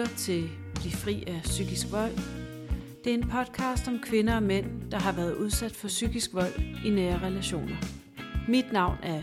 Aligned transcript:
lytter 0.00 0.16
til 0.16 0.50
Bliv 0.74 0.92
fri 0.92 1.24
af 1.26 1.40
psykisk 1.42 1.92
vold. 1.92 2.12
Det 3.04 3.14
er 3.14 3.18
en 3.18 3.28
podcast 3.28 3.88
om 3.88 3.98
kvinder 4.02 4.36
og 4.36 4.42
mænd, 4.42 4.90
der 4.90 4.98
har 4.98 5.12
været 5.12 5.34
udsat 5.34 5.72
for 5.72 5.88
psykisk 5.88 6.34
vold 6.34 6.52
i 6.84 6.90
nære 6.90 7.18
relationer. 7.18 7.76
Mit 8.48 8.72
navn 8.72 8.96
er 9.02 9.20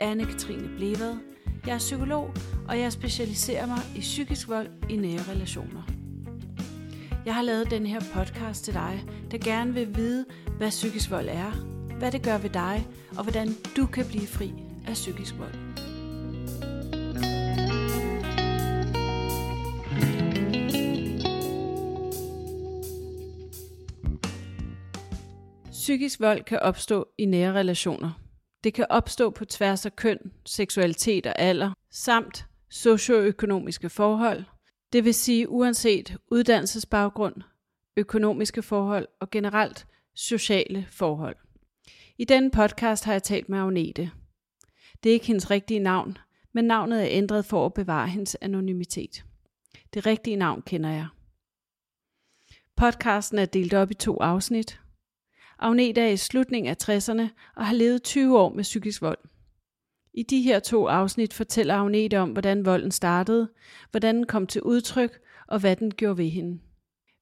Anne-Katrine 0.00 0.76
Blevad. 0.76 1.16
Jeg 1.66 1.74
er 1.74 1.78
psykolog, 1.78 2.34
og 2.68 2.78
jeg 2.78 2.92
specialiserer 2.92 3.66
mig 3.66 3.78
i 3.96 4.00
psykisk 4.00 4.48
vold 4.48 4.68
i 4.90 4.96
nære 4.96 5.22
relationer. 5.28 5.82
Jeg 7.26 7.34
har 7.34 7.42
lavet 7.42 7.70
den 7.70 7.86
her 7.86 8.00
podcast 8.14 8.64
til 8.64 8.74
dig, 8.74 9.04
der 9.30 9.38
gerne 9.38 9.74
vil 9.74 9.96
vide, 9.96 10.24
hvad 10.56 10.70
psykisk 10.70 11.10
vold 11.10 11.28
er, 11.28 11.50
hvad 11.98 12.12
det 12.12 12.22
gør 12.22 12.38
ved 12.38 12.50
dig, 12.50 12.86
og 13.16 13.22
hvordan 13.22 13.48
du 13.76 13.86
kan 13.86 14.06
blive 14.06 14.26
fri 14.26 14.52
af 14.86 14.92
psykisk 14.92 15.34
vold. 15.38 15.69
Psykisk 25.80 26.20
vold 26.20 26.44
kan 26.44 26.58
opstå 26.58 27.08
i 27.18 27.24
nære 27.24 27.52
relationer. 27.52 28.20
Det 28.64 28.74
kan 28.74 28.86
opstå 28.90 29.30
på 29.30 29.44
tværs 29.44 29.86
af 29.86 29.96
køn, 29.96 30.18
seksualitet 30.46 31.26
og 31.26 31.38
alder, 31.38 31.72
samt 31.90 32.46
socioøkonomiske 32.70 33.90
forhold, 33.90 34.44
det 34.92 35.04
vil 35.04 35.14
sige 35.14 35.48
uanset 35.48 36.16
uddannelsesbaggrund, 36.28 37.34
økonomiske 37.96 38.62
forhold 38.62 39.08
og 39.20 39.30
generelt 39.30 39.86
sociale 40.14 40.86
forhold. 40.90 41.36
I 42.18 42.24
denne 42.24 42.50
podcast 42.50 43.04
har 43.04 43.12
jeg 43.12 43.22
talt 43.22 43.48
med 43.48 43.58
Agnete. 43.58 44.10
Det 45.02 45.10
er 45.10 45.14
ikke 45.14 45.26
hendes 45.26 45.50
rigtige 45.50 45.80
navn, 45.80 46.18
men 46.52 46.64
navnet 46.64 47.02
er 47.02 47.08
ændret 47.10 47.44
for 47.44 47.66
at 47.66 47.74
bevare 47.74 48.08
hendes 48.08 48.36
anonymitet. 48.40 49.24
Det 49.94 50.06
rigtige 50.06 50.36
navn 50.36 50.62
kender 50.62 50.90
jeg. 50.90 51.06
Podcasten 52.76 53.38
er 53.38 53.46
delt 53.46 53.74
op 53.74 53.90
i 53.90 53.94
to 53.94 54.20
afsnit. 54.20 54.80
Agnete 55.60 56.00
er 56.00 56.08
i 56.08 56.16
slutningen 56.16 56.70
af 56.70 56.88
60'erne 56.88 57.28
og 57.56 57.66
har 57.66 57.74
levet 57.74 58.02
20 58.02 58.38
år 58.38 58.52
med 58.52 58.62
psykisk 58.62 59.02
vold. 59.02 59.18
I 60.14 60.22
de 60.22 60.42
her 60.42 60.58
to 60.58 60.86
afsnit 60.86 61.34
fortæller 61.34 61.74
Agnete 61.74 62.18
om, 62.18 62.30
hvordan 62.30 62.64
volden 62.64 62.90
startede, 62.90 63.48
hvordan 63.90 64.16
den 64.16 64.26
kom 64.26 64.46
til 64.46 64.62
udtryk 64.62 65.20
og 65.48 65.60
hvad 65.60 65.76
den 65.76 65.90
gjorde 65.90 66.18
ved 66.18 66.28
hende. 66.28 66.60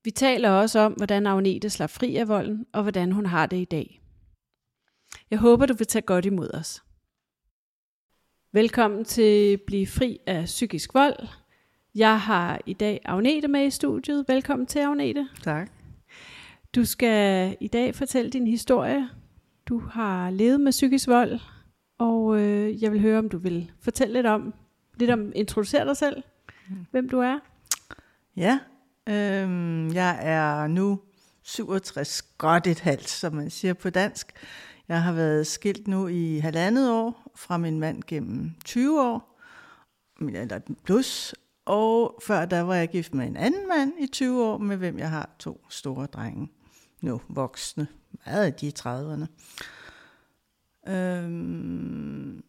Vi 0.04 0.10
taler 0.10 0.50
også 0.50 0.78
om, 0.78 0.92
hvordan 0.92 1.26
Agnete 1.26 1.70
slap 1.70 1.90
fri 1.90 2.16
af 2.16 2.28
volden 2.28 2.66
og 2.72 2.82
hvordan 2.82 3.12
hun 3.12 3.26
har 3.26 3.46
det 3.46 3.56
i 3.56 3.64
dag. 3.64 4.00
Jeg 5.30 5.38
håber, 5.38 5.66
du 5.66 5.74
vil 5.74 5.86
tage 5.86 6.02
godt 6.02 6.24
imod 6.24 6.54
os. 6.54 6.82
Velkommen 8.52 9.04
til 9.04 9.58
Bliv 9.66 9.86
fri 9.86 10.18
af 10.26 10.44
psykisk 10.44 10.94
vold. 10.94 11.28
Jeg 11.94 12.20
har 12.20 12.60
i 12.66 12.72
dag 12.72 13.00
Agnete 13.04 13.48
med 13.48 13.66
i 13.66 13.70
studiet. 13.70 14.24
Velkommen 14.28 14.66
til, 14.66 14.78
Agnete. 14.78 15.28
Tak. 15.42 15.77
Du 16.78 16.84
skal 16.84 17.56
i 17.60 17.68
dag 17.68 17.94
fortælle 17.94 18.30
din 18.30 18.46
historie. 18.46 19.08
Du 19.66 19.78
har 19.78 20.30
levet 20.30 20.60
med 20.60 20.72
psykisk 20.72 21.08
vold, 21.08 21.40
og 21.98 22.40
øh, 22.40 22.82
jeg 22.82 22.92
vil 22.92 23.00
høre, 23.00 23.18
om 23.18 23.28
du 23.28 23.38
vil 23.38 23.72
fortælle 23.80 24.14
lidt 24.14 24.26
om, 24.26 24.54
lidt 24.96 25.10
om, 25.10 25.32
introducere 25.34 25.86
dig 25.86 25.96
selv, 25.96 26.22
mm. 26.68 26.76
hvem 26.90 27.08
du 27.08 27.18
er. 27.18 27.38
Ja, 28.36 28.58
øh, 29.08 29.94
jeg 29.94 30.18
er 30.22 30.66
nu 30.66 31.00
67 31.42 32.22
godt 32.22 32.66
et 32.66 32.80
halvt, 32.80 33.08
som 33.08 33.34
man 33.34 33.50
siger 33.50 33.74
på 33.74 33.90
dansk. 33.90 34.32
Jeg 34.88 35.02
har 35.02 35.12
været 35.12 35.46
skilt 35.46 35.88
nu 35.88 36.06
i 36.06 36.38
halvandet 36.38 36.90
år 36.92 37.32
fra 37.36 37.56
min 37.58 37.80
mand 37.80 38.02
gennem 38.06 38.50
20 38.64 39.02
år, 39.02 39.40
eller 40.20 40.60
plus, 40.84 41.34
og 41.66 42.18
før 42.22 42.44
der 42.44 42.60
var 42.60 42.74
jeg 42.74 42.88
gift 42.88 43.14
med 43.14 43.26
en 43.26 43.36
anden 43.36 43.68
mand 43.68 43.92
i 44.00 44.06
20 44.06 44.44
år, 44.44 44.58
med 44.58 44.76
hvem 44.76 44.98
jeg 44.98 45.10
har 45.10 45.30
to 45.38 45.66
store 45.68 46.06
drenge, 46.06 46.48
nu 47.00 47.20
voksne, 47.28 47.86
meget 48.26 48.44
af 48.44 48.54
de 48.54 48.66
i 48.66 48.74
30'erne. 48.78 49.26
Øhm, 50.92 52.42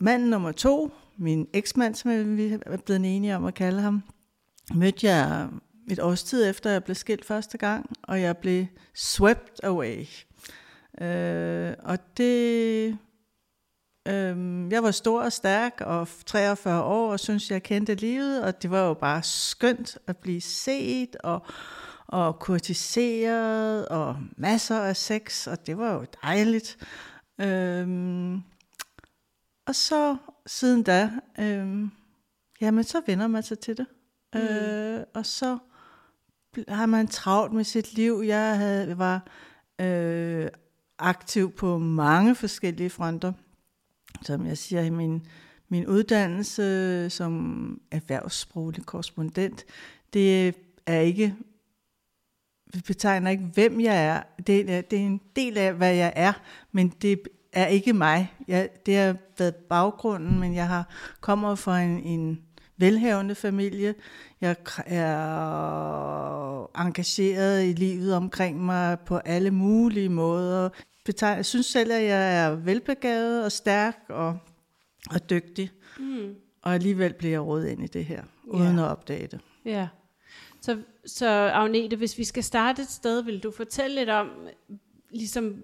mand 0.00 0.24
nummer 0.24 0.52
to, 0.52 0.90
min 1.16 1.48
eksmand, 1.52 1.94
som 1.94 2.36
vi 2.36 2.58
er 2.66 2.76
blevet 2.76 3.16
enige 3.16 3.36
om 3.36 3.44
at 3.44 3.54
kalde 3.54 3.80
ham, 3.80 4.02
mødte 4.74 5.06
jeg 5.06 5.48
et 5.90 6.00
års 6.00 6.22
tid 6.22 6.50
efter, 6.50 6.70
jeg 6.70 6.84
blev 6.84 6.94
skilt 6.94 7.24
første 7.24 7.58
gang, 7.58 7.90
og 8.02 8.20
jeg 8.20 8.36
blev 8.36 8.66
swept 8.94 9.60
away. 9.62 10.06
Øh, 11.00 11.74
og 11.78 11.98
det... 12.16 12.98
Øh, 14.08 14.36
jeg 14.72 14.82
var 14.82 14.90
stor 14.90 15.22
og 15.22 15.32
stærk 15.32 15.80
og 15.80 16.08
43 16.26 16.82
år 16.82 17.12
og 17.12 17.20
synes 17.20 17.50
jeg 17.50 17.62
kendte 17.62 17.94
livet, 17.94 18.44
og 18.44 18.62
det 18.62 18.70
var 18.70 18.86
jo 18.86 18.94
bare 18.94 19.22
skønt 19.22 19.98
at 20.06 20.16
blive 20.16 20.40
set 20.40 21.16
og, 21.16 21.46
og 22.08 22.38
kurtiseret 22.38 23.88
og 23.88 24.16
masser 24.36 24.80
af 24.80 24.96
sex, 24.96 25.46
og 25.46 25.66
det 25.66 25.78
var 25.78 25.94
jo 25.94 26.06
dejligt. 26.22 26.78
Øh, 27.40 27.88
og 29.66 29.74
så 29.74 30.16
siden 30.46 30.82
da, 30.82 31.10
øh, 31.38 31.88
jamen 32.60 32.84
så 32.84 33.02
vender 33.06 33.26
man 33.26 33.42
sig 33.42 33.58
til 33.58 33.76
det. 33.76 33.86
Mm. 34.34 34.40
Øh, 34.40 35.04
og 35.14 35.26
så 35.26 35.58
har 36.68 36.86
man 36.86 37.06
travlt 37.06 37.52
med 37.52 37.64
sit 37.64 37.94
liv. 37.94 38.22
Jeg 38.26 38.58
havde, 38.58 38.98
var 38.98 39.26
øh, 39.80 40.48
aktiv 40.98 41.52
på 41.52 41.78
mange 41.78 42.34
forskellige 42.34 42.90
fronter. 42.90 43.32
Som 44.22 44.46
jeg 44.46 44.58
siger 44.58 44.82
i 44.82 44.90
min, 44.90 45.26
min 45.68 45.86
uddannelse 45.86 47.10
som 47.10 47.80
erhvervssproglig 47.90 48.86
korrespondent, 48.86 49.64
det 50.12 50.54
er 50.86 51.00
ikke, 51.00 51.36
betegner 52.86 53.30
ikke, 53.30 53.44
hvem 53.54 53.80
jeg 53.80 54.06
er. 54.06 54.22
Det 54.46 54.70
er, 54.70 54.80
det 54.80 54.98
er 54.98 55.06
en 55.06 55.20
del 55.36 55.58
af, 55.58 55.74
hvad 55.74 55.94
jeg 55.94 56.12
er, 56.16 56.32
men 56.72 56.88
det 57.02 57.20
er 57.52 57.66
ikke 57.66 57.92
mig. 57.92 58.32
Jeg, 58.48 58.68
det 58.86 58.96
har 58.96 59.16
været 59.38 59.54
baggrunden, 59.54 60.40
men 60.40 60.54
jeg 60.54 60.68
har 60.68 60.88
kommer 61.20 61.54
fra 61.54 61.80
en, 61.80 62.02
en 62.02 62.40
velhavende 62.76 63.34
familie. 63.34 63.94
Jeg 64.40 64.56
er 64.86 66.80
engageret 66.80 67.64
i 67.64 67.72
livet 67.72 68.14
omkring 68.14 68.64
mig 68.64 68.98
på 69.00 69.16
alle 69.16 69.50
mulige 69.50 70.08
måder. 70.08 70.68
Jeg 71.22 71.46
synes 71.46 71.66
selv, 71.66 71.92
at 71.92 72.04
jeg 72.04 72.44
er 72.44 72.50
velbegavet 72.50 73.44
og 73.44 73.52
stærk 73.52 73.96
og, 74.08 74.38
og 75.10 75.30
dygtig. 75.30 75.70
Mm. 75.98 76.34
Og 76.62 76.74
alligevel 76.74 77.12
bliver 77.12 77.32
jeg 77.32 77.40
rådet 77.40 77.68
ind 77.68 77.84
i 77.84 77.86
det 77.86 78.04
her, 78.04 78.22
uden 78.44 78.76
ja. 78.76 78.84
at 78.84 78.90
opdage 78.90 79.26
det. 79.26 79.40
Ja. 79.64 79.88
Så, 80.60 80.76
så 81.08 81.50
Agnete, 81.54 81.96
hvis 81.96 82.18
vi 82.18 82.24
skal 82.24 82.44
starte 82.44 82.82
et 82.82 82.88
sted, 82.88 83.22
vil 83.22 83.42
du 83.42 83.50
fortælle 83.50 83.96
lidt 83.96 84.08
om, 84.08 84.30
ligesom 85.10 85.62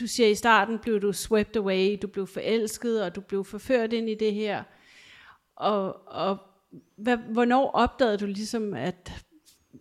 du 0.00 0.06
siger 0.06 0.28
i 0.28 0.34
starten, 0.34 0.78
blev 0.78 1.02
du 1.02 1.12
swept 1.12 1.56
away, 1.56 1.98
du 2.02 2.06
blev 2.06 2.26
forelsket, 2.26 3.02
og 3.02 3.14
du 3.14 3.20
blev 3.20 3.44
forført 3.44 3.92
ind 3.92 4.10
i 4.10 4.14
det 4.14 4.34
her. 4.34 4.62
Og, 5.56 6.08
og 6.08 6.38
hvad, 6.96 7.16
hvornår 7.16 7.70
opdagede 7.70 8.18
du 8.18 8.26
ligesom, 8.26 8.74
at 8.74 9.24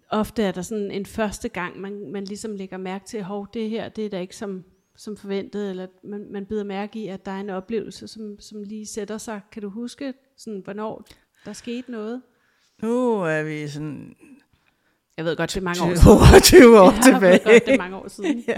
ofte 0.09 0.43
er 0.43 0.51
der 0.51 0.61
sådan 0.61 0.91
en 0.91 1.05
første 1.05 1.49
gang, 1.49 1.79
man, 1.79 2.11
man 2.11 2.25
ligesom 2.25 2.55
lægger 2.55 2.77
mærke 2.77 3.05
til, 3.05 3.17
at 3.17 3.47
det 3.53 3.69
her, 3.69 3.89
det 3.89 4.05
er 4.05 4.09
da 4.09 4.19
ikke 4.19 4.35
som, 4.35 4.63
som 4.95 5.17
forventet, 5.17 5.69
eller 5.69 5.87
man, 6.03 6.27
man 6.31 6.45
bider 6.45 6.63
mærke 6.63 6.99
i, 6.99 7.07
at 7.07 7.25
der 7.25 7.31
er 7.31 7.39
en 7.39 7.49
oplevelse, 7.49 8.07
som, 8.07 8.39
som 8.39 8.63
lige 8.63 8.85
sætter 8.85 9.17
sig. 9.17 9.41
Kan 9.51 9.61
du 9.61 9.69
huske, 9.69 10.13
sådan, 10.37 10.59
hvornår 10.59 11.05
der 11.45 11.53
skete 11.53 11.91
noget? 11.91 12.21
Nu 12.81 13.21
er 13.21 13.43
vi 13.43 13.67
sådan 13.67 14.15
jeg 15.17 15.25
ved 15.25 15.35
godt, 15.35 15.49
det 15.53 15.57
er 15.57 15.63
mange 15.63 15.83
år 15.83 15.95
siden. 15.95 16.41
20 16.61 16.81
år 16.81 16.91
tilbage. 17.03 17.21
Jeg 17.21 17.21
ved 17.21 17.39
godt, 17.43 17.65
det 17.65 17.73
er 17.73 17.77
mange 17.77 17.95
år 17.97 18.07
siden. 18.07 18.43
ja, 18.47 18.57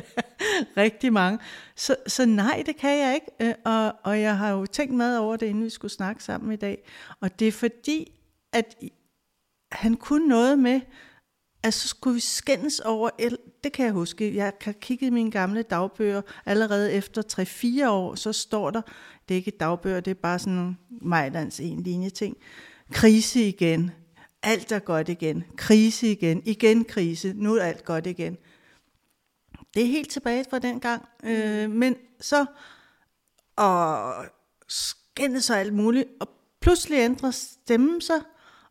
rigtig 0.77 1.13
mange. 1.13 1.39
Så, 1.75 1.95
så 2.07 2.25
nej, 2.25 2.63
det 2.65 2.77
kan 2.77 3.00
jeg 3.00 3.13
ikke. 3.13 3.27
Øh, 3.39 3.53
og, 3.65 3.95
og 4.03 4.21
jeg 4.21 4.38
har 4.38 4.50
jo 4.50 4.65
tænkt 4.65 4.94
meget 4.94 5.19
over 5.19 5.35
det, 5.35 5.45
inden 5.45 5.63
vi 5.63 5.69
skulle 5.69 5.91
snakke 5.91 6.24
sammen 6.24 6.51
i 6.51 6.56
dag. 6.56 6.88
Og 7.21 7.39
det 7.39 7.47
er 7.47 7.51
fordi, 7.51 8.12
at 8.53 8.75
han 9.71 9.95
kunne 9.95 10.27
noget 10.27 10.59
med, 10.59 10.81
at 11.63 11.74
så 11.74 11.88
skulle 11.88 12.13
vi 12.13 12.19
skændes 12.19 12.80
over, 12.80 13.09
det 13.63 13.71
kan 13.71 13.85
jeg 13.85 13.94
huske, 13.94 14.35
jeg 14.35 14.59
kan 14.59 14.74
kigge 14.81 15.06
i 15.06 15.09
mine 15.09 15.31
gamle 15.31 15.62
dagbøger, 15.62 16.21
allerede 16.45 16.94
efter 16.94 17.21
3-4 17.85 17.89
år, 17.89 18.15
så 18.15 18.33
står 18.33 18.71
der, 18.71 18.81
det 19.27 19.35
er 19.35 19.38
ikke 19.38 19.51
dagbøger, 19.51 20.00
det 20.00 20.12
er 20.12 20.15
bare 20.21 20.39
sådan 20.39 20.77
en 21.01 21.51
en 21.59 21.83
linje 21.83 22.09
ting, 22.09 22.38
krise 22.91 23.47
igen, 23.47 23.91
alt 24.45 24.71
er 24.71 24.80
godt 24.80 25.09
igen, 25.09 25.44
krise 25.57 26.12
igen, 26.12 26.42
igen 26.45 26.86
krise, 26.86 27.33
nu 27.36 27.56
er 27.56 27.63
alt 27.63 27.86
godt 27.86 28.07
igen. 28.07 28.38
Det 29.74 29.83
er 29.83 29.88
helt 29.88 30.09
tilbage 30.09 30.45
fra 30.50 30.59
den 30.59 30.80
gang, 30.80 31.07
øh, 31.24 31.71
men 31.71 31.95
så, 32.19 32.45
og 33.56 34.13
skændes 34.68 35.50
og 35.50 35.59
alt 35.59 35.74
muligt, 35.74 36.07
og 36.19 36.30
pludselig 36.62 36.97
ændrer 36.97 37.31
stemmen 37.31 38.01
sig, 38.01 38.21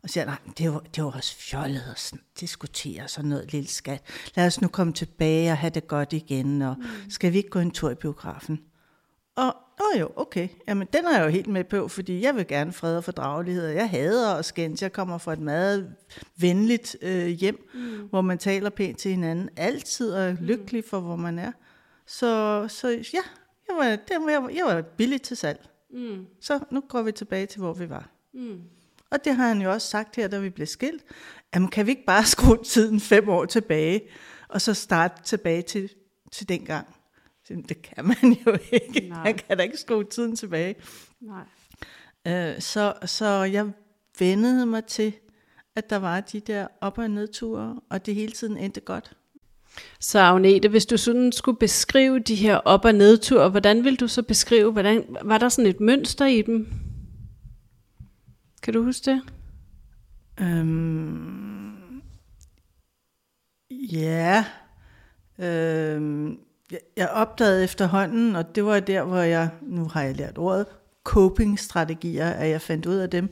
og 0.03 0.09
siger, 0.09 0.25
nej, 0.25 0.37
det 0.57 0.73
var, 0.73 0.79
det 0.79 1.03
var 1.03 1.11
også 1.11 1.35
fjollet 1.35 1.83
at 1.91 2.13
diskutere 2.39 3.07
sådan 3.07 3.29
noget 3.29 3.51
lille 3.51 3.69
skat. 3.69 4.03
Lad 4.35 4.47
os 4.47 4.61
nu 4.61 4.67
komme 4.67 4.93
tilbage 4.93 5.51
og 5.51 5.57
have 5.57 5.69
det 5.69 5.87
godt 5.87 6.13
igen, 6.13 6.61
og 6.61 6.75
mm. 6.77 7.09
skal 7.09 7.33
vi 7.33 7.37
ikke 7.37 7.49
gå 7.49 7.59
en 7.59 7.71
tur 7.71 7.89
i 7.89 7.95
biografen? 7.95 8.59
Og 9.35 9.55
Åh 9.81 9.99
jo, 9.99 10.11
okay. 10.15 10.47
Jamen, 10.67 10.87
den 10.93 11.05
er 11.05 11.17
jeg 11.17 11.25
jo 11.25 11.29
helt 11.29 11.47
med 11.47 11.63
på, 11.63 11.87
fordi 11.87 12.21
jeg 12.21 12.35
vil 12.35 12.47
gerne 12.47 12.73
fred 12.73 12.97
og 12.97 13.03
fordragelighed. 13.03 13.67
Jeg 13.67 13.89
hader 13.89 14.33
at 14.33 14.45
skændes. 14.45 14.81
Jeg 14.81 14.93
kommer 14.93 15.17
fra 15.17 15.33
et 15.33 15.39
meget 15.39 15.95
venligt 16.37 16.97
øh, 17.01 17.27
hjem, 17.27 17.69
mm. 17.73 18.07
hvor 18.09 18.21
man 18.21 18.37
taler 18.37 18.69
pænt 18.69 18.97
til 18.97 19.11
hinanden. 19.11 19.49
Altid 19.57 20.11
er 20.11 20.35
lykkelig 20.41 20.83
for, 20.89 20.99
hvor 20.99 21.15
man 21.15 21.39
er. 21.39 21.51
Så, 22.07 22.65
så 22.67 22.89
ja, 22.89 23.21
jeg 23.67 23.75
var, 23.77 23.83
det, 23.83 24.09
jeg, 24.09 24.49
jeg 24.55 24.65
var 24.65 24.81
billig 24.81 25.21
til 25.21 25.37
salg. 25.37 25.69
Mm. 25.93 26.25
Så 26.41 26.59
nu 26.71 26.81
går 26.89 27.01
vi 27.01 27.11
tilbage 27.11 27.45
til, 27.45 27.61
hvor 27.61 27.73
vi 27.73 27.89
var. 27.89 28.09
Mm. 28.33 28.61
Og 29.11 29.25
det 29.25 29.35
har 29.35 29.47
han 29.47 29.61
jo 29.61 29.71
også 29.71 29.87
sagt 29.87 30.15
her, 30.15 30.27
da 30.27 30.39
vi 30.39 30.49
blev 30.49 30.67
skilt. 30.67 31.03
Jamen, 31.55 31.69
kan 31.69 31.85
vi 31.85 31.91
ikke 31.91 32.05
bare 32.05 32.25
skrue 32.35 32.63
tiden 32.63 32.99
fem 32.99 33.29
år 33.29 33.45
tilbage, 33.45 34.01
og 34.47 34.61
så 34.61 34.73
starte 34.73 35.23
tilbage 35.23 35.61
til, 35.61 35.89
til 36.31 36.49
dengang? 36.49 36.94
Det 37.49 37.81
kan 37.81 38.05
man 38.05 38.37
jo 38.45 38.57
ikke. 38.71 39.09
Nej. 39.09 39.23
Man 39.23 39.37
kan 39.37 39.57
da 39.57 39.63
ikke 39.63 39.77
skrue 39.77 40.03
tiden 40.03 40.35
tilbage. 40.35 40.75
Nej. 41.21 41.43
Øh, 42.27 42.61
så, 42.61 42.93
så 43.05 43.25
jeg 43.25 43.71
vendede 44.19 44.65
mig 44.65 44.85
til, 44.85 45.13
at 45.75 45.89
der 45.89 45.95
var 45.95 46.21
de 46.21 46.39
der 46.39 46.67
op- 46.81 46.97
og 46.97 47.11
nedture, 47.11 47.79
og 47.89 48.05
det 48.05 48.15
hele 48.15 48.31
tiden 48.31 48.57
endte 48.57 48.81
godt. 48.81 49.17
Så 49.99 50.19
Agnete, 50.19 50.69
hvis 50.69 50.85
du 50.85 50.97
sådan 50.97 51.31
skulle 51.31 51.57
beskrive 51.57 52.19
de 52.19 52.35
her 52.35 52.57
op- 52.57 52.85
og 52.85 52.95
nedture, 52.95 53.49
hvordan 53.49 53.83
vil 53.83 53.99
du 53.99 54.07
så 54.07 54.23
beskrive, 54.23 54.71
hvordan, 54.71 55.17
var 55.21 55.37
der 55.37 55.49
sådan 55.49 55.69
et 55.69 55.79
mønster 55.79 56.25
i 56.25 56.41
dem? 56.41 56.67
Kan 58.61 58.73
du 58.73 58.83
huske 58.83 59.11
det? 59.11 59.21
Øhm, 60.41 62.01
ja. 63.71 64.45
Øhm, 65.39 66.37
jeg 66.97 67.09
opdagede 67.09 67.63
efterhånden, 67.63 68.35
og 68.35 68.55
det 68.55 68.65
var 68.65 68.79
der, 68.79 69.03
hvor 69.03 69.17
jeg, 69.17 69.49
nu 69.61 69.87
har 69.87 70.01
jeg 70.01 70.15
lært 70.15 70.37
ordet, 70.37 70.65
coping-strategier, 71.03 72.29
at 72.29 72.49
jeg 72.49 72.61
fandt 72.61 72.85
ud 72.85 72.95
af 72.95 73.09
dem. 73.09 73.29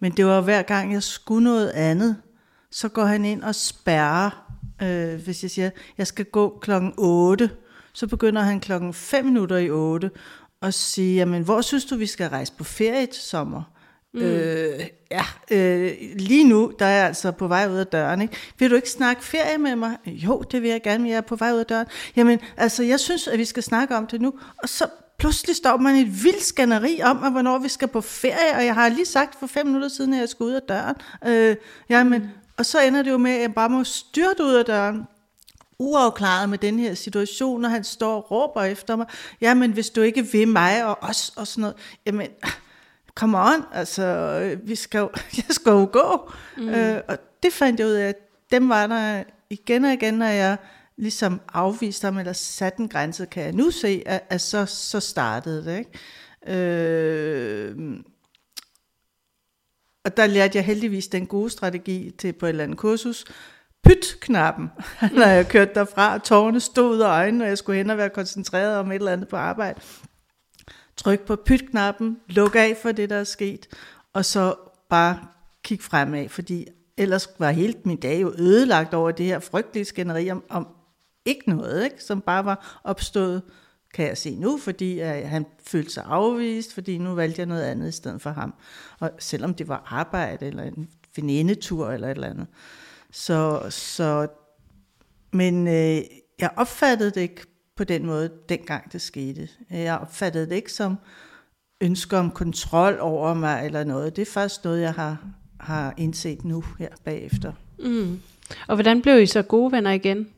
Men 0.00 0.12
det 0.12 0.26
var 0.26 0.40
hver 0.40 0.62
gang, 0.62 0.92
jeg 0.92 1.02
skulle 1.02 1.44
noget 1.44 1.70
andet, 1.70 2.16
så 2.70 2.88
går 2.88 3.04
han 3.04 3.24
ind 3.24 3.42
og 3.42 3.54
spærrer. 3.54 4.54
Øh, 4.82 5.24
hvis 5.24 5.42
jeg 5.42 5.50
siger, 5.50 5.70
jeg 5.98 6.06
skal 6.06 6.24
gå 6.24 6.58
klokken 6.62 6.94
8, 6.98 7.50
så 7.92 8.06
begynder 8.06 8.42
han 8.42 8.60
klokken 8.60 8.94
5 8.94 9.24
minutter 9.24 9.56
i 9.56 9.70
8 9.70 10.10
og 10.60 10.74
sige, 10.74 11.16
jamen 11.16 11.42
hvor 11.42 11.60
synes 11.60 11.84
du, 11.84 11.96
vi 11.96 12.06
skal 12.06 12.28
rejse 12.28 12.52
på 12.58 12.64
ferie 12.64 13.06
til 13.06 13.22
sommer? 13.22 13.71
Mm. 14.14 14.20
Øh, 14.20 14.80
ja, 15.10 15.24
øh, 15.50 15.92
lige 16.16 16.48
nu, 16.48 16.72
der 16.78 16.86
er 16.86 16.96
jeg 16.96 17.06
altså 17.06 17.30
på 17.30 17.46
vej 17.48 17.68
ud 17.68 17.76
af 17.76 17.86
døren. 17.86 18.22
Ikke? 18.22 18.36
Vil 18.58 18.70
du 18.70 18.76
ikke 18.76 18.90
snakke 18.90 19.24
ferie 19.24 19.58
med 19.58 19.76
mig? 19.76 19.96
Jo, 20.06 20.42
det 20.50 20.62
vil 20.62 20.70
jeg 20.70 20.82
gerne, 20.82 21.02
men 21.02 21.10
jeg 21.10 21.16
er 21.16 21.20
på 21.20 21.36
vej 21.36 21.52
ud 21.52 21.58
af 21.58 21.66
døren. 21.66 21.86
Jamen, 22.16 22.38
altså, 22.56 22.82
jeg 22.82 23.00
synes, 23.00 23.28
at 23.28 23.38
vi 23.38 23.44
skal 23.44 23.62
snakke 23.62 23.96
om 23.96 24.06
det 24.06 24.20
nu. 24.20 24.34
Og 24.62 24.68
så 24.68 24.86
pludselig 25.18 25.56
står 25.56 25.76
man 25.76 25.96
i 25.96 26.00
et 26.00 26.24
vildt 26.24 26.42
skænderi 26.42 27.02
om, 27.02 27.24
at 27.24 27.32
hvornår 27.32 27.58
vi 27.58 27.68
skal 27.68 27.88
på 27.88 28.00
ferie, 28.00 28.56
og 28.56 28.64
jeg 28.64 28.74
har 28.74 28.88
lige 28.88 29.06
sagt 29.06 29.38
for 29.38 29.46
fem 29.46 29.66
minutter 29.66 29.88
siden, 29.88 30.14
at 30.14 30.20
jeg 30.20 30.28
skal 30.28 30.44
ud 30.44 30.52
af 30.52 30.62
døren. 30.62 30.96
Øh, 31.26 31.56
jamen, 31.88 32.22
mm. 32.22 32.28
Og 32.58 32.66
så 32.66 32.80
ender 32.80 33.02
det 33.02 33.10
jo 33.10 33.18
med, 33.18 33.30
at 33.30 33.40
jeg 33.40 33.54
bare 33.54 33.68
må 33.68 33.84
styrte 33.84 34.44
ud 34.44 34.54
af 34.54 34.64
døren 34.64 35.06
uafklaret 35.78 36.48
med 36.48 36.58
den 36.58 36.78
her 36.78 36.94
situation, 36.94 37.64
og 37.64 37.70
han 37.70 37.84
står 37.84 38.16
og 38.16 38.30
råber 38.30 38.62
efter 38.62 38.96
mig, 38.96 39.06
jamen 39.40 39.72
hvis 39.72 39.90
du 39.90 40.00
ikke 40.00 40.26
vil 40.26 40.48
mig 40.48 40.84
og 40.84 40.98
os 41.00 41.32
og 41.36 41.46
sådan 41.46 41.60
noget, 41.60 41.76
jamen 42.06 42.26
come 43.14 43.38
on, 43.38 43.64
altså, 43.72 44.56
vi 44.64 44.74
skal 44.74 44.98
jo, 44.98 45.10
jeg 45.36 45.44
skal 45.50 45.70
jo 45.70 45.88
gå. 45.92 46.32
Mm. 46.56 46.68
Øh, 46.68 47.00
og 47.08 47.18
det 47.42 47.52
fandt 47.52 47.80
jeg 47.80 47.86
ud 47.86 47.92
af, 47.92 48.08
at 48.08 48.16
dem 48.52 48.68
var 48.68 48.86
der 48.86 49.22
igen 49.50 49.84
og 49.84 49.92
igen, 49.92 50.14
når 50.14 50.26
jeg 50.26 50.56
ligesom 50.96 51.40
afviste 51.52 52.04
ham, 52.04 52.18
eller 52.18 52.32
satte 52.32 52.80
en 52.80 52.88
grænse, 52.88 53.26
kan 53.26 53.42
jeg 53.42 53.52
nu 53.52 53.70
se, 53.70 54.02
at, 54.06 54.22
at 54.30 54.40
så, 54.40 54.66
så 54.66 55.00
startede 55.00 55.64
det. 55.64 55.78
Ikke? 55.78 55.90
Øh, 56.46 57.76
og 60.04 60.16
der 60.16 60.26
lærte 60.26 60.56
jeg 60.56 60.64
heldigvis 60.64 61.08
den 61.08 61.26
gode 61.26 61.50
strategi 61.50 62.10
til 62.18 62.32
på 62.32 62.46
et 62.46 62.50
eller 62.50 62.64
andet 62.64 62.78
kursus. 62.78 63.24
Pyt-knappen, 63.84 64.70
når 65.18 65.26
jeg 65.26 65.48
kørte 65.48 65.74
derfra, 65.74 66.14
og 66.14 66.22
tårerne 66.22 66.60
stod 66.60 66.96
ud 66.96 67.00
af 67.00 67.08
øjnene, 67.08 67.44
og 67.44 67.48
jeg 67.48 67.58
skulle 67.58 67.76
hen 67.76 67.90
og 67.90 67.98
være 67.98 68.10
koncentreret 68.10 68.76
om 68.76 68.90
et 68.90 68.94
eller 68.94 69.12
andet 69.12 69.28
på 69.28 69.36
arbejde 69.36 69.80
tryk 71.02 71.26
på 71.26 71.36
pytknappen, 71.36 72.20
luk 72.28 72.54
af 72.54 72.76
for 72.82 72.92
det, 72.92 73.10
der 73.10 73.16
er 73.16 73.24
sket, 73.24 73.66
og 74.12 74.24
så 74.24 74.54
bare 74.88 75.18
kig 75.64 75.82
fremad, 75.82 76.28
fordi 76.28 76.66
ellers 76.96 77.28
var 77.38 77.50
hele 77.50 77.74
min 77.84 77.96
dag 77.96 78.22
jo 78.22 78.34
ødelagt 78.38 78.94
over 78.94 79.10
det 79.10 79.26
her 79.26 79.38
frygtelige 79.38 79.84
skænderi 79.84 80.30
om, 80.30 80.44
om 80.48 80.68
ikke 81.24 81.50
noget, 81.50 81.84
ikke? 81.84 82.04
som 82.04 82.20
bare 82.20 82.44
var 82.44 82.80
opstået, 82.84 83.42
kan 83.94 84.06
jeg 84.06 84.18
se 84.18 84.36
nu, 84.36 84.58
fordi 84.58 85.02
uh, 85.02 85.08
han 85.08 85.46
følte 85.66 85.92
sig 85.92 86.04
afvist, 86.06 86.74
fordi 86.74 86.98
nu 86.98 87.14
valgte 87.14 87.40
jeg 87.40 87.46
noget 87.46 87.62
andet 87.62 87.88
i 87.88 87.92
stedet 87.92 88.22
for 88.22 88.30
ham. 88.30 88.54
Og 89.00 89.10
selvom 89.18 89.54
det 89.54 89.68
var 89.68 89.82
arbejde, 89.86 90.46
eller 90.46 90.62
en 90.62 90.88
venindetur, 91.16 91.90
eller 91.90 92.08
et 92.08 92.14
eller 92.14 92.30
andet. 92.30 92.46
Så, 93.10 93.66
så 93.70 94.28
men 95.32 95.68
øh, 95.68 96.02
jeg 96.38 96.50
opfattede 96.56 97.10
det 97.10 97.20
ikke 97.20 97.46
på 97.76 97.84
den 97.84 98.06
måde, 98.06 98.30
dengang 98.48 98.92
det 98.92 99.00
skete. 99.00 99.48
Jeg 99.70 99.98
opfattede 99.98 100.46
det 100.48 100.54
ikke 100.54 100.72
som 100.72 100.96
ønsker 101.82 102.18
om 102.18 102.30
kontrol 102.30 102.98
over 103.00 103.34
mig 103.34 103.66
eller 103.66 103.84
noget. 103.84 104.16
Det 104.16 104.22
er 104.22 104.32
først 104.32 104.64
noget, 104.64 104.80
jeg 104.80 104.92
har, 104.92 105.26
har 105.60 105.94
indset 105.96 106.44
nu 106.44 106.64
her 106.78 106.88
bagefter. 107.04 107.52
Mm. 107.78 108.20
Og 108.68 108.76
hvordan 108.76 109.02
blev 109.02 109.22
I 109.22 109.26
så 109.26 109.42
gode 109.42 109.72
venner 109.72 109.90
igen? 109.90 110.28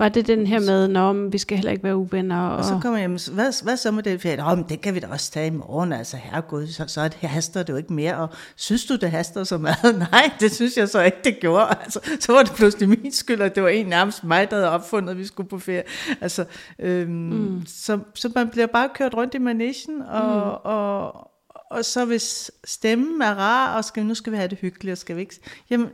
Var 0.00 0.08
det 0.08 0.26
den 0.26 0.46
her 0.46 0.60
med, 0.60 0.96
at 1.26 1.32
vi 1.32 1.38
skal 1.38 1.56
heller 1.56 1.72
ikke 1.72 1.84
være 1.84 1.96
uvenner? 1.96 2.40
Og, 2.40 2.56
og 2.56 2.64
så 2.64 2.78
kommer 2.82 2.98
jeg 2.98 3.08
hvad, 3.08 3.62
hvad 3.62 3.76
så 3.76 3.90
med 3.90 4.18
ferie? 4.18 4.44
Åh, 4.44 4.58
men 4.58 4.66
det 4.68 4.80
kan 4.80 4.94
vi 4.94 5.00
da 5.00 5.06
også 5.06 5.32
tage 5.32 5.46
i 5.46 5.50
morgen, 5.50 5.92
altså 5.92 6.16
herregud, 6.16 6.66
så, 6.66 6.84
så 6.86 7.04
det, 7.04 7.14
haster 7.14 7.62
det 7.62 7.72
jo 7.72 7.76
ikke 7.76 7.92
mere. 7.92 8.16
Og 8.16 8.28
synes 8.56 8.86
du, 8.86 8.96
det 8.96 9.10
haster 9.10 9.44
så 9.44 9.58
meget? 9.58 9.98
Nej, 10.12 10.30
det 10.40 10.52
synes 10.52 10.76
jeg 10.76 10.88
så 10.88 11.00
ikke, 11.00 11.18
det 11.24 11.40
gjorde. 11.40 11.66
Altså, 11.82 12.00
så 12.20 12.32
var 12.32 12.42
det 12.42 12.52
pludselig 12.52 12.88
min 12.88 13.12
skyld, 13.12 13.40
at 13.40 13.54
det 13.54 13.62
var 13.62 13.68
en 13.68 13.86
nærmest 13.86 14.24
mig, 14.24 14.50
der 14.50 14.56
havde 14.56 14.70
opfundet, 14.70 15.10
at 15.10 15.18
vi 15.18 15.26
skulle 15.26 15.48
på 15.48 15.58
ferie. 15.58 15.82
Altså, 16.20 16.44
øhm, 16.78 17.10
mm. 17.10 17.62
så, 17.66 17.98
så 18.14 18.30
man 18.34 18.48
bliver 18.48 18.66
bare 18.66 18.88
kørt 18.94 19.14
rundt 19.14 19.34
i 19.34 19.38
managen, 19.38 20.02
og, 20.02 20.44
mm. 20.44 20.60
og, 20.64 21.30
og 21.70 21.84
så 21.84 22.04
hvis 22.04 22.50
stemmen 22.64 23.22
er 23.22 23.34
rar, 23.34 23.76
og 23.76 23.84
skal, 23.84 24.06
nu 24.06 24.14
skal 24.14 24.32
vi 24.32 24.36
have 24.36 24.48
det 24.48 24.58
hyggeligt, 24.58 24.92
og 24.92 24.98
skal 24.98 25.16
vi 25.16 25.20
ikke... 25.20 25.40
Jamen, 25.70 25.88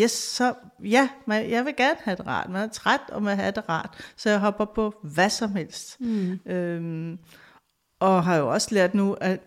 yes, 0.00 0.10
så 0.10 0.54
ja, 0.84 1.08
man, 1.26 1.50
jeg 1.50 1.64
vil 1.64 1.76
gerne 1.76 1.98
have 2.02 2.16
det 2.16 2.26
rart. 2.26 2.50
Man 2.50 2.62
er 2.62 2.72
træt, 2.72 3.00
og 3.08 3.22
man 3.22 3.36
have 3.36 3.52
det 3.52 3.68
rart. 3.68 4.12
Så 4.16 4.30
jeg 4.30 4.38
hopper 4.38 4.64
på 4.64 4.94
hvad 5.02 5.30
som 5.30 5.56
helst. 5.56 6.00
Mm. 6.00 6.40
Øhm, 6.46 7.18
og 8.00 8.24
har 8.24 8.36
jo 8.36 8.52
også 8.52 8.68
lært 8.70 8.94
nu, 8.94 9.12
at, 9.12 9.40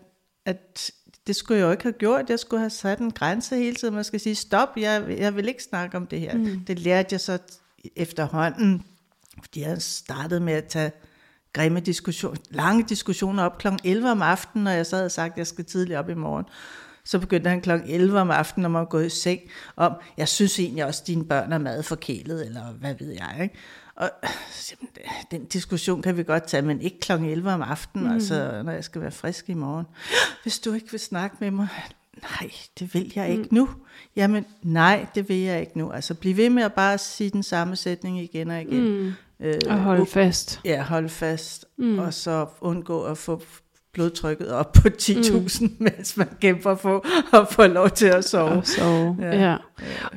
at 0.45 0.91
det 1.27 1.35
skulle 1.35 1.59
jeg 1.59 1.65
jo 1.65 1.71
ikke 1.71 1.83
have 1.83 1.93
gjort. 1.93 2.29
Jeg 2.29 2.39
skulle 2.39 2.59
have 2.59 2.69
sat 2.69 2.99
en 2.99 3.11
grænse 3.11 3.55
hele 3.55 3.75
tiden. 3.75 3.95
Man 3.95 4.03
skal 4.03 4.19
sige, 4.19 4.35
stop, 4.35 4.69
jeg, 4.77 5.15
jeg 5.17 5.35
vil 5.35 5.47
ikke 5.47 5.63
snakke 5.63 5.97
om 5.97 6.07
det 6.07 6.19
her. 6.19 6.37
Mm. 6.37 6.65
Det 6.67 6.79
lærte 6.79 7.07
jeg 7.11 7.21
så 7.21 7.37
efterhånden, 7.95 8.85
fordi 9.41 9.61
jeg 9.61 9.81
startede 9.81 10.39
med 10.39 10.53
at 10.53 10.65
tage 10.65 10.91
grimme 11.53 11.79
diskussioner, 11.79 12.37
lange 12.49 12.83
diskussioner 12.83 13.43
op 13.43 13.57
kl. 13.57 13.67
11 13.83 14.11
om 14.11 14.21
aftenen, 14.21 14.63
når 14.63 14.71
jeg 14.71 14.85
så 14.85 14.95
havde 14.95 15.09
sagt, 15.09 15.31
at 15.31 15.37
jeg 15.37 15.47
skal 15.47 15.65
tidligt 15.65 15.99
op 15.99 16.09
i 16.09 16.13
morgen. 16.13 16.45
Så 17.07 17.19
begyndte 17.19 17.49
han 17.49 17.61
kl. 17.61 17.71
11 17.71 18.19
om 18.19 18.31
aftenen, 18.31 18.61
når 18.61 18.69
man 18.69 18.79
var 18.79 18.85
gået 18.85 19.05
i 19.05 19.09
seng, 19.09 19.41
om, 19.75 19.93
jeg 20.17 20.27
synes 20.27 20.59
egentlig 20.59 20.85
også, 20.85 21.01
at 21.03 21.07
dine 21.07 21.25
børn 21.25 21.51
er 21.51 21.57
meget 21.57 21.85
forkælet, 21.85 22.45
eller 22.45 22.71
hvad 22.79 22.95
ved 22.99 23.11
jeg, 23.11 23.39
ikke? 23.41 23.55
Og 23.95 24.09
den 25.31 25.45
diskussion 25.45 26.01
kan 26.01 26.17
vi 26.17 26.23
godt 26.23 26.47
tage, 26.47 26.61
men 26.61 26.81
ikke 26.81 26.99
kl. 26.99 27.11
11 27.11 27.51
om 27.51 27.61
aftenen, 27.61 28.07
mm. 28.07 28.13
altså 28.13 28.61
når 28.65 28.71
jeg 28.71 28.83
skal 28.83 29.01
være 29.01 29.11
frisk 29.11 29.49
i 29.49 29.53
morgen. 29.53 29.85
Hvis 30.43 30.59
du 30.59 30.73
ikke 30.73 30.91
vil 30.91 30.99
snakke 30.99 31.37
med 31.39 31.51
mig, 31.51 31.67
nej, 32.21 32.51
det 32.79 32.93
vil 32.93 33.11
jeg 33.15 33.29
ikke 33.29 33.43
mm. 33.43 33.55
nu. 33.55 33.69
Jamen, 34.15 34.45
nej, 34.63 35.05
det 35.15 35.29
vil 35.29 35.37
jeg 35.37 35.59
ikke 35.59 35.77
nu. 35.77 35.91
Altså, 35.91 36.13
bliv 36.13 36.37
ved 36.37 36.49
med 36.49 36.63
at 36.63 36.73
bare 36.73 36.97
sige 36.97 37.29
den 37.29 37.43
samme 37.43 37.75
sætning 37.75 38.19
igen 38.19 38.51
og 38.51 38.61
igen. 38.61 39.03
Mm. 39.03 39.13
Øh, 39.39 39.61
og 39.67 39.79
holde 39.79 40.05
fast. 40.05 40.61
Ja, 40.65 40.83
holde 40.83 41.09
fast. 41.09 41.65
Mm. 41.77 41.99
Og 41.99 42.13
så 42.13 42.47
undgå 42.61 43.03
at 43.03 43.17
få 43.17 43.41
blodtrykket 43.97 44.49
op 44.49 44.71
på 44.71 44.87
10.000, 45.01 45.61
mm. 45.61 45.75
mens 45.79 46.17
man 46.17 46.27
kæmper 46.41 46.75
for 46.75 47.05
at 47.41 47.47
få 47.51 47.67
lov 47.67 47.89
til 47.89 48.05
at 48.05 48.25
sove. 48.25 48.49
Og, 48.49 48.67
sove. 48.67 49.17
Ja. 49.21 49.49
Ja. 49.49 49.55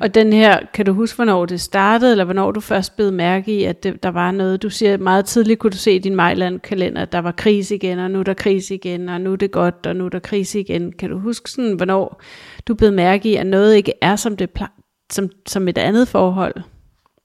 og 0.01 0.15
den 0.15 0.33
her, 0.33 0.59
kan 0.73 0.85
du 0.85 0.93
huske, 0.93 1.15
hvornår 1.15 1.45
det 1.45 1.61
startede, 1.61 2.11
eller 2.11 2.23
hvornår 2.23 2.51
du 2.51 2.59
først 2.59 2.95
blev 2.95 3.13
mærke 3.13 3.59
i, 3.59 3.63
at 3.63 3.83
det, 3.83 4.03
der 4.03 4.09
var 4.09 4.31
noget, 4.31 4.61
du 4.61 4.69
siger, 4.69 4.97
meget 4.97 5.25
tidligt 5.25 5.59
kunne 5.59 5.71
du 5.71 5.77
se 5.77 5.91
i 5.91 5.99
din 5.99 6.15
Mejland-kalender, 6.15 7.01
at 7.01 7.11
der 7.11 7.19
var 7.19 7.31
krise 7.31 7.75
igen, 7.75 7.99
og 7.99 8.11
nu 8.11 8.19
er 8.19 8.23
der 8.23 8.33
krise 8.33 8.75
igen, 8.75 9.09
og 9.09 9.21
nu 9.21 9.31
er 9.31 9.35
det 9.35 9.51
godt, 9.51 9.85
og 9.85 9.95
nu 9.95 10.05
er 10.05 10.09
der 10.09 10.19
krise 10.19 10.59
igen. 10.59 10.91
Kan 10.91 11.09
du 11.09 11.19
huske 11.19 11.51
sådan, 11.51 11.73
hvornår 11.73 12.21
du 12.67 12.73
blev 12.73 12.93
mærke 12.93 13.29
i, 13.29 13.35
at 13.35 13.45
noget 13.45 13.75
ikke 13.75 13.93
er 14.01 14.15
som, 14.15 14.37
det, 14.37 14.49
som, 15.11 15.29
som 15.47 15.67
et 15.67 15.77
andet 15.77 16.07
forhold? 16.07 16.55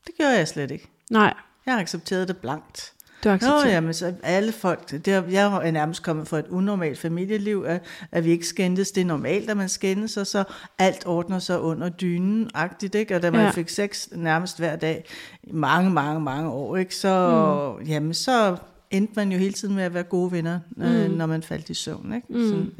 Det 0.06 0.14
gør 0.20 0.30
jeg 0.30 0.48
slet 0.48 0.70
ikke. 0.70 0.88
Nej. 1.10 1.34
Jeg 1.66 1.74
har 1.74 1.80
accepteret 1.80 2.28
det 2.28 2.36
blankt. 2.36 2.92
Du 3.24 3.28
accepterer. 3.28 3.64
Nå, 3.64 3.70
jamen, 3.70 3.94
så 3.94 4.14
alle 4.22 4.52
folk, 4.52 4.90
det 4.90 5.08
er, 5.08 5.22
jeg 5.30 5.66
er 5.66 5.70
nærmest 5.70 6.02
kommet 6.02 6.28
fra 6.28 6.38
et 6.38 6.46
unormalt 6.50 6.98
familieliv, 6.98 7.64
at, 7.66 7.82
at 8.12 8.24
vi 8.24 8.30
ikke 8.30 8.46
skændes. 8.46 8.90
Det 8.90 9.00
er 9.00 9.04
normalt, 9.04 9.50
at 9.50 9.56
man 9.56 9.68
skændes, 9.68 10.16
og 10.16 10.26
så 10.26 10.44
alt 10.78 11.06
ordner 11.06 11.38
sig 11.38 11.60
under 11.60 11.88
dynen-agtigt, 11.88 12.94
ikke? 12.94 13.16
Og 13.16 13.22
da 13.22 13.30
man 13.30 13.40
ja. 13.40 13.50
fik 13.50 13.68
sex 13.68 14.08
nærmest 14.12 14.58
hver 14.58 14.76
dag, 14.76 15.04
mange, 15.52 15.90
mange, 15.90 16.20
mange 16.20 16.50
år, 16.50 16.76
ikke? 16.76 16.94
Så, 16.94 17.76
mm. 17.80 17.86
jamen, 17.86 18.14
så 18.14 18.56
endte 18.90 19.12
man 19.16 19.32
jo 19.32 19.38
hele 19.38 19.52
tiden 19.52 19.74
med 19.74 19.84
at 19.84 19.94
være 19.94 20.02
gode 20.02 20.32
venner, 20.32 20.58
mm. 20.76 21.10
når 21.10 21.26
man 21.26 21.42
faldt 21.42 21.70
i 21.70 21.74
søvn. 21.74 22.12
Ikke? 22.14 22.26
Mm. 22.30 22.48
Sådan, 22.48 22.70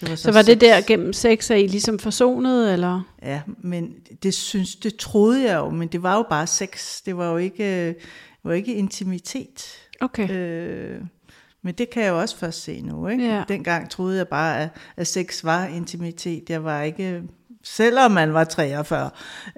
det 0.00 0.10
var 0.10 0.16
så, 0.16 0.22
så 0.22 0.32
var 0.32 0.42
det 0.42 0.60
der 0.60 0.80
gennem 0.86 1.12
sex, 1.12 1.50
at 1.50 1.60
I 1.60 1.66
ligesom 1.66 1.98
forsonede, 1.98 2.72
eller? 2.72 3.00
Ja, 3.22 3.40
men 3.62 3.94
det 4.22 4.34
synes, 4.34 4.76
det 4.76 4.96
troede 4.96 5.44
jeg 5.44 5.56
jo, 5.56 5.70
men 5.70 5.88
det 5.88 6.02
var 6.02 6.16
jo 6.16 6.24
bare 6.30 6.46
sex. 6.46 7.02
Det 7.06 7.16
var 7.16 7.30
jo 7.30 7.36
ikke, 7.36 7.94
var 8.46 8.52
ikke 8.52 8.74
intimitet. 8.74 9.66
Okay. 10.00 10.30
Øh, 10.30 11.00
men 11.62 11.74
det 11.74 11.90
kan 11.90 12.02
jeg 12.02 12.10
jo 12.10 12.20
også 12.20 12.36
først 12.36 12.62
se 12.62 12.80
nu. 12.80 13.08
Ikke? 13.08 13.24
Ja. 13.24 13.44
Dengang 13.48 13.90
troede 13.90 14.18
jeg 14.18 14.28
bare, 14.28 14.62
at, 14.62 14.68
at 14.96 15.06
sex 15.06 15.44
var 15.44 15.66
intimitet. 15.66 16.50
Jeg 16.50 16.64
var 16.64 16.82
ikke, 16.82 17.22
selvom 17.62 18.10
man 18.10 18.34
var 18.34 18.44
43, 18.44 19.10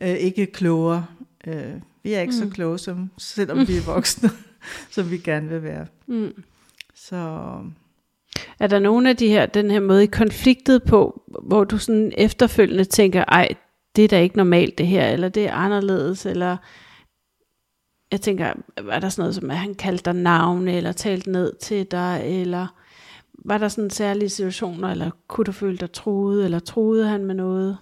øh, 0.02 0.09
ikke 0.09 0.47
klogere. 0.47 1.07
Øh, 1.47 1.73
vi 2.02 2.12
er 2.12 2.21
ikke 2.21 2.30
mm. 2.30 2.49
så 2.49 2.54
kloge, 2.54 2.78
som, 2.78 3.11
selvom 3.18 3.68
vi 3.68 3.76
er 3.76 3.83
voksne, 3.95 4.30
som 4.90 5.11
vi 5.11 5.18
gerne 5.18 5.49
vil 5.49 5.62
være. 5.62 5.87
Mm. 6.07 6.42
Så 6.95 7.16
er 8.59 8.66
der 8.66 8.78
nogen 8.78 9.07
af 9.07 9.16
de 9.16 9.28
her, 9.28 9.47
den 9.47 9.71
her 9.71 9.80
måde 9.80 10.04
i 10.04 10.07
konfliktet 10.07 10.83
på, 10.83 11.23
hvor 11.42 11.64
du 11.64 11.78
sådan 11.78 12.12
efterfølgende 12.16 12.85
tænker, 12.85 13.25
ej, 13.25 13.49
det 13.97 14.04
er 14.04 14.09
da 14.09 14.21
ikke 14.21 14.37
normalt 14.37 14.78
det 14.78 14.87
her, 14.87 15.09
eller 15.09 15.28
det 15.28 15.47
er 15.47 15.52
anderledes, 15.52 16.26
eller 16.26 16.57
jeg 18.12 18.21
tænker, 18.21 18.53
var 18.83 18.99
der 18.99 19.09
sådan 19.09 19.23
noget 19.23 19.35
som, 19.35 19.50
at 19.50 19.57
han 19.57 19.75
kaldte 19.75 20.05
dig 20.05 20.15
navne, 20.15 20.73
eller 20.73 20.93
talte 20.93 21.31
ned 21.31 21.53
til 21.61 21.87
dig, 21.91 22.23
eller 22.25 22.67
var 23.45 23.59
der 23.59 23.69
sådan 23.69 23.91
særlige 23.91 24.29
situationer, 24.29 24.88
eller 24.88 25.11
kunne 25.29 25.45
du 25.45 25.53
føle 25.53 25.77
dig 25.77 25.93
truet, 25.93 26.45
eller 26.45 26.59
truede 26.59 27.09
han 27.09 27.25
med 27.25 27.35
noget? 27.35 27.79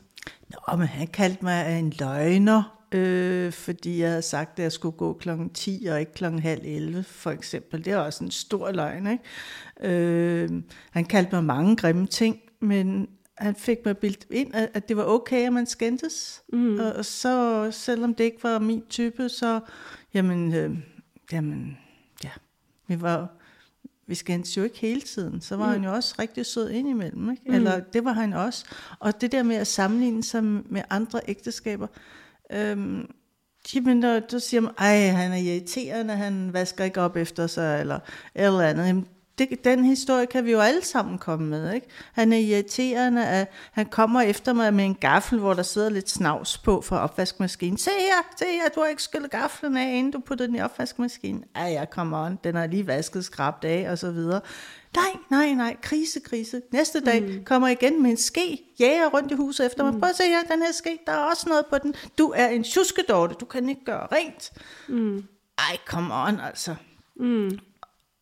Nå, 0.48 0.76
men 0.76 0.86
han 0.86 1.06
kaldte 1.06 1.44
mig 1.44 1.78
en 1.78 1.92
løgner, 1.98 2.86
øh, 2.92 3.52
fordi 3.52 4.00
jeg 4.00 4.08
havde 4.08 4.22
sagt, 4.22 4.58
at 4.58 4.62
jeg 4.62 4.72
skulle 4.72 4.96
gå 4.96 5.12
klokken 5.12 5.50
10 5.50 5.86
og 5.90 6.00
ikke 6.00 6.14
klokken 6.14 6.40
halv 6.40 6.60
11, 6.64 7.02
for 7.02 7.30
eksempel. 7.30 7.84
Det 7.84 7.92
er 7.92 7.96
også 7.96 8.24
en 8.24 8.30
stor 8.30 8.72
løgn, 8.72 9.06
ikke? 9.06 9.94
Øh, 9.96 10.50
han 10.90 11.04
kaldte 11.04 11.34
mig 11.34 11.44
mange 11.44 11.76
grimme 11.76 12.06
ting, 12.06 12.36
men 12.60 13.08
han 13.38 13.54
fik 13.54 13.78
mig 13.84 13.98
bildt 13.98 14.26
ind, 14.30 14.54
at 14.54 14.88
det 14.88 14.96
var 14.96 15.04
okay, 15.04 15.46
at 15.46 15.52
man 15.52 15.66
skændtes. 15.66 16.42
Mm. 16.52 16.78
Og 16.96 17.04
så, 17.04 17.68
selvom 17.70 18.14
det 18.14 18.24
ikke 18.24 18.42
var 18.42 18.58
min 18.58 18.82
type, 18.88 19.28
så, 19.28 19.60
jamen, 20.16 20.54
øh, 20.54 20.78
jamen, 21.32 21.78
ja, 22.24 22.30
vi 22.86 23.00
var, 23.00 23.28
vi 24.06 24.14
skændtes 24.14 24.56
jo 24.56 24.62
ikke 24.62 24.78
hele 24.78 25.00
tiden. 25.00 25.40
Så 25.40 25.56
var 25.56 25.66
mm. 25.66 25.72
han 25.72 25.84
jo 25.84 25.92
også 25.92 26.14
rigtig 26.18 26.46
sød 26.46 26.70
indimellem, 26.70 27.30
ikke? 27.30 27.42
Mm. 27.46 27.54
Eller 27.54 27.80
det 27.80 28.04
var 28.04 28.12
han 28.12 28.32
også. 28.32 28.66
Og 28.98 29.20
det 29.20 29.32
der 29.32 29.42
med 29.42 29.56
at 29.56 29.66
sammenligne 29.66 30.24
sig 30.24 30.44
med 30.44 30.82
andre 30.90 31.20
ægteskaber, 31.28 31.86
Øhm, 32.52 33.10
jamen, 33.74 34.02
der, 34.02 34.20
der 34.20 34.38
siger 34.38 34.60
man, 34.60 34.72
ej, 34.78 35.08
han 35.08 35.32
er 35.32 35.36
irriterende, 35.36 36.14
han 36.14 36.52
vasker 36.52 36.84
ikke 36.84 37.00
op 37.00 37.16
efter 37.16 37.46
sig, 37.46 37.80
eller 37.80 37.98
eller 38.34 38.60
andet. 38.60 38.86
Jamen, 38.86 39.06
det, 39.38 39.64
den 39.64 39.84
historie 39.84 40.26
kan 40.26 40.44
vi 40.44 40.50
jo 40.50 40.60
alle 40.60 40.84
sammen 40.84 41.18
komme 41.18 41.46
med. 41.46 41.72
Ikke? 41.72 41.86
Han 42.12 42.32
er 42.32 42.36
irriterende, 42.36 43.26
at 43.26 43.50
han 43.72 43.86
kommer 43.86 44.20
efter 44.20 44.52
mig 44.52 44.74
med 44.74 44.84
en 44.84 44.94
gaffel, 44.94 45.38
hvor 45.38 45.54
der 45.54 45.62
sidder 45.62 45.88
lidt 45.88 46.10
snavs 46.10 46.58
på 46.58 46.80
fra 46.80 47.04
opvaskemaskinen. 47.04 47.78
Se 47.78 47.90
her, 47.90 48.36
se 48.38 48.44
her, 48.44 48.68
du 48.74 48.80
har 48.80 48.86
ikke 48.86 49.02
skyllet 49.02 49.30
gaflen 49.30 49.76
af, 49.76 49.94
inden 49.94 50.12
du 50.12 50.20
putter 50.20 50.46
den 50.46 50.54
i 50.54 50.60
opvaskemaskinen. 50.60 51.44
Ej, 51.54 51.62
ja, 51.62 51.84
come 51.84 52.16
on, 52.16 52.38
den 52.44 52.54
har 52.54 52.66
lige 52.66 52.86
vasket 52.86 53.24
skrabt 53.24 53.64
af, 53.64 53.90
og 53.90 53.98
så 53.98 54.10
videre. 54.10 54.40
Nej, 54.96 55.16
nej, 55.30 55.54
nej, 55.54 55.76
krise, 55.82 56.20
krise. 56.20 56.62
Næste 56.72 57.00
dag 57.00 57.22
mm. 57.22 57.44
kommer 57.44 57.68
igen 57.68 58.02
med 58.02 58.10
en 58.10 58.16
ske, 58.16 58.62
jager 58.80 59.06
rundt 59.06 59.32
i 59.32 59.34
huset 59.34 59.66
efter 59.66 59.84
mig. 59.84 59.94
Mm. 59.94 60.00
Prøv 60.00 60.10
at 60.10 60.16
se 60.16 60.22
her, 60.22 60.42
den 60.42 60.62
her 60.62 60.72
ske, 60.72 60.98
der 61.06 61.12
er 61.12 61.30
også 61.30 61.48
noget 61.48 61.66
på 61.70 61.78
den. 61.78 61.94
Du 62.18 62.32
er 62.36 62.46
en 62.48 62.64
tjuskedorte, 62.64 63.34
du 63.34 63.44
kan 63.44 63.68
ikke 63.68 63.84
gøre 63.84 64.06
rent. 64.12 64.52
Mm. 64.88 65.24
Ej, 65.58 65.76
come 65.86 66.14
on, 66.14 66.40
altså. 66.40 66.74
Mm. 67.16 67.58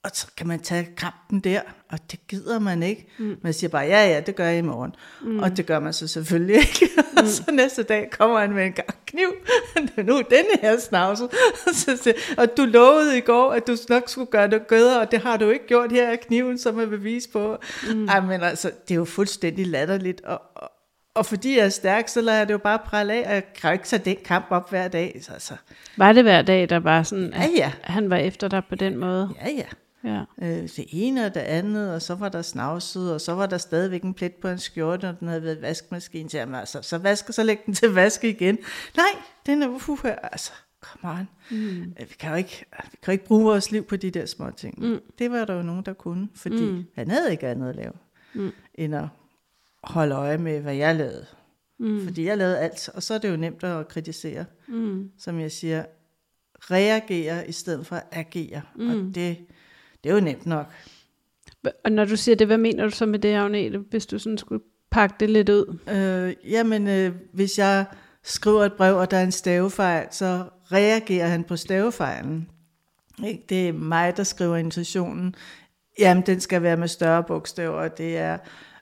Og 0.04 0.10
så 0.12 0.26
kan 0.36 0.46
man 0.46 0.60
tage 0.60 0.88
kampen 0.96 1.40
der, 1.40 1.60
og 1.90 1.98
det 2.10 2.26
gider 2.28 2.58
man 2.58 2.82
ikke. 2.82 3.08
Mm. 3.18 3.36
Man 3.42 3.52
siger 3.52 3.70
bare, 3.70 3.84
ja, 3.84 4.08
ja, 4.08 4.20
det 4.20 4.36
gør 4.36 4.46
jeg 4.46 4.58
i 4.58 4.62
morgen. 4.62 4.94
Mm. 5.22 5.38
Og 5.38 5.56
det 5.56 5.66
gør 5.66 5.78
man 5.80 5.92
så 5.92 6.08
selvfølgelig 6.08 6.56
ikke. 6.56 6.88
Mm. 7.14 7.18
og 7.18 7.28
så 7.28 7.42
næste 7.52 7.82
dag 7.82 8.10
kommer 8.10 8.38
han 8.38 8.52
med 8.52 8.66
en 8.66 8.72
gang 8.72 8.88
kniv. 9.06 9.34
nu 10.08 10.16
er 10.16 10.22
denne 10.22 10.60
her 10.60 10.80
snavset. 10.80 11.28
og 12.38 12.56
du 12.56 12.64
lovede 12.64 13.18
i 13.18 13.20
går, 13.20 13.52
at 13.52 13.66
du 13.66 13.76
nok 13.88 14.02
skulle 14.06 14.30
gøre 14.30 14.50
det 14.50 14.62
bedre, 14.62 15.00
og 15.00 15.10
det 15.10 15.20
har 15.20 15.36
du 15.36 15.50
ikke 15.50 15.66
gjort. 15.66 15.92
Her 15.92 16.08
er 16.08 16.16
kniven, 16.16 16.58
som 16.58 16.80
er 16.80 16.86
bevis 16.86 17.26
på. 17.26 17.56
Mm. 17.94 18.08
Ej, 18.08 18.20
men 18.20 18.42
altså, 18.42 18.70
det 18.88 18.94
er 18.94 18.98
jo 18.98 19.04
fuldstændig 19.04 19.66
latterligt. 19.66 20.20
Og, 20.20 20.42
og, 20.54 20.70
og 21.14 21.26
fordi 21.26 21.56
jeg 21.58 21.64
er 21.64 21.68
stærk, 21.68 22.08
så 22.08 22.20
lader 22.20 22.38
jeg 22.38 22.48
det 22.48 22.52
jo 22.52 22.58
bare 22.58 22.78
prale 22.78 23.12
af, 23.12 23.36
og 23.36 23.42
jeg 23.62 23.72
ikke 23.72 23.84
tage 23.84 24.02
den 24.04 24.16
kamp 24.24 24.46
op 24.50 24.70
hver 24.70 24.88
dag. 24.88 25.20
Så, 25.22 25.32
så. 25.38 25.54
Var 25.96 26.12
det 26.12 26.22
hver 26.22 26.42
dag, 26.42 26.68
der 26.68 26.78
var 26.78 27.02
sådan, 27.02 27.32
at 27.32 27.40
ja, 27.40 27.48
ja. 27.56 27.72
han 27.82 28.10
var 28.10 28.16
efter 28.16 28.48
dig 28.48 28.62
på 28.68 28.74
den 28.74 28.96
måde? 28.96 29.30
Ja, 29.44 29.50
ja. 29.50 29.66
Ja. 30.04 30.24
Øh, 30.42 30.62
det 30.62 30.86
ene 30.92 31.26
og 31.26 31.34
det 31.34 31.40
andet, 31.40 31.94
og 31.94 32.02
så 32.02 32.14
var 32.14 32.28
der 32.28 32.42
snavset, 32.42 33.12
og 33.12 33.20
så 33.20 33.34
var 33.34 33.46
der 33.46 33.58
stadigvæk 33.58 34.02
en 34.02 34.14
plet 34.14 34.34
på 34.34 34.48
en 34.48 34.58
skjorte, 34.58 35.08
og 35.08 35.20
den 35.20 35.28
havde 35.28 35.42
været 35.42 35.62
vaskemaskinen 35.62 36.28
til 36.28 36.40
ham. 36.40 36.54
Altså, 36.54 36.82
så 36.82 36.98
vasker, 36.98 37.32
så 37.32 37.42
læg 37.42 37.66
den 37.66 37.74
til 37.74 37.90
vaske 37.94 38.28
igen. 38.28 38.58
Nej, 38.96 39.22
den 39.46 39.62
er 39.62 39.68
uh, 39.68 39.98
altså, 40.04 40.52
come 40.80 41.14
on. 41.14 41.28
Mm. 41.50 41.82
Øh, 42.00 42.08
vi, 42.10 42.14
kan 42.18 42.30
jo 42.30 42.36
ikke, 42.36 42.64
vi 42.92 42.98
kan 43.02 43.06
jo 43.06 43.12
ikke 43.12 43.24
bruge 43.24 43.44
vores 43.44 43.70
liv 43.70 43.84
på 43.84 43.96
de 43.96 44.10
der 44.10 44.26
små 44.26 44.50
ting. 44.50 44.82
Mm. 44.82 45.00
Det 45.18 45.30
var 45.30 45.44
der 45.44 45.54
jo 45.54 45.62
nogen, 45.62 45.84
der 45.84 45.92
kunne, 45.92 46.28
fordi 46.34 46.64
mm. 46.64 46.84
han 46.94 47.10
havde 47.10 47.30
ikke 47.30 47.48
andet 47.48 47.68
at 47.68 47.76
lave, 47.76 47.92
mm. 48.34 48.52
end 48.74 48.94
at 48.94 49.06
holde 49.82 50.14
øje 50.14 50.38
med, 50.38 50.60
hvad 50.60 50.74
jeg 50.74 50.96
lavede. 50.96 51.26
Mm. 51.78 52.04
Fordi 52.04 52.26
jeg 52.26 52.38
lavede 52.38 52.58
alt, 52.58 52.88
og 52.88 53.02
så 53.02 53.14
er 53.14 53.18
det 53.18 53.30
jo 53.30 53.36
nemt 53.36 53.64
at 53.64 53.88
kritisere. 53.88 54.44
Mm. 54.68 55.10
Som 55.18 55.40
jeg 55.40 55.52
siger, 55.52 55.84
reagere 56.70 57.48
i 57.48 57.52
stedet 57.52 57.86
for 57.86 57.96
at 57.96 58.04
agere. 58.12 58.62
Mm. 58.76 58.88
Og 58.88 59.14
det, 59.14 59.36
det 60.04 60.10
er 60.10 60.14
jo 60.14 60.20
nemt 60.20 60.46
nok. 60.46 60.66
Og 61.84 61.92
når 61.92 62.04
du 62.04 62.16
siger 62.16 62.36
det, 62.36 62.46
hvad 62.46 62.58
mener 62.58 62.84
du 62.84 62.90
så 62.90 63.06
med 63.06 63.18
det, 63.18 63.34
Agnete, 63.34 63.78
hvis 63.78 64.06
du 64.06 64.18
sådan 64.18 64.38
skulle 64.38 64.64
pakke 64.90 65.14
det 65.20 65.30
lidt 65.30 65.48
ud? 65.48 65.78
Øh, 65.90 66.52
jamen, 66.52 66.88
øh, 66.88 67.12
hvis 67.32 67.58
jeg 67.58 67.84
skriver 68.22 68.64
et 68.64 68.72
brev, 68.72 68.96
og 68.96 69.10
der 69.10 69.16
er 69.16 69.24
en 69.24 69.32
stavefejl, 69.32 70.06
så 70.10 70.44
reagerer 70.72 71.26
han 71.26 71.44
på 71.44 71.56
stavefejlen. 71.56 72.50
Ikke? 73.26 73.44
Det 73.48 73.68
er 73.68 73.72
mig, 73.72 74.16
der 74.16 74.22
skriver 74.22 74.56
invitationen. 74.56 75.34
Jamen, 75.98 76.22
den 76.26 76.40
skal 76.40 76.62
være 76.62 76.76
med 76.76 76.88
større 76.88 77.22
bogstaver. 77.22 77.88
Det 77.88 78.16
er 78.16 78.38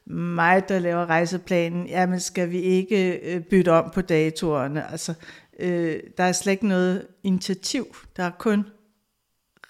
mig, 0.07 0.69
der 0.69 0.79
laver 0.79 1.07
rejseplanen. 1.07 1.87
Jamen, 1.87 2.21
skal 2.21 2.50
vi 2.50 2.61
ikke 2.61 3.19
øh, 3.35 3.41
bytte 3.41 3.73
om 3.73 3.91
på 3.95 4.00
datorerne? 4.00 4.91
Altså, 4.91 5.14
øh, 5.61 6.00
der 6.17 6.25
er 6.25 6.33
slet 6.33 6.52
ikke 6.52 6.69
noget 6.69 7.07
initiativ. 7.23 7.97
Der 8.17 8.23
er 8.23 8.31
kun 8.31 8.64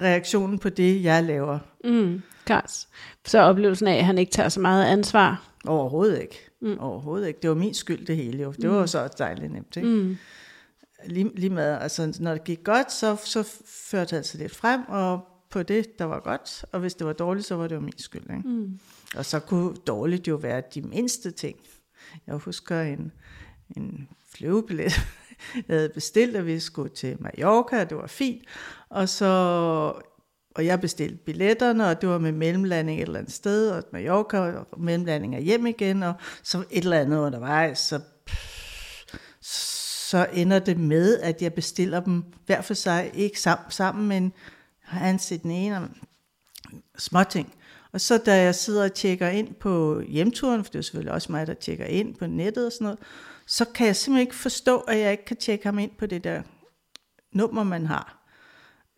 reaktionen 0.03 0.59
på 0.59 0.69
det, 0.69 1.03
jeg 1.03 1.25
laver. 1.25 1.59
Mm, 1.85 2.23
klart. 2.45 2.87
Så 3.27 3.39
oplevelsen 3.39 3.87
af, 3.87 3.97
at 3.97 4.05
han 4.05 4.19
ikke 4.19 4.33
tager 4.33 4.49
så 4.49 4.61
meget 4.61 4.85
ansvar? 4.85 5.49
Overhovedet 5.67 6.21
ikke. 6.21 6.51
Mm. 6.61 6.79
Overhovedet 6.79 7.29
ikke. 7.29 7.39
Det 7.43 7.51
var 7.51 7.57
min 7.57 7.75
skyld 7.75 8.07
det 8.07 8.17
hele 8.17 8.43
jo. 8.43 8.53
Det 8.53 8.71
var 8.71 8.81
mm. 8.81 8.87
så 8.87 9.09
dejligt 9.19 9.53
nemt. 9.53 9.77
Ikke? 9.77 9.89
Mm. 9.89 10.17
Lige, 11.07 11.31
lige 11.35 11.51
med, 11.51 11.65
altså 11.65 12.17
når 12.21 12.33
det 12.33 12.45
gik 12.45 12.65
godt, 12.65 12.93
så, 12.93 13.17
så 13.25 13.43
førte 13.67 14.11
det 14.11 14.17
altså 14.17 14.39
lidt 14.39 14.57
frem, 14.57 14.81
og 14.89 15.21
på 15.51 15.63
det, 15.63 15.99
der 15.99 16.05
var 16.05 16.21
godt, 16.21 16.65
og 16.73 16.81
hvis 16.81 16.95
det 16.95 17.07
var 17.07 17.13
dårligt, 17.13 17.47
så 17.47 17.55
var 17.55 17.69
det 17.69 17.75
jo 17.75 17.81
min 17.81 17.99
skyld. 17.99 18.23
Ikke? 18.23 18.49
Mm. 18.49 18.79
Og 19.17 19.25
så 19.25 19.41
kunne 19.41 19.75
dårligt 19.87 20.29
jo 20.29 20.35
være 20.35 20.63
de 20.75 20.83
mindste 20.83 21.31
ting. 21.31 21.57
Jeg 22.27 22.35
husker 22.35 22.81
en, 22.81 23.13
en 23.77 24.09
flyvebillet, 24.35 24.93
jeg 25.69 25.77
havde 25.77 25.89
bestilt, 25.89 26.37
at 26.37 26.47
vi 26.47 26.61
skulle 26.61 26.95
til 26.95 27.17
Mallorca, 27.21 27.81
og 27.81 27.91
det 27.91 27.97
var 27.97 28.07
fint. 28.07 28.43
Og 28.93 29.09
så 29.09 29.33
og 30.55 30.67
jeg 30.67 30.81
bestilte 30.81 31.17
billetterne, 31.17 31.89
og 31.89 32.01
det 32.01 32.09
var 32.09 32.19
med 32.19 32.33
mellemlanding 32.33 33.01
et 33.01 33.07
eller 33.07 33.19
andet 33.19 33.33
sted, 33.33 33.71
og 33.71 33.85
Mallorca, 33.93 34.39
og 34.39 34.81
mellemlanding 34.81 35.35
er 35.35 35.41
hjem 35.41 35.67
igen, 35.67 36.03
og 36.03 36.15
så 36.43 36.65
et 36.71 36.85
eller 36.85 37.01
andet 37.01 37.19
undervejs, 37.19 37.79
så, 37.79 38.01
så 39.41 40.27
ender 40.33 40.59
det 40.59 40.79
med, 40.79 41.19
at 41.19 41.43
jeg 41.43 41.55
bestiller 41.55 42.01
dem 42.01 42.25
hver 42.47 42.61
for 42.61 42.75
sig, 42.75 43.11
ikke 43.15 43.41
sammen, 43.41 43.71
sammen 43.71 44.09
men 44.09 44.33
har 44.83 45.07
ansat 45.07 45.43
den 45.43 45.51
ene 45.51 45.77
og 45.77 45.89
småting. 46.99 47.55
Og 47.93 48.01
så 48.01 48.19
da 48.19 48.43
jeg 48.43 48.55
sidder 48.55 48.85
og 48.85 48.95
tjekker 48.95 49.29
ind 49.29 49.55
på 49.55 50.01
hjemturen, 50.01 50.65
for 50.65 50.71
det 50.73 50.79
er 50.79 50.83
selvfølgelig 50.83 51.13
også 51.13 51.33
mig, 51.33 51.47
der 51.47 51.55
tjekker 51.55 51.85
ind 51.85 52.15
på 52.15 52.27
nettet 52.27 52.67
og 52.67 52.73
sådan 52.73 52.85
noget, 52.85 52.99
så 53.47 53.65
kan 53.65 53.87
jeg 53.87 53.97
simpelthen 53.97 54.27
ikke 54.27 54.35
forstå, 54.35 54.79
at 54.79 54.99
jeg 54.99 55.13
ikke 55.13 55.25
kan 55.25 55.37
tjekke 55.37 55.65
ham 55.65 55.79
ind 55.79 55.91
på 55.99 56.07
det 56.07 56.25
der 56.25 56.43
nummer, 57.33 57.63
man 57.63 57.87
har. 57.87 58.22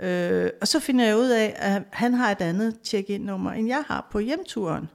Øh, 0.02 0.50
og 0.60 0.68
så 0.68 0.80
finder 0.80 1.04
jeg 1.04 1.16
ud 1.16 1.28
af, 1.28 1.54
at 1.56 1.82
han 1.92 2.14
har 2.14 2.30
et 2.30 2.40
andet 2.40 2.76
check-in-nummer, 2.84 3.52
end 3.52 3.68
jeg 3.68 3.84
har 3.86 4.08
på 4.12 4.18
hjemturen. 4.18 4.88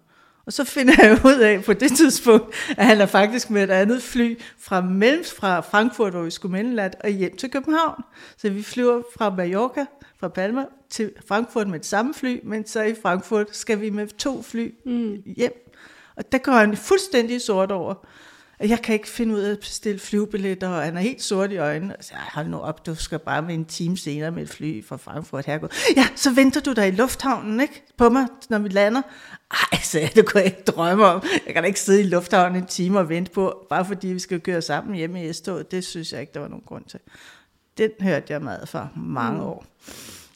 Og 0.46 0.54
så 0.54 0.64
finder 0.64 0.94
jeg 0.98 1.20
ud 1.26 1.40
af 1.40 1.64
på 1.64 1.74
det 1.74 1.92
tidspunkt, 1.98 2.56
at 2.78 2.86
han 2.86 3.02
er 3.02 3.06
faktisk 3.06 3.50
med 3.50 3.64
et 3.64 3.72
andet 3.72 4.04
fly 4.04 4.40
fra, 4.60 4.82
mellem, 4.82 5.24
fra 5.24 5.60
Frankfurt, 5.60 6.14
hvor 6.14 6.22
vi 6.22 6.32
skulle 6.32 6.52
mellemland, 6.52 6.94
og 7.04 7.10
hjem 7.10 7.38
til 7.38 7.52
København. 7.52 8.04
Så 8.38 8.50
vi 8.50 8.64
flyver 8.64 9.02
fra 9.18 9.36
Mallorca, 9.36 9.86
fra 10.20 10.28
Palma, 10.28 10.66
til 10.90 11.12
Frankfurt 11.28 11.68
med 11.68 11.80
et 11.80 11.86
samme 11.86 12.14
fly, 12.14 12.40
men 12.44 12.68
så 12.68 12.82
i 12.82 12.96
Frankfurt 13.02 13.56
skal 13.56 13.82
vi 13.82 13.90
med 13.90 14.08
to 14.08 14.42
fly 14.42 14.74
mm. 14.86 15.24
hjem. 15.26 15.72
Og 16.16 16.32
der 16.32 16.38
går 16.38 16.52
han 16.52 16.78
fuldstændig 16.78 17.42
sort 17.42 17.72
over 17.72 18.06
jeg 18.68 18.82
kan 18.82 18.94
ikke 18.94 19.08
finde 19.08 19.36
ud 19.36 19.40
af 19.40 19.52
at 19.52 19.60
bestille 19.60 20.00
flyvebilletter, 20.00 20.70
og 20.70 20.84
han 20.84 20.98
er 20.98 21.02
helt 21.02 21.22
sort 21.22 21.52
i 21.52 21.58
øjnene. 21.58 21.96
Så 22.02 22.14
jeg 22.14 22.22
hold 22.34 22.48
nu 22.48 22.58
op, 22.58 22.86
du 22.86 22.96
skal 22.96 23.20
bare 23.20 23.42
med 23.42 23.56
en 23.56 23.66
time 23.66 23.98
senere 23.98 24.32
med 24.32 24.44
et 24.44 24.50
fly 24.50 24.86
fra 24.86 24.98
Frankfurt 24.98 25.46
hergået. 25.46 25.72
Ja, 25.96 26.08
så 26.16 26.34
venter 26.34 26.62
du 26.62 26.74
der 26.74 26.84
i 26.84 26.92
lufthavnen, 26.92 27.60
ikke? 27.60 27.84
På 27.98 28.10
mig, 28.10 28.28
når 28.50 28.60
vi 28.60 28.70
lander. 28.70 29.02
Ej, 29.52 29.80
så 29.84 30.00
det 30.16 30.26
kunne 30.26 30.40
jeg 30.40 30.46
ikke 30.46 30.64
drømme 30.64 31.06
om. 31.06 31.24
Jeg 31.46 31.54
kan 31.54 31.64
da 31.64 31.68
ikke 31.68 31.80
sidde 31.80 32.02
i 32.02 32.04
lufthavnen 32.04 32.62
en 32.62 32.68
time 32.68 33.00
og 33.00 33.10
vente 33.10 33.32
på, 33.32 33.66
bare 33.70 33.86
fordi 33.86 34.08
vi 34.08 34.20
skal 34.20 34.40
køre 34.40 34.62
sammen 34.62 34.96
hjemme 34.96 35.26
i 35.26 35.34
S-toget. 35.34 35.72
Det 35.72 35.86
synes 35.86 36.14
jeg 36.14 36.22
ikke, 36.22 36.34
der 36.34 36.40
var 36.40 36.48
nogen 36.48 36.64
grund 36.66 36.86
til. 36.86 37.00
Den 37.78 37.92
hørte 38.02 38.34
jeg 38.34 38.42
meget 38.42 38.70
for 38.70 38.92
mange 38.96 39.42
år. 39.44 39.66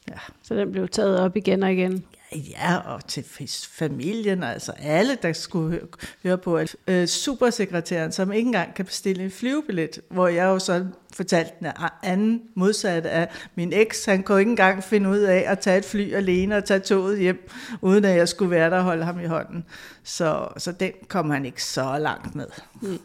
Ja. 0.08 0.18
Så 0.42 0.54
den 0.54 0.72
blev 0.72 0.88
taget 0.88 1.20
op 1.20 1.36
igen 1.36 1.62
og 1.62 1.72
igen? 1.72 2.04
Ja, 2.34 2.76
og 2.76 3.06
til 3.06 3.24
familien, 3.70 4.42
altså 4.42 4.72
alle, 4.78 5.18
der 5.22 5.32
skulle 5.32 5.80
høre, 6.22 6.38
på. 6.38 6.60
Øh, 6.86 7.06
supersekretæren, 7.06 8.12
som 8.12 8.32
ikke 8.32 8.46
engang 8.46 8.74
kan 8.74 8.84
bestille 8.84 9.24
en 9.24 9.30
flyvebillet, 9.30 10.00
hvor 10.10 10.28
jeg 10.28 10.44
jo 10.44 10.58
så 10.58 10.86
fortalte 11.12 11.52
den 11.60 11.68
anden 12.02 12.42
modsat 12.54 13.06
af 13.06 13.28
min 13.54 13.72
eks, 13.72 14.04
han 14.04 14.22
kunne 14.22 14.38
ikke 14.38 14.50
engang 14.50 14.84
finde 14.84 15.10
ud 15.10 15.18
af 15.18 15.44
at 15.46 15.58
tage 15.58 15.78
et 15.78 15.84
fly 15.84 16.14
alene 16.14 16.56
og 16.56 16.64
tage 16.64 16.80
toget 16.80 17.18
hjem, 17.18 17.48
uden 17.80 18.04
at 18.04 18.16
jeg 18.16 18.28
skulle 18.28 18.50
være 18.50 18.70
der 18.70 18.76
og 18.76 18.84
holde 18.84 19.04
ham 19.04 19.20
i 19.20 19.26
hånden. 19.26 19.64
Så, 20.04 20.48
så 20.56 20.72
den 20.72 20.92
kom 21.08 21.30
han 21.30 21.44
ikke 21.44 21.64
så 21.64 21.98
langt 21.98 22.34
med. 22.34 22.46
Mm. 22.80 22.98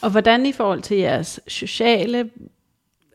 Og 0.00 0.10
hvordan 0.10 0.46
i 0.46 0.52
forhold 0.52 0.82
til 0.82 0.96
jeres 0.96 1.40
sociale 1.48 2.30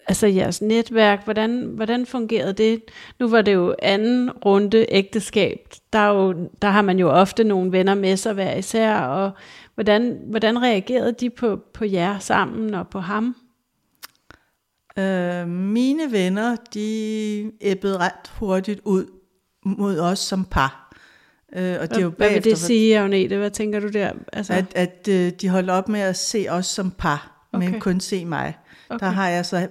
altså 0.07 0.27
jeres 0.27 0.61
netværk, 0.61 1.23
hvordan, 1.23 1.71
hvordan 1.75 2.05
fungerede 2.05 2.53
det? 2.53 2.81
Nu 3.19 3.27
var 3.27 3.41
det 3.41 3.53
jo 3.53 3.75
anden 3.81 4.31
runde 4.31 4.85
ægteskab. 4.89 5.67
Der, 5.93 5.99
er 5.99 6.13
jo, 6.13 6.49
der 6.61 6.69
har 6.69 6.81
man 6.81 6.99
jo 6.99 7.09
ofte 7.09 7.43
nogle 7.43 7.71
venner 7.71 7.95
med 7.95 8.17
sig 8.17 8.33
hver 8.33 8.55
især, 8.55 8.99
og 8.99 9.31
hvordan, 9.75 10.19
hvordan 10.25 10.61
reagerede 10.61 11.11
de 11.11 11.29
på, 11.29 11.59
på 11.73 11.85
jer 11.85 12.19
sammen 12.19 12.73
og 12.73 12.87
på 12.87 12.99
ham? 12.99 13.35
Øh, 14.97 15.47
mine 15.47 16.11
venner, 16.11 16.55
de 16.73 17.51
æbbede 17.61 17.97
ret 17.97 18.31
hurtigt 18.39 18.81
ud 18.83 19.05
mod 19.65 19.99
os 19.99 20.19
som 20.19 20.45
par. 20.45 20.93
Øh, 21.55 21.77
og 21.81 21.89
det 21.89 21.97
er 21.97 22.01
jo 22.01 22.09
Hvad 22.09 22.29
vil 22.29 22.43
det 22.43 22.57
sige, 22.57 22.99
Agnete? 22.99 23.37
Hvad 23.37 23.51
tænker 23.51 23.79
du 23.79 23.87
der? 23.87 24.11
Altså... 24.33 24.53
At, 24.53 24.65
at 24.75 25.07
øh, 25.09 25.31
de 25.41 25.49
holdt 25.49 25.69
op 25.69 25.89
med 25.89 25.99
at 25.99 26.15
se 26.15 26.45
os 26.49 26.65
som 26.65 26.91
par, 26.91 27.47
okay. 27.53 27.69
men 27.69 27.79
kun 27.79 27.99
se 27.99 28.25
mig. 28.25 28.57
Okay. 28.89 29.05
Der 29.05 29.11
har 29.11 29.29
jeg 29.29 29.45
så 29.45 29.67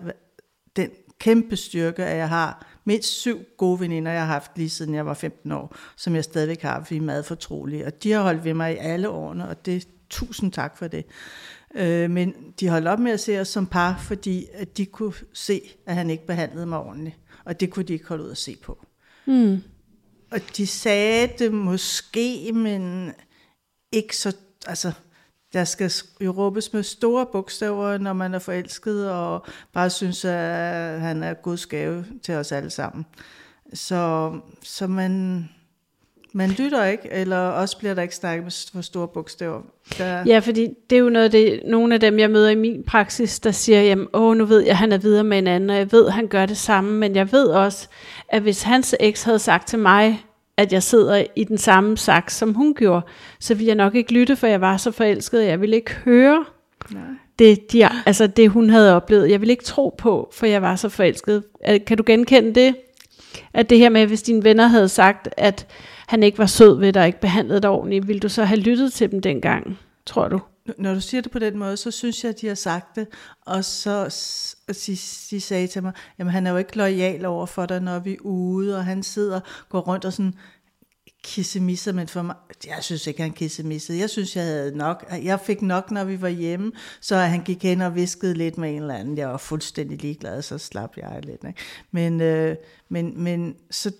kæmpe 1.22 1.56
styrke, 1.56 2.04
at 2.04 2.16
jeg 2.16 2.28
har 2.28 2.66
mindst 2.84 3.08
syv 3.08 3.38
gode 3.56 3.80
veninder, 3.80 4.12
jeg 4.12 4.20
har 4.20 4.32
haft 4.32 4.50
lige 4.56 4.70
siden 4.70 4.94
jeg 4.94 5.06
var 5.06 5.14
15 5.14 5.52
år, 5.52 5.76
som 5.96 6.14
jeg 6.14 6.24
stadigvæk 6.24 6.62
har, 6.62 6.80
fordi 6.84 6.94
vi 6.94 7.00
er 7.00 7.06
meget 7.06 7.24
fortrolige. 7.24 7.86
Og 7.86 8.02
de 8.02 8.12
har 8.12 8.22
holdt 8.22 8.44
ved 8.44 8.54
mig 8.54 8.74
i 8.74 8.76
alle 8.76 9.08
årene, 9.08 9.48
og 9.48 9.66
det 9.66 9.88
tusind 10.10 10.52
tak 10.52 10.76
for 10.76 10.88
det. 10.88 11.04
Øh, 11.74 12.10
men 12.10 12.34
de 12.60 12.68
holdt 12.68 12.88
op 12.88 12.98
med 12.98 13.12
at 13.12 13.20
se 13.20 13.40
os 13.40 13.48
som 13.48 13.66
par, 13.66 13.98
fordi 13.98 14.46
at 14.52 14.76
de 14.76 14.86
kunne 14.86 15.12
se, 15.32 15.60
at 15.86 15.94
han 15.94 16.10
ikke 16.10 16.26
behandlede 16.26 16.66
mig 16.66 16.78
ordentligt. 16.78 17.16
Og 17.44 17.60
det 17.60 17.70
kunne 17.70 17.84
de 17.84 17.92
ikke 17.92 18.08
holde 18.08 18.24
ud 18.24 18.30
at 18.30 18.38
se 18.38 18.56
på. 18.62 18.86
Mm. 19.26 19.62
Og 20.30 20.40
de 20.56 20.66
sagde 20.66 21.28
det 21.38 21.52
måske, 21.52 22.52
men 22.52 23.12
ikke 23.92 24.16
så... 24.16 24.36
Altså, 24.66 24.92
der 25.52 25.64
skal 25.64 25.90
jo 26.20 26.30
råbes 26.30 26.72
med 26.72 26.82
store 26.82 27.26
bogstaver, 27.32 27.98
når 27.98 28.12
man 28.12 28.34
er 28.34 28.38
forelsket, 28.38 29.10
og 29.10 29.46
bare 29.72 29.90
synes, 29.90 30.24
at 30.24 31.00
han 31.00 31.22
er 31.22 31.34
Guds 31.34 31.66
gave 31.66 32.04
til 32.22 32.34
os 32.34 32.52
alle 32.52 32.70
sammen. 32.70 33.06
Så, 33.74 34.32
så 34.62 34.86
man, 34.86 35.44
man 36.32 36.50
lytter 36.50 36.84
ikke, 36.84 37.08
eller 37.10 37.38
også 37.38 37.78
bliver 37.78 37.94
der 37.94 38.02
ikke 38.02 38.14
snakket 38.14 38.44
med 38.44 38.72
for 38.72 38.80
store 38.80 39.08
bogstaver. 39.08 39.62
Der... 39.98 40.22
Ja, 40.26 40.38
fordi 40.38 40.68
det 40.90 40.96
er 40.96 41.00
jo 41.00 41.08
noget 41.08 41.32
det, 41.32 41.60
nogle 41.66 41.94
af 41.94 42.00
dem, 42.00 42.18
jeg 42.18 42.30
møder 42.30 42.50
i 42.50 42.54
min 42.54 42.84
praksis, 42.84 43.40
der 43.40 43.50
siger, 43.50 43.82
jamen, 43.82 44.08
åh, 44.12 44.36
nu 44.36 44.44
ved 44.44 44.60
jeg, 44.60 44.70
at 44.70 44.76
han 44.76 44.92
er 44.92 44.98
videre 44.98 45.24
med 45.24 45.38
en 45.38 45.46
anden, 45.46 45.70
og 45.70 45.76
jeg 45.76 45.92
ved, 45.92 46.06
at 46.06 46.12
han 46.12 46.26
gør 46.26 46.46
det 46.46 46.56
samme, 46.56 46.92
men 46.98 47.16
jeg 47.16 47.32
ved 47.32 47.46
også, 47.46 47.88
at 48.28 48.42
hvis 48.42 48.62
hans 48.62 48.94
eks 49.00 49.22
havde 49.22 49.38
sagt 49.38 49.68
til 49.68 49.78
mig, 49.78 50.24
at 50.56 50.72
jeg 50.72 50.82
sidder 50.82 51.24
i 51.36 51.44
den 51.44 51.58
samme 51.58 51.96
saks, 51.96 52.36
som 52.36 52.54
hun 52.54 52.74
gjorde, 52.74 53.06
så 53.40 53.54
ville 53.54 53.68
jeg 53.68 53.76
nok 53.76 53.94
ikke 53.94 54.12
lytte, 54.12 54.36
for 54.36 54.46
jeg 54.46 54.60
var 54.60 54.76
så 54.76 54.90
forelsket, 54.90 55.44
jeg 55.44 55.60
ville 55.60 55.76
ikke 55.76 55.94
høre 55.94 56.44
Nej. 56.90 57.02
Det, 57.38 57.72
de, 57.72 57.88
altså 58.06 58.26
det, 58.26 58.50
hun 58.50 58.70
havde 58.70 58.96
oplevet. 58.96 59.30
Jeg 59.30 59.40
ville 59.40 59.52
ikke 59.52 59.64
tro 59.64 59.94
på, 59.98 60.30
for 60.32 60.46
jeg 60.46 60.62
var 60.62 60.76
så 60.76 60.88
forelsket. 60.88 61.44
Kan 61.86 61.96
du 61.96 62.02
genkende 62.06 62.54
det? 62.54 62.76
At 63.54 63.70
det 63.70 63.78
her 63.78 63.88
med, 63.88 64.06
hvis 64.06 64.22
dine 64.22 64.44
venner 64.44 64.66
havde 64.66 64.88
sagt, 64.88 65.28
at 65.36 65.66
han 66.06 66.22
ikke 66.22 66.38
var 66.38 66.46
sød 66.46 66.78
ved 66.78 66.92
dig, 66.92 67.06
ikke 67.06 67.20
behandlede 67.20 67.60
dig 67.60 67.70
ordentligt, 67.70 68.08
ville 68.08 68.20
du 68.20 68.28
så 68.28 68.44
have 68.44 68.60
lyttet 68.60 68.92
til 68.92 69.10
dem 69.10 69.20
dengang, 69.20 69.78
tror 70.06 70.28
du? 70.28 70.40
Når 70.78 70.94
du 70.94 71.00
siger 71.00 71.20
det 71.20 71.32
på 71.32 71.38
den 71.38 71.58
måde, 71.58 71.76
så 71.76 71.90
synes 71.90 72.24
jeg, 72.24 72.30
at 72.30 72.40
de 72.40 72.46
har 72.46 72.54
sagt 72.54 72.96
det, 72.96 73.06
og 73.40 73.64
så 73.64 74.04
de, 74.68 74.96
de 75.30 75.40
sagde 75.40 75.66
til 75.66 75.82
mig, 75.82 75.92
jamen 76.18 76.32
han 76.32 76.46
er 76.46 76.50
jo 76.50 76.56
ikke 76.56 76.76
lojal 76.76 77.24
over 77.24 77.46
for 77.46 77.66
dig, 77.66 77.80
når 77.80 77.98
vi 77.98 78.12
er 78.12 78.20
ude, 78.20 78.76
og 78.76 78.84
han 78.84 79.02
sidder 79.02 79.40
og 79.40 79.42
går 79.68 79.80
rundt 79.80 80.04
og 80.04 80.12
sådan 80.12 80.34
kissemisser, 81.24 81.92
men 81.92 82.08
for 82.08 82.22
mig, 82.22 82.36
jeg 82.66 82.78
synes 82.80 83.06
ikke, 83.06 83.22
han 83.22 83.32
kissemissede. 83.32 83.98
Jeg 83.98 84.10
synes, 84.10 84.36
jeg 84.36 84.44
havde 84.44 84.76
nok. 84.76 85.04
Jeg 85.22 85.40
fik 85.40 85.62
nok, 85.62 85.90
når 85.90 86.04
vi 86.04 86.20
var 86.20 86.28
hjemme, 86.28 86.72
så 87.00 87.16
han 87.16 87.42
gik 87.44 87.62
hen 87.62 87.80
og 87.80 87.94
viskede 87.94 88.34
lidt 88.34 88.58
med 88.58 88.70
en 88.70 88.80
eller 88.82 88.94
anden. 88.94 89.18
Jeg 89.18 89.28
var 89.28 89.36
fuldstændig 89.36 90.02
ligeglad, 90.02 90.42
så 90.42 90.58
slap 90.58 90.96
jeg 90.96 91.20
lidt. 91.22 91.44
Ikke? 91.48 91.60
Men, 91.90 92.20
øh, 92.20 92.56
men, 92.88 93.22
men 93.22 93.56
så 93.70 93.92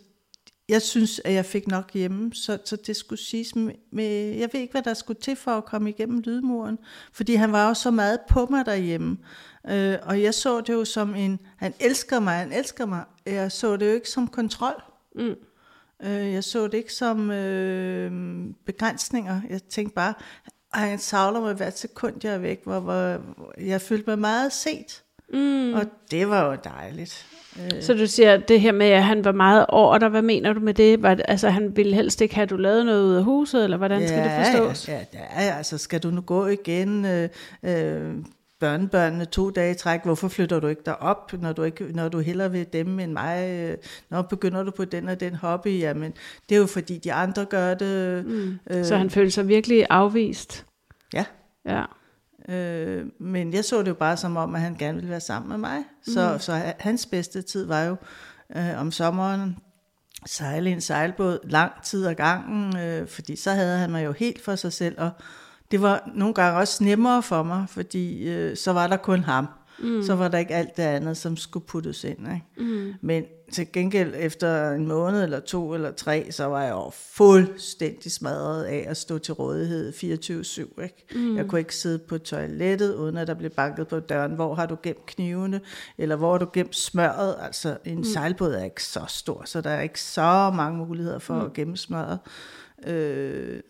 jeg 0.68 0.82
synes, 0.82 1.20
at 1.24 1.32
jeg 1.32 1.44
fik 1.44 1.68
nok 1.68 1.92
hjemme, 1.92 2.34
så, 2.34 2.58
så 2.64 2.76
det 2.76 2.96
skulle 2.96 3.22
siges 3.22 3.54
med, 3.92 4.04
jeg 4.34 4.48
ved 4.52 4.60
ikke, 4.60 4.72
hvad 4.72 4.82
der 4.82 4.94
skulle 4.94 5.20
til 5.20 5.36
for 5.36 5.50
at 5.50 5.64
komme 5.64 5.90
igennem 5.90 6.20
lydmuren, 6.20 6.78
fordi 7.12 7.34
han 7.34 7.52
var 7.52 7.68
jo 7.68 7.74
så 7.74 7.90
meget 7.90 8.20
på 8.28 8.46
mig 8.50 8.66
derhjemme, 8.66 9.18
øh, 9.70 9.98
og 10.02 10.22
jeg 10.22 10.34
så 10.34 10.60
det 10.60 10.72
jo 10.72 10.84
som 10.84 11.14
en, 11.14 11.38
han 11.56 11.74
elsker 11.80 12.20
mig, 12.20 12.34
han 12.34 12.52
elsker 12.52 12.86
mig, 12.86 13.04
jeg 13.26 13.52
så 13.52 13.76
det 13.76 13.86
jo 13.86 13.92
ikke 13.92 14.08
som 14.10 14.28
kontrol. 14.28 14.82
Mm. 15.14 15.34
Øh, 16.02 16.32
jeg 16.32 16.44
så 16.44 16.64
det 16.64 16.74
ikke 16.74 16.94
som 16.94 17.30
øh, 17.30 18.44
begrænsninger, 18.66 19.40
jeg 19.50 19.62
tænkte 19.62 19.94
bare, 19.94 20.14
han 20.72 20.98
savler 20.98 21.40
mig 21.40 21.54
hvert 21.54 21.78
sekund, 21.78 22.14
jeg 22.22 22.34
er 22.34 22.38
væk, 22.38 22.64
hvor, 22.64 22.80
hvor 22.80 23.20
jeg 23.60 23.80
følte 23.80 24.10
mig 24.10 24.18
meget 24.18 24.52
set, 24.52 25.02
mm. 25.32 25.74
og 25.74 25.82
det 26.10 26.28
var 26.28 26.50
jo 26.50 26.56
dejligt. 26.64 27.26
Øh. 27.56 27.82
Så 27.82 27.94
du 27.94 28.06
siger 28.06 28.36
det 28.36 28.60
her 28.60 28.72
med, 28.72 28.86
at 28.86 29.04
han 29.04 29.24
var 29.24 29.32
meget 29.32 29.66
over 29.68 29.98
dig. 29.98 30.08
Hvad 30.08 30.22
mener 30.22 30.52
du 30.52 30.60
med 30.60 30.74
det? 30.74 31.02
Var, 31.02 31.18
altså, 31.28 31.48
han 31.48 31.76
ville 31.76 31.94
helst 31.94 32.20
ikke 32.20 32.34
have, 32.34 32.42
at 32.42 32.50
du 32.50 32.56
lavede 32.56 32.84
noget 32.84 33.02
ud 33.04 33.14
af 33.14 33.24
huset, 33.24 33.64
eller 33.64 33.76
hvordan 33.76 34.00
ja, 34.00 34.06
skal 34.06 34.24
det 34.24 34.32
forstås? 34.46 34.88
Ja, 34.88 34.98
ja, 35.14 35.56
altså, 35.56 35.78
skal 35.78 36.00
du 36.00 36.10
nu 36.10 36.20
gå 36.20 36.46
igen? 36.46 37.04
Øh, 37.04 37.28
øh, 37.62 38.14
børnebørnene 38.60 39.24
to 39.24 39.50
dage 39.50 39.70
i 39.70 39.74
træk, 39.74 40.00
hvorfor 40.04 40.28
flytter 40.28 40.60
du 40.60 40.66
ikke 40.66 40.82
derop, 40.86 41.32
når 41.32 41.52
du, 41.52 41.62
ikke, 41.62 41.84
når 41.84 42.08
du 42.08 42.18
hellere 42.18 42.50
vil 42.50 42.66
dem 42.72 43.00
end 43.00 43.12
mig? 43.12 43.76
Når 44.10 44.22
begynder 44.22 44.62
du 44.62 44.70
på 44.70 44.84
den 44.84 45.08
og 45.08 45.20
den 45.20 45.34
hobby? 45.34 45.78
Jamen, 45.80 46.12
det 46.48 46.54
er 46.54 46.58
jo 46.58 46.66
fordi, 46.66 46.98
de 46.98 47.12
andre 47.12 47.44
gør 47.44 47.74
det. 47.74 48.26
Mm. 48.26 48.58
Øh, 48.70 48.84
Så 48.84 48.96
han 48.96 49.10
følte 49.10 49.30
sig 49.30 49.48
virkelig 49.48 49.86
afvist? 49.90 50.66
Ja. 51.14 51.24
Ja. 51.66 51.82
Øh, 52.48 53.06
men 53.20 53.52
jeg 53.52 53.64
så 53.64 53.78
det 53.82 53.88
jo 53.88 53.94
bare 53.94 54.16
som 54.16 54.36
om, 54.36 54.54
at 54.54 54.60
han 54.60 54.76
gerne 54.78 54.94
ville 54.94 55.10
være 55.10 55.20
sammen 55.20 55.48
med 55.48 55.58
mig. 55.58 55.84
Så, 56.02 56.32
mm. 56.32 56.38
så 56.38 56.72
hans 56.78 57.06
bedste 57.06 57.42
tid 57.42 57.66
var 57.66 57.82
jo 57.82 57.96
øh, 58.56 58.80
om 58.80 58.90
sommeren 58.90 59.56
sejle 60.26 60.70
en 60.70 60.80
sejlbåd 60.80 61.38
lang 61.44 61.72
tid 61.84 62.06
ad 62.06 62.14
gangen, 62.14 62.76
øh, 62.78 63.08
fordi 63.08 63.36
så 63.36 63.50
havde 63.50 63.78
han 63.78 63.90
mig 63.90 64.04
jo 64.04 64.12
helt 64.12 64.44
for 64.44 64.56
sig 64.56 64.72
selv, 64.72 64.94
og 64.98 65.10
det 65.70 65.82
var 65.82 66.10
nogle 66.14 66.34
gange 66.34 66.58
også 66.58 66.84
nemmere 66.84 67.22
for 67.22 67.42
mig, 67.42 67.64
fordi 67.68 68.28
øh, 68.28 68.56
så 68.56 68.72
var 68.72 68.86
der 68.86 68.96
kun 68.96 69.24
ham. 69.24 69.48
Mm. 69.78 70.02
Så 70.02 70.14
var 70.14 70.28
der 70.28 70.38
ikke 70.38 70.54
alt 70.54 70.76
det 70.76 70.82
andet, 70.82 71.16
som 71.16 71.36
skulle 71.36 71.66
puttes 71.66 72.04
ind. 72.04 72.18
Ikke? 72.18 72.70
Mm. 72.72 72.94
Men 73.00 73.24
til 73.52 73.72
gengæld 73.72 74.14
efter 74.16 74.70
en 74.70 74.86
måned 74.86 75.22
eller 75.22 75.40
to 75.40 75.74
eller 75.74 75.92
tre, 75.92 76.32
så 76.32 76.44
var 76.44 76.62
jeg 76.62 76.70
jo 76.70 76.90
fuldstændig 76.94 78.12
smadret 78.12 78.64
af 78.64 78.84
at 78.88 78.96
stå 78.96 79.18
til 79.18 79.34
rådighed 79.34 79.92
24-7. 79.92 80.82
Ikke? 80.82 81.04
Mm. 81.14 81.36
Jeg 81.36 81.46
kunne 81.46 81.58
ikke 81.58 81.76
sidde 81.76 81.98
på 81.98 82.18
toilettet, 82.18 82.94
uden 82.94 83.16
at 83.16 83.26
der 83.26 83.34
blev 83.34 83.50
banket 83.50 83.88
på 83.88 84.00
døren. 84.00 84.32
Hvor 84.32 84.54
har 84.54 84.66
du 84.66 84.76
gemt 84.82 85.06
knivene? 85.06 85.60
Eller 85.98 86.16
hvor 86.16 86.32
har 86.32 86.38
du 86.38 86.48
gemt 86.52 86.76
smøret? 86.76 87.36
Altså 87.40 87.76
en 87.84 87.96
mm. 87.96 88.04
sejlbåd 88.04 88.52
er 88.52 88.64
ikke 88.64 88.84
så 88.84 89.04
stor, 89.08 89.42
så 89.44 89.60
der 89.60 89.70
er 89.70 89.80
ikke 89.80 90.00
så 90.00 90.52
mange 90.54 90.86
muligheder 90.86 91.18
for 91.18 91.34
mm. 91.34 91.44
at 91.44 91.52
gemme 91.52 91.76
smøret. 91.76 92.18
Øh, 92.86 93.60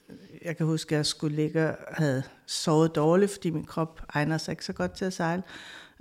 jeg 0.44 0.56
kan 0.56 0.66
huske, 0.66 0.94
at 0.94 0.96
jeg 0.96 1.06
skulle 1.06 1.36
ligge 1.36 1.68
og 1.68 1.76
havde 1.88 2.22
sovet 2.46 2.94
dårligt, 2.94 3.32
fordi 3.32 3.50
min 3.50 3.64
krop 3.64 4.00
egner 4.14 4.38
sig 4.38 4.52
ikke 4.52 4.64
så 4.64 4.72
godt 4.72 4.92
til 4.92 5.04
at 5.04 5.12
sejle. 5.12 5.42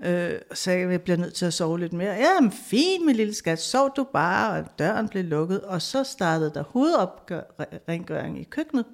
Øh, 0.05 0.33
så 0.53 0.71
jeg 0.71 1.01
bliver 1.01 1.17
nødt 1.17 1.33
til 1.33 1.45
at 1.45 1.53
sove 1.53 1.79
lidt 1.79 1.93
mere. 1.93 2.13
Ja, 2.13 2.39
men 2.39 2.51
fint, 2.51 3.05
min 3.05 3.15
lille 3.15 3.33
skat, 3.33 3.61
sov 3.61 3.93
du 3.95 4.03
bare, 4.13 4.59
og 4.59 4.79
døren 4.79 5.09
blev 5.09 5.23
lukket. 5.23 5.61
Og 5.61 5.81
så 5.81 6.03
startede 6.03 6.51
der 6.53 6.63
hovedopgøring 6.63 8.39
i 8.39 8.43
køkkenet, 8.43 8.85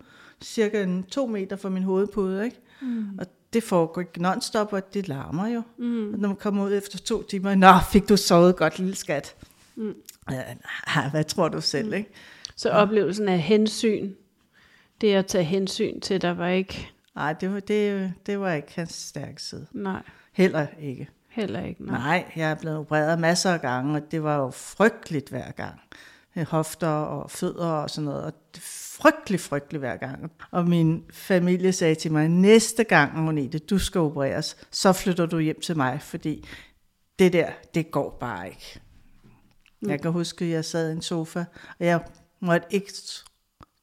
cirka 0.42 0.84
en 0.84 1.04
to 1.04 1.28
meter 1.28 1.56
fra 1.56 1.70
min 1.70 1.84
hovedpude, 1.84 2.46
ikke? 2.46 2.60
Mm. 2.82 3.20
Og 3.20 3.26
det 3.54 3.64
foregår 3.64 4.02
ikke 4.02 4.22
non-stop, 4.22 4.74
og 4.74 4.94
det 4.94 5.08
larmer 5.08 5.48
jo. 5.48 5.62
Mm. 5.78 6.14
Og 6.14 6.20
når 6.20 6.28
man 6.28 6.38
kommer 6.38 6.66
ud 6.66 6.74
efter 6.74 6.98
to 6.98 7.24
timer, 7.24 7.56
nå, 7.56 7.74
fik 7.92 8.10
du 8.10 8.18
sovet 8.18 8.56
godt, 8.56 8.80
lille 8.80 8.96
skat. 8.96 9.36
Mm. 9.76 9.94
Ja, 10.32 10.44
hvad 11.12 11.24
tror 11.24 11.50
du 11.50 11.62
selv, 11.62 11.88
mm. 11.88 11.94
ikke? 11.94 12.10
Så 12.56 12.70
oplevelsen 12.70 13.30
af 13.30 13.40
hensyn, 13.40 14.14
det 15.02 15.14
at 15.14 15.26
tage 15.26 15.44
hensyn 15.44 16.00
til, 16.00 16.22
der 16.22 16.34
var 16.34 16.48
ikke 16.48 16.92
Nej, 17.18 17.34
det 17.34 17.54
var, 17.54 17.60
det, 17.60 18.14
det 18.26 18.40
var 18.40 18.54
ikke 18.54 18.72
hans 18.76 18.94
stærke 18.94 19.42
side. 19.42 19.68
Nej, 19.72 20.02
Heller 20.38 20.68
ikke. 20.80 21.10
heller 21.30 21.66
ikke. 21.66 21.86
Nej. 21.86 21.98
Nej, 22.00 22.32
jeg 22.36 22.52
er 22.52 22.56
blevet 22.56 22.78
opereret 22.78 23.20
masser 23.20 23.52
af 23.52 23.62
gange, 23.62 23.96
og 23.96 24.12
det 24.12 24.24
var 24.24 24.38
jo 24.38 24.50
frygteligt 24.50 25.30
hver 25.30 25.52
gang. 25.52 25.80
Hofter 26.48 26.88
og 26.88 27.32
fødder 27.32 27.68
og 27.68 27.90
sådan 27.90 28.06
noget, 28.06 28.24
og 28.24 28.34
det 28.56 28.64
frygteligt, 29.02 29.42
frygteligt 29.42 29.82
hver 29.82 29.98
gang. 29.98 30.32
Og 30.52 30.68
min 30.68 31.04
familie 31.12 31.72
sagde 31.72 31.96
til 31.96 32.12
mig, 32.12 32.30
næste 32.30 32.84
gang, 32.84 33.18
Monete, 33.18 33.60
du 33.60 33.80
skal 33.80 34.02
opereres, 34.02 34.58
så 34.72 34.94
flytter 34.94 35.26
du 35.26 35.40
hjem 35.40 35.62
til 35.62 35.78
mig, 35.78 36.02
fordi 36.02 36.48
det 37.20 37.34
der, 37.34 37.50
det 37.74 37.92
går 37.92 38.18
bare 38.20 38.50
ikke. 38.50 38.80
Mm. 39.82 39.90
Jeg 39.90 40.02
kan 40.02 40.12
huske, 40.12 40.46
at 40.46 40.52
jeg 40.52 40.66
sad 40.66 40.90
i 40.90 40.92
en 40.92 41.02
sofa, 41.02 41.46
og 41.80 41.86
jeg 41.86 42.02
måtte 42.40 42.68
ikke 42.72 42.94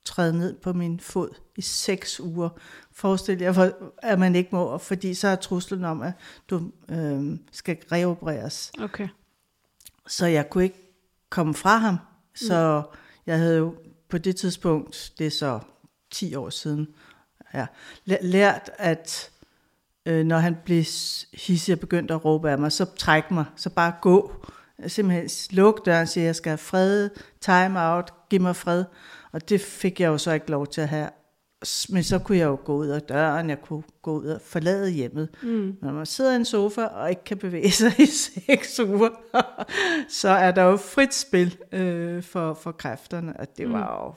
træde 0.05 0.39
ned 0.39 0.55
på 0.63 0.73
min 0.73 1.01
fod 1.01 1.29
i 1.57 1.63
seks 1.63 2.21
uger. 2.21 2.49
Forestil 2.95 3.39
jer, 3.39 3.53
hvor- 3.53 3.73
at 4.03 4.19
man 4.19 4.35
ikke 4.35 4.49
må, 4.53 4.79
fordi 4.79 5.15
så 5.15 5.29
er 5.29 5.37
truslen 5.37 5.85
om, 5.85 6.03
at 6.03 6.13
du 6.51 6.71
øh, 6.89 7.39
skal 7.53 7.77
reopereres. 7.93 8.73
Okay. 8.81 9.09
Så 10.07 10.27
jeg 10.27 10.51
kunne 10.51 10.65
ikke 10.65 10.91
komme 11.31 11.55
fra 11.55 11.77
ham. 11.77 11.97
Så 12.35 12.83
jeg 13.27 13.39
havde 13.39 13.59
jo 13.59 13.75
på 14.09 14.19
det 14.19 14.37
tidspunkt, 14.37 15.13
det 15.19 15.27
er 15.27 15.31
så 15.31 15.61
10 16.11 16.35
år 16.35 16.51
siden, 16.51 16.89
ja, 17.55 17.67
læ- 18.05 18.17
lært, 18.23 18.71
at 18.79 19.31
øh, 20.07 20.25
når 20.27 20.39
han 20.39 20.57
blev 20.65 20.85
hissig 21.33 21.73
og 21.73 21.81
begyndte 21.81 22.15
at 22.15 22.25
råbe 22.25 22.51
af 22.51 22.59
mig, 22.59 22.73
så 22.73 22.85
træk 22.97 23.31
mig, 23.31 23.45
så 23.57 23.71
bare 23.71 23.93
gå. 24.01 24.33
Simpelthen 24.87 25.57
luk 25.57 25.87
døren 25.87 26.03
og 26.03 26.09
sige, 26.09 26.25
jeg 26.27 26.37
skal 26.37 26.51
have 26.51 26.59
fred, 26.59 27.11
time 27.41 27.81
out, 27.81 28.13
giv 28.31 28.41
mig 28.41 28.57
fred. 28.57 28.85
Og 29.33 29.49
det 29.49 29.61
fik 29.61 30.01
jeg 30.01 30.07
jo 30.07 30.19
så 30.19 30.33
ikke 30.33 30.51
lov 30.51 30.67
til 30.67 30.81
at 30.81 30.89
have. 30.89 31.09
Men 31.91 32.03
så 32.03 32.19
kunne 32.19 32.39
jeg 32.39 32.47
jo 32.47 32.59
gå 32.65 32.77
ud 32.77 32.87
af 32.87 33.03
døren, 33.03 33.51
jeg 33.51 33.63
kunne 33.63 33.83
gå 34.03 34.19
ud 34.21 34.27
og 34.27 34.41
forlade 34.41 34.91
hjemmet. 34.91 35.29
Mm. 35.43 35.77
Når 35.83 35.93
man 35.93 36.07
sidder 36.07 36.33
i 36.33 36.37
en 36.37 36.45
sofa 36.45 36.85
og 36.85 37.11
ikke 37.11 37.25
kan 37.25 37.39
bevæge 37.39 37.71
sig 37.71 38.01
i 38.01 38.07
seks 38.07 38.81
uger, 38.81 39.11
så 40.09 40.29
er 40.29 40.51
der 40.51 40.63
jo 40.63 40.77
frit 40.77 41.15
spil 41.15 41.59
øh, 41.73 42.23
for, 42.23 42.55
for 42.55 42.73
kræfterne, 42.73 43.37
og 43.41 43.57
det 43.59 43.73
var 43.73 44.05
jo, 44.05 44.15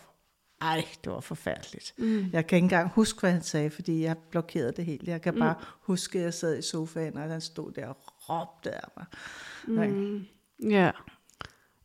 ej, 0.68 0.86
det 1.04 1.12
var 1.12 1.20
forfærdeligt. 1.20 1.94
Mm. 1.98 2.26
Jeg 2.34 2.48
kan 2.48 2.56
ikke 2.56 2.66
engang 2.66 2.90
huske, 2.90 3.20
hvad 3.20 3.32
han 3.32 3.42
sagde, 3.42 3.70
fordi 3.70 4.04
jeg 4.04 4.18
blokerede 4.32 4.72
det 4.72 4.86
helt. 4.86 5.08
Jeg 5.08 5.22
kan 5.22 5.40
bare 5.40 5.56
huske, 5.82 6.20
at 6.20 6.26
jeg 6.26 6.34
sad 6.34 6.58
i 6.58 6.62
sofaen, 6.62 7.18
og 7.18 7.24
han 7.24 7.42
stod 7.42 7.72
der 7.72 7.88
og 7.88 7.98
råbte 8.30 8.72
af 8.72 8.90
mig. 8.98 9.06
Mm. 9.90 10.26
Ja. 10.70 10.92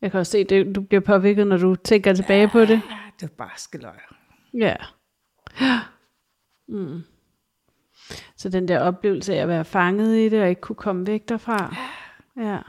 Jeg 0.01 0.11
kan 0.11 0.19
også 0.19 0.31
se, 0.31 0.43
det, 0.43 0.75
du 0.75 0.81
bliver 0.81 1.01
påvirket, 1.01 1.47
når 1.47 1.57
du 1.57 1.75
tænker 1.75 2.13
tilbage 2.13 2.47
på 2.47 2.59
det. 2.59 2.81
Det 3.19 3.29
var 3.29 3.45
bare 3.45 3.57
skeløjer. 3.57 4.15
Ja. 4.53 4.75
Ja. 5.61 5.79
Mm. 6.67 7.01
Så 8.37 8.49
den 8.49 8.67
der 8.67 8.79
oplevelse 8.79 9.33
af 9.33 9.41
at 9.41 9.47
være 9.47 9.65
fanget 9.65 10.17
i 10.17 10.29
det, 10.29 10.41
og 10.41 10.49
ikke 10.49 10.61
kunne 10.61 10.75
komme 10.75 11.07
væk 11.07 11.29
derfra. 11.29 11.75
Ja. 12.45 12.59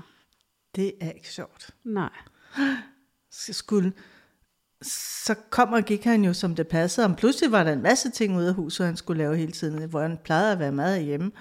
Det 0.77 0.93
er 1.01 1.11
ikke 1.11 1.31
sjovt. 1.31 1.71
Nej. 1.85 2.11
Skulle 3.31 3.93
så 5.27 5.35
kom 5.51 5.73
og 5.73 5.83
gik 5.83 6.05
han 6.05 6.25
jo, 6.25 6.33
som 6.33 6.55
det 6.55 6.69
passede. 6.69 7.07
Og 7.07 7.17
pludselig 7.17 7.53
var 7.53 7.65
der 7.65 7.73
en 7.73 7.83
masse 7.83 8.11
ting 8.11 8.37
ude 8.37 8.49
af 8.49 8.55
huset, 8.55 8.87
han 8.87 8.97
skulle 8.97 9.19
lave 9.19 9.37
hele 9.37 9.53
tiden, 9.53 9.89
hvor 9.89 10.01
han 10.03 10.19
plejede 10.25 10.53
at 10.53 10.59
være 10.59 10.73
meget 10.73 11.05
hjemme. 11.05 11.33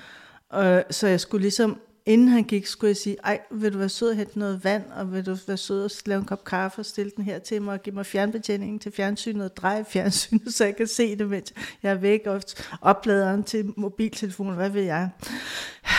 Og, 0.49 0.84
så 0.91 1.08
jeg 1.08 1.19
skulle 1.19 1.41
ligesom, 1.41 1.79
inden 2.06 2.28
han 2.28 2.44
gik, 2.44 2.66
skulle 2.66 2.89
jeg 2.89 2.98
sige, 2.98 3.18
ej, 3.24 3.39
vil 3.52 3.74
du 3.74 3.78
være 3.78 3.89
sød 3.89 4.10
og 4.10 4.16
hente 4.16 4.39
noget 4.39 4.63
vand, 4.63 4.92
og 4.92 5.13
vil 5.13 5.26
du 5.26 5.38
være 5.48 5.58
sød 5.58 5.84
og 5.84 5.92
lave 6.06 6.20
en 6.20 6.26
kop 6.26 6.44
kaffe 6.44 6.82
og 6.82 6.86
stille 6.86 7.12
den 7.16 7.24
her 7.24 7.39
til 7.39 7.62
mig, 7.62 7.74
og 7.74 7.82
give 7.82 7.96
mig 7.96 8.06
fjernbetjeningen 8.06 8.80
til 8.80 8.92
fjernsynet, 8.92 9.46
og 9.46 9.58
dreje 9.58 9.86
fjernsynet, 9.86 10.54
så 10.54 10.66
jeg 10.66 10.76
kan 10.76 10.88
se 10.88 11.18
det, 11.18 11.30
mens 11.30 11.54
jeg 11.84 11.92
er 11.92 11.96
væk, 11.96 12.22
og 12.26 12.42
opladeren 12.82 13.44
til 13.44 13.74
mobiltelefonen, 13.78 14.56
hvad 14.56 14.70
ved 14.70 14.84
jeg. 14.84 15.10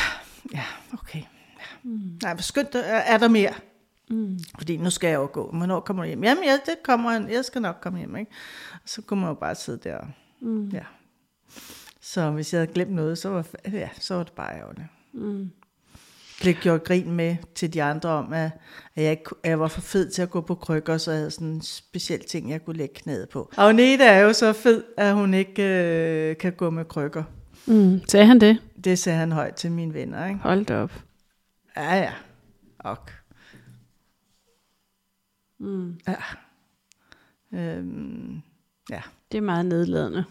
Ja, 0.52 0.64
okay. 0.92 1.18
Ja. 1.18 1.24
Mm. 1.82 2.18
Nej, 2.22 2.34
men 2.34 2.42
skønt, 2.42 2.74
er, 2.74 2.80
er 2.80 3.18
der 3.18 3.28
mere? 3.28 3.52
Mm. 4.10 4.38
Fordi 4.58 4.76
nu 4.76 4.90
skal 4.90 5.08
jeg 5.08 5.16
jo 5.16 5.28
gå. 5.32 5.50
Hvornår 5.56 5.80
kommer 5.80 6.02
du 6.02 6.06
hjem? 6.06 6.24
Jamen, 6.24 6.44
ja, 6.44 6.52
det 6.52 6.74
kommer. 6.84 7.10
Jeg 7.12 7.44
skal 7.44 7.62
nok 7.62 7.76
komme 7.80 7.98
hjem, 7.98 8.16
ikke? 8.16 8.30
Og 8.72 8.78
så 8.84 9.02
kunne 9.02 9.20
man 9.20 9.28
jo 9.28 9.34
bare 9.34 9.54
sidde 9.54 9.78
der. 9.84 10.06
Mm. 10.40 10.68
Ja. 10.68 10.84
Så 12.00 12.30
hvis 12.30 12.52
jeg 12.52 12.60
havde 12.60 12.72
glemt 12.72 12.92
noget, 12.92 13.18
så 13.18 13.28
var, 13.28 13.46
ja, 13.72 13.88
så 14.00 14.14
var 14.14 14.22
det 14.22 14.32
bare 14.32 14.56
ærgerligt. 14.56 14.86
Mm. 15.12 15.50
Det 16.44 16.56
gjorde 16.60 16.78
grin 16.84 17.12
med 17.12 17.36
til 17.54 17.72
de 17.74 17.82
andre 17.82 18.08
om, 18.08 18.32
at 18.32 18.50
jeg, 18.96 19.10
ikke, 19.10 19.30
at 19.42 19.50
jeg 19.50 19.60
var 19.60 19.68
for 19.68 19.80
fed 19.80 20.10
til 20.10 20.22
at 20.22 20.30
gå 20.30 20.40
på 20.40 20.54
krykker, 20.54 20.98
så 20.98 21.10
jeg 21.10 21.18
havde 21.18 21.30
sådan 21.30 21.48
en 21.48 21.62
speciel 21.62 22.24
ting, 22.24 22.50
jeg 22.50 22.64
kunne 22.64 22.76
lægge 22.76 22.94
knæet 22.94 23.28
på. 23.28 23.50
Og 23.56 23.64
Agnete 23.68 24.04
er 24.04 24.18
jo 24.20 24.32
så 24.32 24.52
fed, 24.52 24.84
at 24.96 25.14
hun 25.14 25.34
ikke 25.34 25.62
øh, 25.62 26.36
kan 26.36 26.52
gå 26.52 26.70
med 26.70 26.84
krykker. 26.84 27.24
Mm. 27.66 28.00
Sagde 28.08 28.26
han 28.26 28.40
det? 28.40 28.58
Det 28.84 28.98
sagde 28.98 29.18
han 29.18 29.32
højt 29.32 29.54
til 29.54 29.72
mine 29.72 29.94
venner, 29.94 30.26
ikke? 30.26 30.40
Hold 30.40 30.64
da 30.66 30.76
op. 30.76 30.92
Ja, 31.76 31.94
ja. 31.96 32.12
Ok. 32.78 33.10
Mm. 35.60 35.98
Ja. 36.08 36.16
Øhm, 37.58 38.40
ja. 38.90 39.00
Det 39.32 39.38
er 39.38 39.42
meget 39.42 39.66
nedladende. 39.66 40.24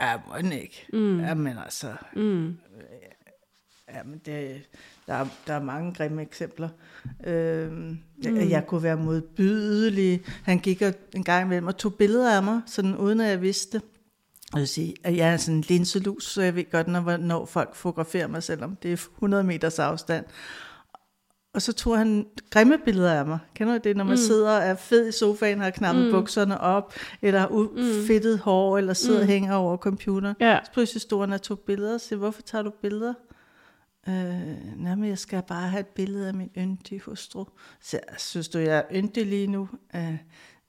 Ja, 0.00 0.16
må 0.28 0.36
den 0.38 0.52
ikke. 0.52 0.86
Mm. 0.92 1.20
Jamen 1.20 1.58
altså, 1.58 1.92
Mm. 2.16 2.56
jamen 3.94 4.18
det, 4.26 4.62
der, 5.06 5.14
er, 5.14 5.26
der 5.46 5.54
er 5.54 5.62
mange 5.62 5.94
grimme 5.94 6.22
eksempler. 6.22 6.68
Jeg, 7.24 7.68
mm. 7.70 8.50
jeg 8.50 8.66
kunne 8.66 8.82
være 8.82 8.96
modbydelig. 8.96 10.22
Han 10.42 10.58
gik 10.58 10.82
og, 10.82 10.94
en 11.14 11.24
gang 11.24 11.46
imellem 11.46 11.66
og 11.66 11.76
tog 11.76 11.94
billeder 11.94 12.36
af 12.36 12.42
mig, 12.42 12.60
sådan 12.66 12.96
uden 12.96 13.20
at 13.20 13.28
jeg 13.28 13.42
vidste 13.42 13.78
det. 13.78 13.86
Jeg 14.54 14.60
vil 14.60 14.68
sige, 14.68 14.94
at 15.04 15.16
jeg 15.16 15.32
er 15.32 15.36
sådan 15.36 15.56
en 15.56 15.64
linselus, 15.68 16.24
så 16.24 16.42
jeg 16.42 16.54
ved 16.54 16.70
godt, 16.70 16.88
når, 16.88 17.16
når 17.16 17.46
folk 17.46 17.74
fotograferer 17.74 18.26
mig, 18.26 18.42
selvom 18.42 18.76
det 18.76 18.92
er 18.92 18.96
100 18.96 19.44
meters 19.44 19.78
afstand. 19.78 20.24
Og 21.54 21.62
så 21.62 21.72
tog 21.72 21.98
han 21.98 22.26
grimme 22.50 22.78
billeder 22.84 23.12
af 23.12 23.26
mig. 23.26 23.38
Kender 23.54 23.78
du 23.78 23.80
det, 23.84 23.96
når 23.96 24.04
man 24.04 24.12
mm. 24.12 24.16
sidder 24.16 24.50
og 24.50 24.62
er 24.62 24.74
fed 24.74 25.08
i 25.08 25.12
sofaen, 25.12 25.60
har 25.60 25.70
knappet 25.70 26.04
mm. 26.04 26.12
bukserne 26.12 26.60
op, 26.60 26.94
eller 27.22 27.40
har 27.40 27.48
ufedtet 27.48 28.34
mm. 28.34 28.40
hår, 28.40 28.78
eller 28.78 28.94
sidder 28.94 29.18
mm. 29.18 29.22
og 29.22 29.26
hænger 29.26 29.54
over 29.54 29.76
computeren. 29.76 30.36
Ja. 30.40 30.58
Så 30.64 30.72
pludselig 30.72 31.00
stod 31.00 31.20
han 31.20 31.32
og 31.32 31.42
tog 31.42 31.58
billeder 31.58 31.94
og 31.94 32.00
siger, 32.00 32.18
hvorfor 32.18 32.42
tager 32.42 32.62
du 32.62 32.70
billeder? 32.82 33.14
Øh, 34.08 34.14
nej, 34.76 34.94
men 34.94 35.08
jeg 35.08 35.18
skal 35.18 35.42
bare 35.42 35.68
have 35.68 35.80
et 35.80 35.86
billede 35.86 36.28
af 36.28 36.34
min 36.34 36.50
yndige 36.58 37.00
hustru. 37.00 37.44
Så 37.80 38.00
synes 38.18 38.48
du, 38.48 38.58
jeg 38.58 38.78
er 38.78 38.82
yndig 38.92 39.26
lige 39.26 39.46
nu? 39.46 39.68
Øh, 39.96 40.16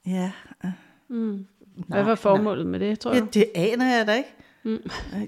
ja. 0.08 0.32
Øh. 0.66 0.72
Mm. 1.08 1.46
Hvad 1.88 2.04
var 2.04 2.16
formålet 2.16 2.68
med 2.68 2.80
det, 2.80 3.00
tror 3.00 3.14
Ja, 3.14 3.20
du? 3.20 3.28
det 3.34 3.46
aner 3.56 3.96
jeg 3.98 4.08
da 4.08 4.14
ikke. 4.16 4.34
Mm. 4.64 4.78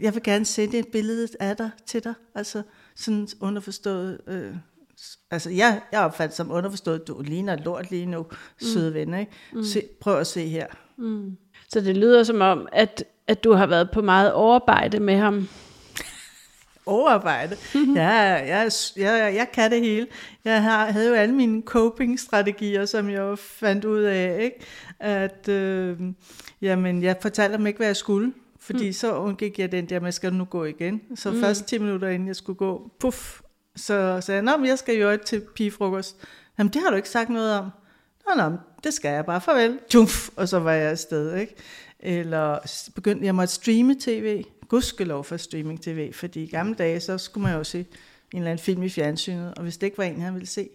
Jeg 0.01 0.13
vil 0.13 0.23
gerne 0.23 0.45
sende 0.45 0.79
et 0.79 0.87
billede 0.87 1.27
af 1.39 1.57
dig 1.57 1.69
til 1.85 2.03
dig. 2.03 2.13
Altså 2.35 2.63
sådan 2.95 3.27
underforstået. 3.41 4.21
Øh, 4.27 4.55
altså 5.31 5.49
jeg, 5.49 5.81
jeg 5.91 6.01
opfatter 6.01 6.35
som 6.35 6.51
underforstået, 6.51 7.07
du 7.07 7.21
ligner 7.21 7.55
lort 7.55 7.91
lige 7.91 8.05
nu, 8.05 8.21
mm. 8.21 8.67
søde 8.67 8.93
ven. 8.93 9.13
Ikke? 9.13 9.31
Se, 9.63 9.81
prøv 10.01 10.19
at 10.19 10.27
se 10.27 10.47
her. 10.47 10.67
Så 11.69 11.81
det 11.81 11.97
lyder 11.97 12.23
som 12.23 12.41
om, 12.41 12.67
at, 12.71 13.03
at 13.27 13.43
du 13.43 13.53
har 13.53 13.67
været 13.67 13.91
på 13.91 14.01
meget 14.01 14.33
overarbejde 14.33 14.99
med 14.99 15.17
ham. 15.17 15.47
Overarbejde. 16.85 17.57
ja, 17.95 18.11
jeg, 18.11 18.71
jeg, 18.97 19.33
jeg 19.35 19.47
kan 19.53 19.71
det 19.71 19.81
hele. 19.81 20.07
Jeg 20.45 20.63
har, 20.63 20.91
havde 20.91 21.09
jo 21.09 21.13
alle 21.13 21.35
mine 21.35 21.61
coping-strategier, 21.61 22.85
som 22.85 23.09
jeg 23.09 23.39
fandt 23.39 23.85
ud 23.85 24.01
af, 24.01 24.39
ikke? 24.41 24.59
at 24.99 25.49
øh, 25.49 25.99
jamen, 26.61 27.03
jeg 27.03 27.17
fortalte 27.21 27.57
dem 27.57 27.67
ikke, 27.67 27.77
hvad 27.77 27.87
jeg 27.87 27.95
skulle, 27.95 28.33
fordi 28.59 28.87
mm. 28.87 28.93
så 28.93 29.15
undgik 29.15 29.59
jeg 29.59 29.71
den 29.71 29.85
der 29.85 29.99
med, 29.99 30.11
skal 30.11 30.31
du 30.31 30.35
nu 30.35 30.45
gå 30.45 30.63
igen? 30.63 31.01
Så 31.15 31.31
mm. 31.31 31.39
først 31.39 31.65
10 31.65 31.77
minutter 31.77 32.07
inden 32.07 32.27
jeg 32.27 32.35
skulle 32.35 32.57
gå, 32.57 32.91
puff, 32.99 33.41
så 33.75 34.21
sagde 34.21 34.35
jeg, 34.35 34.43
Nå, 34.43 34.57
men 34.57 34.67
jeg 34.67 34.79
skal 34.79 34.95
jo 34.95 35.17
til 35.25 35.41
pigefrokost. 35.55 36.17
Jamen, 36.57 36.73
det 36.73 36.81
har 36.81 36.89
du 36.89 36.95
ikke 36.95 37.09
sagt 37.09 37.29
noget 37.29 37.59
om. 37.59 37.69
Nå, 38.27 38.49
nå, 38.49 38.57
det 38.83 38.93
skal 38.93 39.11
jeg 39.11 39.25
bare, 39.25 39.41
farvel. 39.41 39.79
Tjumf, 39.89 40.29
og 40.35 40.49
så 40.49 40.59
var 40.59 40.71
jeg 40.71 40.91
afsted, 40.91 41.35
ikke? 41.35 41.55
Eller 41.99 42.57
begyndte, 42.95 43.25
jeg 43.25 43.35
måtte 43.35 43.53
streame 43.53 43.95
tv. 43.99 44.43
Gudskelov 44.69 45.23
for 45.23 45.37
streaming 45.37 45.81
tv, 45.81 46.13
fordi 46.13 46.43
i 46.43 46.47
gamle 46.47 46.75
dage, 46.75 46.99
så 46.99 47.17
skulle 47.17 47.43
man 47.47 47.57
jo 47.57 47.63
se 47.63 47.79
en 47.79 47.85
eller 48.33 48.51
anden 48.51 48.63
film 48.63 48.83
i 48.83 48.89
fjernsynet, 48.89 49.53
og 49.57 49.63
hvis 49.63 49.77
det 49.77 49.87
ikke 49.87 49.97
var 49.97 50.03
en, 50.03 50.21
han 50.21 50.33
ville 50.33 50.47
se, 50.47 50.69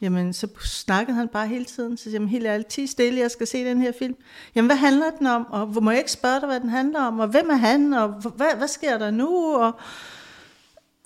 jamen 0.00 0.32
så 0.32 0.48
snakkede 0.64 1.16
han 1.16 1.28
bare 1.28 1.48
hele 1.48 1.64
tiden. 1.64 1.96
Så 1.96 2.04
siger 2.04 2.26
helt 2.26 2.46
ærligt, 2.46 2.68
ti 2.68 2.86
stille, 2.86 3.20
jeg 3.20 3.30
skal 3.30 3.46
se 3.46 3.64
den 3.64 3.80
her 3.80 3.92
film. 3.98 4.16
Jamen, 4.54 4.68
hvad 4.68 4.76
handler 4.76 5.10
den 5.18 5.26
om? 5.26 5.46
Og 5.50 5.82
må 5.82 5.90
jeg 5.90 5.98
ikke 5.98 6.12
spørge 6.12 6.40
dig, 6.40 6.48
hvad 6.48 6.60
den 6.60 6.68
handler 6.68 7.00
om? 7.00 7.18
Og 7.20 7.28
hvem 7.28 7.50
er 7.50 7.56
han? 7.56 7.92
Og 7.92 8.08
hvad, 8.08 8.56
hvad 8.58 8.68
sker 8.68 8.98
der 8.98 9.10
nu? 9.10 9.54
Og, 9.54 9.72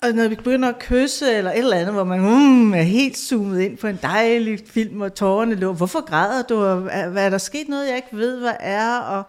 og 0.03 0.11
når 0.13 0.27
vi 0.27 0.35
begynder 0.35 0.69
at 0.69 0.79
kysse, 0.79 1.33
eller 1.33 1.51
et 1.51 1.57
eller 1.57 1.77
andet, 1.77 1.93
hvor 1.93 2.03
man 2.03 2.19
mm, 2.19 2.73
er 2.73 2.81
helt 2.81 3.17
zoomet 3.17 3.61
ind 3.61 3.77
på 3.77 3.87
en 3.87 3.99
dejlig 4.01 4.59
film, 4.67 5.01
og 5.01 5.13
tårerne 5.13 5.55
lå, 5.55 5.73
hvorfor 5.73 6.05
græder 6.05 6.41
du? 6.43 6.55
Og 6.55 6.79
hvad 6.81 7.25
er 7.25 7.29
der 7.29 7.37
sket 7.37 7.67
noget, 7.67 7.87
jeg 7.87 7.95
ikke 7.95 8.17
ved, 8.17 8.39
hvad 8.39 8.55
er? 8.59 8.97
Og, 8.97 9.23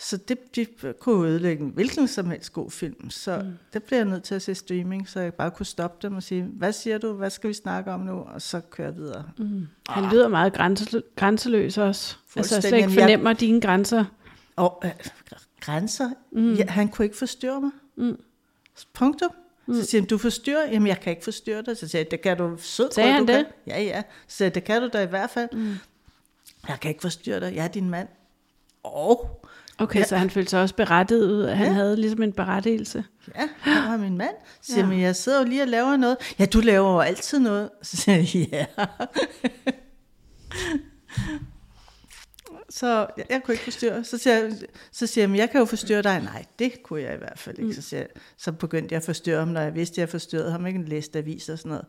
så 0.00 0.16
det, 0.16 0.56
det 0.56 0.68
kunne 1.00 1.28
ødelægge 1.28 1.64
en 1.64 1.70
hvilken 1.70 2.08
som 2.08 2.30
helst 2.30 2.52
god 2.52 2.70
film. 2.70 3.10
Så 3.10 3.38
mm. 3.44 3.52
det 3.72 3.82
bliver 3.82 3.98
jeg 3.98 4.08
nødt 4.08 4.22
til 4.22 4.34
at 4.34 4.42
se 4.42 4.54
streaming, 4.54 5.08
så 5.08 5.20
jeg 5.20 5.34
bare 5.34 5.50
kunne 5.50 5.66
stoppe 5.66 6.06
dem 6.08 6.16
og 6.16 6.22
sige, 6.22 6.42
hvad 6.42 6.72
siger 6.72 6.98
du, 6.98 7.12
hvad 7.12 7.30
skal 7.30 7.48
vi 7.48 7.54
snakke 7.54 7.92
om 7.92 8.00
nu? 8.00 8.12
Og 8.12 8.42
så 8.42 8.60
køre 8.70 8.86
jeg 8.86 8.96
videre. 8.96 9.24
Mm. 9.38 9.66
Han 9.88 10.10
lyder 10.12 10.28
meget 10.28 10.52
grænseløs, 10.52 11.02
grænseløs 11.16 11.78
også. 11.78 12.16
Altså 12.16 12.16
Fuldstændig. 12.32 12.62
slet 12.68 12.72
ikke 12.78 12.82
Jamen, 12.82 12.98
jeg- 12.98 13.02
fornemmer 13.04 13.32
dine 13.32 13.60
grænser. 13.60 14.04
og 14.56 14.82
øh, 14.84 14.90
grænser. 15.60 16.10
Mm. 16.32 16.54
Ja, 16.54 16.64
han 16.68 16.88
kunne 16.88 17.04
ikke 17.04 17.16
forstyrre 17.16 17.60
mig. 17.60 17.70
Mm. 17.96 18.18
Punktum. 18.94 19.30
Mm. 19.66 19.74
Så 19.74 19.84
siger 19.84 20.02
han, 20.02 20.08
du 20.08 20.18
forstyrrer? 20.18 20.70
Jamen, 20.70 20.86
jeg 20.86 21.00
kan 21.00 21.10
ikke 21.10 21.24
forstyrre 21.24 21.62
dig. 21.62 21.76
Så 21.76 21.88
siger 21.88 22.00
jeg, 22.02 22.10
det 22.10 22.20
kan 22.20 22.36
du 22.38 22.56
sødt. 22.58 22.94
Sagde 22.94 23.12
han 23.12 23.26
du 23.26 23.32
det? 23.32 23.36
Kan. 23.46 23.46
Ja, 23.66 23.82
ja. 23.82 24.02
Så 24.28 24.36
siger 24.36 24.46
jeg, 24.46 24.54
det 24.54 24.64
kan 24.64 24.82
du 24.82 24.88
da 24.92 25.02
i 25.02 25.06
hvert 25.06 25.30
fald. 25.30 25.48
Mm. 25.52 25.74
Jeg 26.68 26.80
kan 26.80 26.88
ikke 26.88 27.00
forstyrre 27.02 27.40
dig. 27.40 27.54
Jeg 27.54 27.64
er 27.64 27.68
din 27.68 27.90
mand. 27.90 28.08
Og 28.82 29.42
Okay, 29.78 29.98
Ja. 30.00 30.04
så 30.04 30.16
han 30.16 30.30
følte 30.30 30.50
sig 30.50 30.60
også 30.62 30.74
berettiget 30.74 31.30
ud, 31.32 31.42
at 31.44 31.56
han 31.56 31.66
Ja. 31.66 31.72
havde 31.72 31.96
ligesom 31.96 32.22
en 32.22 32.32
berettigelse. 32.32 33.04
Ja, 33.36 33.48
han 33.60 33.90
var 33.90 33.96
min 33.96 34.18
mand. 34.18 34.34
Så 34.60 34.72
siger 34.72 34.84
Ja. 34.84 34.88
men 34.88 35.00
jeg 35.00 35.16
sidder 35.16 35.38
jo 35.38 35.44
lige 35.48 35.62
og 35.62 35.68
laver 35.68 35.96
noget. 35.96 36.16
Ja, 36.38 36.44
du 36.46 36.60
laver 36.60 36.92
jo 36.92 37.00
altid 37.00 37.38
noget. 37.38 37.70
Så 37.82 37.96
siger 37.96 38.16
jeg, 38.16 38.46
ja. 38.52 38.66
så 42.70 43.06
jeg, 43.16 43.26
jeg 43.30 43.42
kunne 43.44 43.54
ikke 43.54 43.64
forstyrre. 43.64 44.04
Så 44.04 44.18
siger, 44.18 44.36
jeg, 44.38 44.52
så 44.92 45.06
siger 45.06 45.22
jeg, 45.22 45.30
men 45.30 45.38
jeg 45.38 45.50
kan 45.50 45.58
jo 45.58 45.64
forstyrre 45.64 46.02
dig. 46.02 46.20
Nej, 46.20 46.44
det 46.58 46.82
kunne 46.82 47.02
jeg 47.02 47.14
i 47.14 47.18
hvert 47.18 47.38
fald 47.38 47.58
ikke. 47.58 47.74
Så, 47.74 47.82
siger 47.82 48.00
jeg, 48.00 48.08
så 48.38 48.52
begyndte 48.52 48.92
jeg 48.92 48.96
at 48.96 49.04
forstyrre 49.04 49.38
ham, 49.38 49.48
når 49.48 49.60
jeg 49.60 49.74
vidste, 49.74 49.94
at 49.94 49.98
jeg 49.98 50.08
forstyrrede 50.08 50.50
ham. 50.50 50.66
Ikke 50.66 50.82
læst 50.82 51.16
avis 51.16 51.48
og 51.48 51.58
sådan 51.58 51.68
noget. 51.70 51.84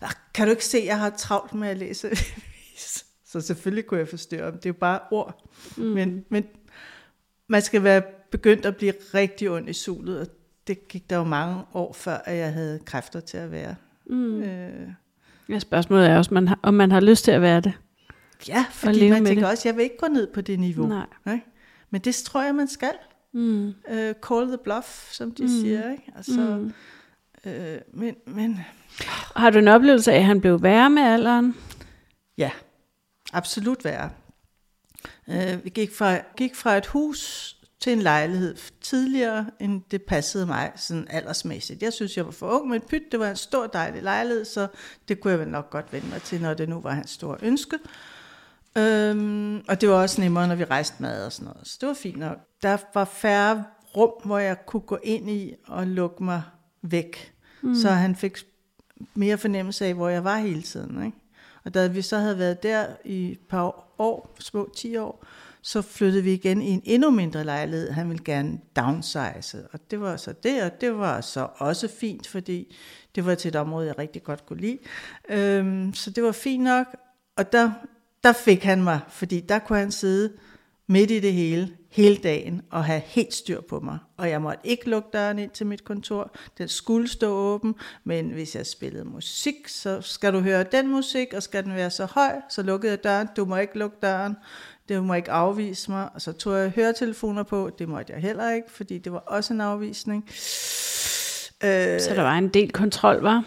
"Ah, 0.00 0.10
Kan 0.34 0.46
du 0.46 0.50
ikke 0.50 0.64
se, 0.64 0.78
at 0.78 0.84
jeg 0.86 0.98
har 0.98 1.10
travlt 1.10 1.54
med 1.54 1.68
at 1.68 1.76
læse 1.78 2.06
avis? 2.10 3.04
Så 3.26 3.40
selvfølgelig 3.40 3.86
kunne 3.86 4.00
jeg 4.00 4.08
forstyrre 4.08 4.44
ham. 4.44 4.52
Det 4.54 4.66
er 4.66 4.70
jo 4.70 4.76
bare 4.80 5.00
ord. 5.10 5.50
Mm. 5.76 5.84
Men, 5.84 6.24
men 6.30 6.44
man 7.48 7.62
skal 7.62 7.82
være 7.82 8.02
begyndt 8.30 8.66
at 8.66 8.76
blive 8.76 8.92
rigtig 9.14 9.50
ond 9.50 9.68
i 9.68 9.72
sulet, 9.72 10.20
og 10.20 10.26
det 10.66 10.88
gik 10.88 11.10
der 11.10 11.16
jo 11.16 11.24
mange 11.24 11.62
år 11.74 11.92
før, 11.92 12.16
at 12.24 12.36
jeg 12.36 12.52
havde 12.52 12.78
kræfter 12.84 13.20
til 13.20 13.36
at 13.38 13.50
være. 13.52 13.74
Mm. 14.06 14.42
Øh, 14.42 14.88
Ja, 15.48 15.58
spørgsmålet 15.58 16.06
er 16.06 16.16
også, 16.16 16.34
man 16.34 16.48
har, 16.48 16.58
om 16.62 16.74
man 16.74 16.90
har 16.92 17.00
lyst 17.00 17.24
til 17.24 17.30
at 17.30 17.40
være 17.42 17.60
det. 17.60 17.72
ja, 18.48 18.64
fordi 18.70 19.10
man 19.10 19.24
tænker 19.24 19.42
det. 19.42 19.50
også, 19.50 19.68
jeg 19.68 19.76
vil 19.76 19.82
ikke 19.82 19.96
gå 19.98 20.06
ned 20.06 20.26
på 20.34 20.40
det 20.40 20.60
niveau. 20.60 20.86
Nej. 20.86 21.06
Ikke? 21.34 21.46
Men 21.90 22.00
det 22.00 22.14
tror 22.14 22.42
jeg, 22.42 22.54
man 22.54 22.68
skal. 22.68 22.90
Mm. 23.32 23.66
Uh, 23.66 23.72
call 24.28 24.46
the 24.48 24.58
bluff, 24.64 25.12
som 25.12 25.30
de 25.34 25.42
mm. 25.42 25.48
siger. 25.48 25.90
Ikke? 25.90 26.12
Altså, 26.16 26.40
Mm. 27.44 27.50
øh, 27.50 27.78
men, 27.94 28.14
men 28.26 28.60
Har 29.36 29.50
du 29.50 29.58
en 29.58 29.68
oplevelse 29.68 30.12
af, 30.12 30.16
at 30.16 30.24
han 30.24 30.40
blev 30.40 30.62
værre 30.62 30.90
med 30.90 31.02
alderen? 31.02 31.54
ja, 32.38 32.50
absolut 33.32 33.84
værre. 33.84 34.10
Uh, 35.26 35.64
vi 35.64 35.70
gik 35.70 35.94
fra, 35.94 36.18
gik 36.36 36.54
fra 36.54 36.76
et 36.76 36.86
hus 36.86 37.52
til 37.80 37.92
en 37.92 38.02
lejlighed 38.02 38.56
tidligere, 38.80 39.46
end 39.60 39.82
det 39.90 40.02
passede 40.02 40.46
mig 40.46 40.72
sådan 40.76 41.06
aldersmæssigt. 41.10 41.82
Jeg 41.82 41.92
synes, 41.92 42.16
jeg 42.16 42.24
var 42.24 42.30
for 42.30 42.46
ung 42.46 42.68
med 42.68 42.76
et 42.76 42.86
pyt. 42.86 43.02
Det 43.12 43.20
var 43.20 43.30
en 43.30 43.36
stor, 43.36 43.66
dejlig 43.66 44.02
lejlighed, 44.02 44.44
så 44.44 44.68
det 45.08 45.20
kunne 45.20 45.30
jeg 45.30 45.40
vel 45.40 45.48
nok 45.48 45.70
godt 45.70 45.92
vende 45.92 46.08
mig 46.08 46.22
til, 46.22 46.40
når 46.40 46.54
det 46.54 46.68
nu 46.68 46.80
var 46.80 46.90
hans 46.90 47.10
store 47.10 47.36
ønske. 47.42 47.78
Øhm, 48.78 49.56
og 49.68 49.80
det 49.80 49.88
var 49.88 49.94
også 49.94 50.20
nemmere, 50.20 50.48
når 50.48 50.54
vi 50.54 50.64
rejste 50.64 51.02
mad 51.02 51.26
og 51.26 51.32
sådan 51.32 51.44
noget. 51.44 51.68
Så 51.68 51.78
det 51.80 51.86
var 51.86 51.94
fint 51.94 52.18
nok. 52.18 52.38
Der 52.62 52.76
var 52.94 53.04
færre 53.04 53.64
rum, 53.96 54.10
hvor 54.24 54.38
jeg 54.38 54.66
kunne 54.66 54.80
gå 54.80 54.98
ind 55.02 55.30
i 55.30 55.54
og 55.66 55.86
lukke 55.86 56.24
mig 56.24 56.42
væk. 56.82 57.34
Mm. 57.62 57.74
Så 57.74 57.90
han 57.90 58.16
fik 58.16 58.38
mere 59.14 59.38
fornemmelse 59.38 59.86
af, 59.86 59.94
hvor 59.94 60.08
jeg 60.08 60.24
var 60.24 60.36
hele 60.36 60.62
tiden. 60.62 61.06
Ikke? 61.06 61.18
Og 61.64 61.74
da 61.74 61.86
vi 61.86 62.02
så 62.02 62.18
havde 62.18 62.38
været 62.38 62.62
der 62.62 62.86
i 63.04 63.32
et 63.32 63.40
par 63.48 63.62
år, 63.62 63.85
små 64.40 64.70
10 64.76 64.96
år, 64.96 65.24
så 65.62 65.82
flyttede 65.82 66.22
vi 66.22 66.32
igen 66.32 66.62
i 66.62 66.70
en 66.70 66.82
endnu 66.84 67.10
mindre 67.10 67.44
lejlighed. 67.44 67.90
Han 67.90 68.08
ville 68.08 68.24
gerne 68.24 68.58
downsize, 68.76 69.66
og 69.72 69.90
det 69.90 70.00
var 70.00 70.16
så 70.16 70.32
det, 70.42 70.62
og 70.62 70.80
det 70.80 70.98
var 70.98 71.20
så 71.20 71.48
også 71.56 71.88
fint, 71.88 72.28
fordi 72.28 72.76
det 73.14 73.26
var 73.26 73.34
til 73.34 73.48
et 73.48 73.56
område, 73.56 73.86
jeg 73.86 73.98
rigtig 73.98 74.22
godt 74.22 74.46
kunne 74.46 74.60
lide. 74.60 74.78
Øhm, 75.28 75.94
så 75.94 76.10
det 76.10 76.24
var 76.24 76.32
fint 76.32 76.64
nok, 76.64 76.86
og 77.36 77.52
der, 77.52 77.70
der 78.24 78.32
fik 78.32 78.64
han 78.64 78.82
mig, 78.84 79.00
fordi 79.08 79.40
der 79.40 79.58
kunne 79.58 79.78
han 79.78 79.92
sidde 79.92 80.32
midt 80.86 81.10
i 81.10 81.20
det 81.20 81.32
hele, 81.32 81.76
hele 81.96 82.16
dagen, 82.16 82.62
og 82.70 82.84
have 82.84 83.02
helt 83.06 83.34
styr 83.34 83.60
på 83.60 83.80
mig. 83.80 83.98
Og 84.16 84.30
jeg 84.30 84.42
måtte 84.42 84.66
ikke 84.66 84.90
lukke 84.90 85.08
døren 85.12 85.38
ind 85.38 85.50
til 85.50 85.66
mit 85.66 85.84
kontor. 85.84 86.30
Den 86.58 86.68
skulle 86.68 87.08
stå 87.08 87.28
åben, 87.32 87.74
men 88.04 88.28
hvis 88.30 88.56
jeg 88.56 88.66
spillede 88.66 89.04
musik, 89.04 89.68
så 89.68 90.00
skal 90.00 90.32
du 90.32 90.40
høre 90.40 90.62
den 90.62 90.88
musik, 90.88 91.32
og 91.36 91.42
skal 91.42 91.64
den 91.64 91.74
være 91.74 91.90
så 91.90 92.04
høj, 92.04 92.32
så 92.50 92.62
lukkede 92.62 92.90
jeg 92.92 93.04
døren. 93.04 93.28
Du 93.36 93.44
må 93.44 93.56
ikke 93.56 93.78
lukke 93.78 93.96
døren. 94.02 94.36
Det 94.88 95.04
må 95.04 95.14
ikke 95.14 95.30
afvise 95.30 95.90
mig. 95.90 96.08
Og 96.14 96.22
så 96.22 96.32
tog 96.32 96.58
jeg 96.58 96.70
høretelefoner 96.70 97.42
på. 97.42 97.70
Det 97.78 97.88
måtte 97.88 98.12
jeg 98.12 98.22
heller 98.22 98.50
ikke, 98.50 98.70
fordi 98.70 98.98
det 98.98 99.12
var 99.12 99.18
også 99.18 99.54
en 99.54 99.60
afvisning. 99.60 100.24
Øh, 101.64 102.00
Så 102.00 102.14
der 102.14 102.22
var 102.22 102.38
en 102.38 102.48
del 102.48 102.72
kontrol, 102.72 103.22
var? 103.22 103.44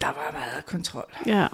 der 0.00 0.06
var 0.06 0.32
meget 0.32 0.66
kontrol. 0.66 1.12
Ja. 1.26 1.46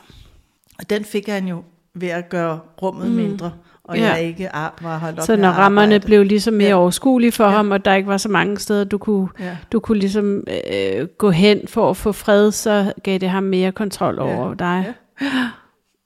Og 0.78 0.90
den 0.90 1.04
fik 1.04 1.26
han 1.26 1.48
jo 1.48 1.64
ved 1.94 2.08
at 2.08 2.28
gøre 2.28 2.60
rummet 2.82 3.08
mm. 3.08 3.14
mindre, 3.16 3.52
og 3.88 3.98
Ja. 3.98 4.06
jeg 4.12 4.22
ikke 4.22 4.54
ar- 4.54 4.78
var 4.82 4.98
holdt 4.98 5.18
op 5.18 5.26
Så 5.26 5.36
når 5.36 5.48
rammerne 5.48 5.94
arbejde. 5.94 6.06
blev 6.06 6.24
ligesom 6.24 6.54
mere 6.54 6.68
Ja. 6.68 6.74
overskuelige 6.74 7.32
for 7.32 7.44
Ja. 7.44 7.50
ham, 7.50 7.70
og 7.70 7.84
der 7.84 7.94
ikke 7.94 8.08
var 8.08 8.16
så 8.16 8.28
mange 8.28 8.58
steder, 8.58 8.84
du 8.84 8.98
kunne, 8.98 9.28
Ja. 9.38 9.56
du 9.72 9.80
kunne 9.80 9.98
ligesom 9.98 10.44
øh, 10.74 11.06
gå 11.18 11.30
hen 11.30 11.68
for 11.68 11.90
at 11.90 11.96
få 11.96 12.12
fred, 12.12 12.52
så 12.52 12.92
gav 13.02 13.18
det 13.18 13.30
ham 13.30 13.42
mere 13.42 13.72
kontrol 13.72 14.18
over 14.18 14.54
dig. 14.54 14.94
Ja. 15.20 15.28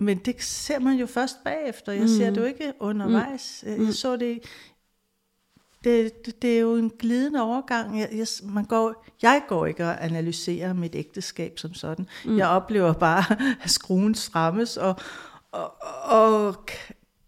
Men 0.01 0.19
det 0.19 0.43
ser 0.43 0.79
man 0.79 0.97
jo 0.97 1.07
først 1.07 1.37
bagefter. 1.45 1.93
Jeg 1.93 2.01
mm. 2.03 2.09
ser 2.09 2.31
det 2.31 2.37
jo 2.37 2.45
ikke 2.45 2.73
undervejs. 2.81 3.65
Mm. 3.67 3.87
Jeg 3.87 3.95
så 3.95 4.17
det, 4.17 4.39
det, 5.85 6.11
det, 6.27 6.43
det 6.43 6.57
er 6.57 6.61
jo 6.61 6.75
en 6.77 6.91
glidende 6.99 7.43
overgang. 7.43 8.01
Jeg, 8.01 8.09
jeg, 8.13 8.27
man 8.43 8.65
går, 8.65 9.05
jeg 9.23 9.41
går 9.49 9.67
ikke 9.67 9.85
og 9.85 10.05
analyserer 10.05 10.73
mit 10.73 10.95
ægteskab 10.95 11.59
som 11.59 11.75
sådan. 11.75 12.07
Mm. 12.25 12.39
Jeg 12.39 12.49
oplever 12.49 12.93
bare, 12.93 13.25
at 13.65 13.71
skruen 13.71 14.15
strammes, 14.15 14.77
og, 14.77 14.95
og, 15.53 15.73
og 16.05 16.55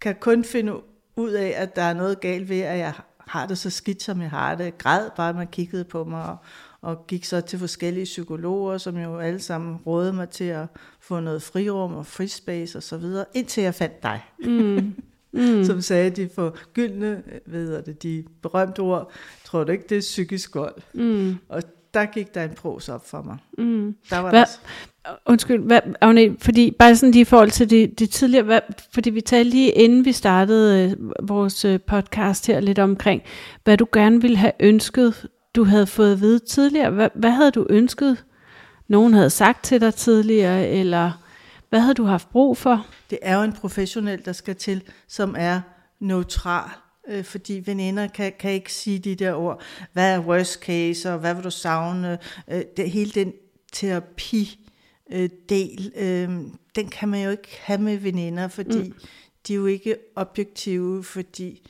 kan 0.03 0.15
kun 0.21 0.45
finde 0.45 0.73
ud 1.17 1.31
af, 1.31 1.55
at 1.57 1.77
der 1.77 1.83
er 1.83 1.95
noget 1.95 2.21
galt 2.21 2.49
ved, 2.49 2.61
at 2.61 2.79
jeg 2.79 2.93
har 3.19 3.47
det 3.47 3.59
så 3.59 3.71
skidt, 3.71 4.03
som 4.03 4.21
jeg 4.21 4.31
har 4.31 4.55
det. 4.55 4.65
Jeg 4.65 4.79
græd 4.79 5.11
bare, 5.17 5.29
at 5.29 5.37
man 5.37 5.47
kiggede 5.47 5.85
på 5.85 6.05
mig, 6.05 6.25
og, 6.25 6.37
og 6.81 7.07
gik 7.07 7.25
så 7.25 7.41
til 7.41 7.59
forskellige 7.59 8.05
psykologer, 8.05 8.79
som 8.79 8.97
jo 8.97 9.19
alle 9.19 9.41
sammen 9.41 9.77
rådede 9.77 10.13
mig 10.13 10.29
til 10.29 10.45
at 10.45 10.67
få 11.01 11.21
noget 11.21 11.43
frirum 11.43 11.95
og 11.95 12.07
frispace 12.07 12.79
og 12.79 12.83
så 12.83 12.97
videre, 12.97 13.25
indtil 13.35 13.63
jeg 13.63 13.75
fandt 13.75 14.03
dig. 14.03 14.21
Mm. 14.45 14.95
Mm. 15.35 15.65
som 15.65 15.81
sagde 15.81 16.11
de 16.11 16.29
for 16.35 16.57
gyldne, 16.73 17.23
ved 17.47 17.83
det, 17.83 18.03
de 18.03 18.25
berømte 18.43 18.81
ord, 18.81 19.13
tror 19.45 19.65
du 19.65 19.73
ikke, 19.73 19.85
det 19.89 19.97
er 19.97 20.01
psykisk 20.01 20.55
vold? 20.55 20.75
Mm. 20.95 21.37
Og 21.49 21.63
der 21.95 22.07
gik 22.07 22.35
der 22.35 22.45
en 22.45 22.55
pros 22.55 22.89
op 22.89 23.09
for 23.09 23.23
mig. 23.23 23.37
Mm. 23.59 23.97
Der 24.11 24.19
var 24.19 24.31
Hvad, 24.31 24.45
der, 25.05 25.11
undskyld, 25.27 25.63
hvad, 25.63 25.81
Agne, 26.01 26.37
fordi 26.39 26.71
bare 26.71 26.97
sådan 26.97 27.13
lige 27.13 27.23
i 27.23 27.25
forhold 27.25 27.51
til 27.51 27.71
det, 27.71 27.99
det 27.99 28.11
tidligere, 28.11 28.45
hvad, 28.45 28.61
fordi 28.93 29.11
vi 29.11 29.21
talte 29.21 29.51
lige 29.51 29.71
inden 29.71 30.05
vi 30.05 30.13
startede 30.13 30.91
øh, 30.91 31.29
vores 31.29 31.65
øh, 31.65 31.81
podcast 31.81 32.47
her 32.47 32.61
lidt 32.61 32.79
omkring, 32.79 33.23
hvad 33.65 33.77
du 33.77 33.87
gerne 33.93 34.21
ville 34.21 34.37
have 34.37 34.53
ønsket, 34.61 35.29
du 35.57 35.65
havde 35.65 35.87
fået 35.87 36.13
at 36.13 36.21
vide 36.21 36.39
tidligere. 36.39 36.91
Hvad, 36.91 37.09
hvad 37.15 37.31
havde 37.31 37.51
du 37.51 37.67
ønsket, 37.71 38.25
nogen 38.89 39.15
havde 39.15 39.31
sagt 39.31 39.65
til 39.65 39.81
dig 39.81 39.95
tidligere, 39.95 40.69
eller 40.69 41.11
hvad 41.71 41.81
havde 41.81 41.95
du 41.95 42.05
haft 42.05 42.31
brug 42.31 42.57
for? 42.57 42.87
det 43.13 43.19
er 43.23 43.37
jo 43.37 43.43
en 43.43 43.53
professionel, 43.53 44.25
der 44.25 44.33
skal 44.33 44.57
til, 44.57 44.83
som 45.09 45.35
er 45.39 45.61
neutral. 46.01 46.71
Øh, 47.09 47.25
fordi 47.25 47.63
veninder 47.67 48.07
kan, 48.09 48.33
kan 48.39 48.51
ikke 48.51 48.73
sige 48.73 48.99
de 48.99 49.15
der 49.15 49.35
ord, 49.35 49.63
hvad 49.93 50.15
er 50.15 50.21
worst 50.21 50.61
case, 50.61 51.13
og 51.13 51.19
hvad 51.19 51.35
vil 51.35 51.45
du 51.45 51.51
savne? 51.51 52.19
Øh, 52.49 52.63
det, 52.77 52.91
hele 52.91 53.11
den 53.11 53.33
terapi 53.73 54.71
øh, 55.13 55.31
del, 55.49 55.93
øh, 55.97 56.31
den 56.77 56.89
kan 56.89 57.09
man 57.09 57.25
jo 57.25 57.31
ikke 57.31 57.59
have 57.61 57.81
med 57.81 57.97
veninder, 57.97 58.49
fordi 58.49 58.79
mm. 58.79 58.95
de 59.47 59.53
er 59.53 59.57
jo 59.57 59.67
ikke 59.67 59.97
objektive, 60.17 61.05
fordi 61.05 61.69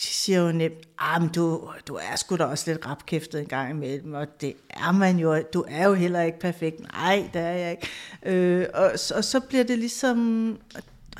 de 0.00 0.06
siger 0.06 0.40
jo 0.40 0.52
nemt, 0.52 0.88
ah, 0.98 1.22
men 1.22 1.30
du, 1.30 1.70
du 1.88 1.94
er 1.94 2.16
sgu 2.16 2.36
da 2.36 2.44
også 2.44 2.70
lidt 2.70 2.86
rapkæftet 2.86 3.40
en 3.40 3.46
gang 3.46 3.70
imellem, 3.70 4.14
og 4.14 4.40
det 4.40 4.54
er 4.70 4.92
man 4.92 5.18
jo, 5.18 5.42
du 5.54 5.64
er 5.68 5.88
jo 5.88 5.94
heller 5.94 6.22
ikke 6.22 6.38
perfekt. 6.38 6.80
Nej, 6.80 7.30
det 7.32 7.40
er 7.40 7.50
jeg 7.50 7.70
ikke. 7.70 7.88
Øh, 8.22 8.66
og, 8.74 8.90
og 9.14 9.24
så 9.24 9.40
bliver 9.48 9.64
det 9.64 9.78
ligesom, 9.78 10.58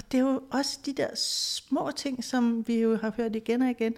og 0.00 0.12
det 0.12 0.20
er 0.20 0.22
jo 0.22 0.42
også 0.50 0.78
de 0.86 0.92
der 0.92 1.08
små 1.14 1.90
ting, 1.96 2.24
som 2.24 2.64
vi 2.66 2.80
jo 2.80 2.96
har 2.96 3.12
hørt 3.16 3.36
igen 3.36 3.62
og 3.62 3.70
igen, 3.70 3.94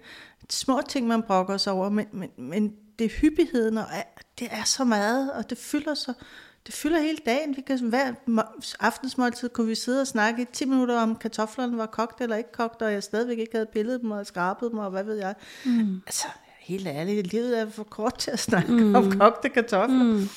små 0.49 0.81
ting, 0.89 1.07
man 1.07 1.23
brokker 1.23 1.57
sig 1.57 1.73
over, 1.73 1.89
men, 1.89 2.05
men, 2.11 2.29
men 2.37 2.73
det 2.99 3.05
er 3.05 3.09
hyppigheden, 3.09 3.77
og 3.77 3.85
det 4.39 4.47
er 4.51 4.63
så 4.63 4.83
meget, 4.83 5.33
og 5.33 5.49
det 5.49 5.57
fylder 5.57 5.93
så, 5.93 6.13
det 6.65 6.73
fylder 6.73 6.99
hele 6.99 7.17
dagen. 7.25 7.55
Vi 7.55 7.61
kan, 7.61 7.79
hver 7.79 8.13
må- 8.25 8.61
aftensmåltid 8.79 9.49
kunne 9.49 9.67
vi 9.67 9.75
sidde 9.75 10.01
og 10.01 10.07
snakke 10.07 10.41
i 10.41 10.45
10 10.53 10.65
minutter 10.65 10.99
om 10.99 11.15
kartoflerne 11.15 11.77
var 11.77 11.85
kogt 11.85 12.21
eller 12.21 12.35
ikke 12.35 12.51
kogt, 12.51 12.81
og 12.81 12.93
jeg 12.93 13.03
stadigvæk 13.03 13.39
ikke 13.39 13.55
havde 13.55 13.67
pillet 13.73 14.01
dem 14.01 14.11
og 14.11 14.25
skrabet 14.25 14.71
dem, 14.71 14.79
og 14.79 14.89
hvad 14.89 15.03
ved 15.03 15.15
jeg. 15.15 15.35
Mm. 15.65 16.01
Altså, 16.07 16.27
helt 16.59 16.87
ærligt, 16.87 17.31
livet 17.31 17.59
er 17.59 17.69
for 17.69 17.83
kort 17.83 18.17
til 18.17 18.31
at 18.31 18.39
snakke 18.39 18.71
mm. 18.71 18.95
om 18.95 19.19
kogte 19.19 19.49
kartofler. 19.49 20.03
Mm. 20.03 20.29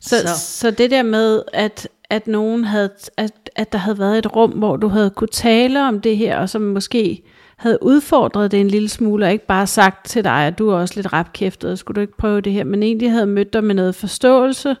Så. 0.00 0.16
Så. 0.18 0.58
så 0.58 0.70
det 0.70 0.90
der 0.90 1.02
med, 1.02 1.42
at, 1.52 1.88
at 2.10 2.26
nogen 2.26 2.64
havde, 2.64 2.90
at, 3.16 3.50
at 3.56 3.72
der 3.72 3.78
havde 3.78 3.98
været 3.98 4.18
et 4.18 4.36
rum, 4.36 4.50
hvor 4.50 4.76
du 4.76 4.88
havde 4.88 5.10
kunne 5.10 5.28
tale 5.28 5.88
om 5.88 6.00
det 6.00 6.16
her, 6.16 6.38
og 6.38 6.48
som 6.48 6.62
måske 6.62 7.22
havde 7.56 7.78
udfordret 7.82 8.50
det 8.50 8.60
en 8.60 8.68
lille 8.68 8.88
smule, 8.88 9.26
og 9.26 9.32
ikke 9.32 9.46
bare 9.46 9.66
sagt 9.66 10.06
til 10.06 10.24
dig, 10.24 10.46
at 10.46 10.58
du 10.58 10.68
er 10.68 10.74
også 10.76 10.94
lidt 10.96 11.12
rapkæftet, 11.12 11.70
og 11.70 11.78
skulle 11.78 11.96
du 11.96 12.00
ikke 12.00 12.16
prøve 12.16 12.40
det 12.40 12.52
her, 12.52 12.64
men 12.64 12.82
egentlig 12.82 13.10
havde 13.10 13.26
mødt 13.26 13.52
dig 13.52 13.64
med 13.64 13.74
noget 13.74 13.94
forståelse, 13.94 14.76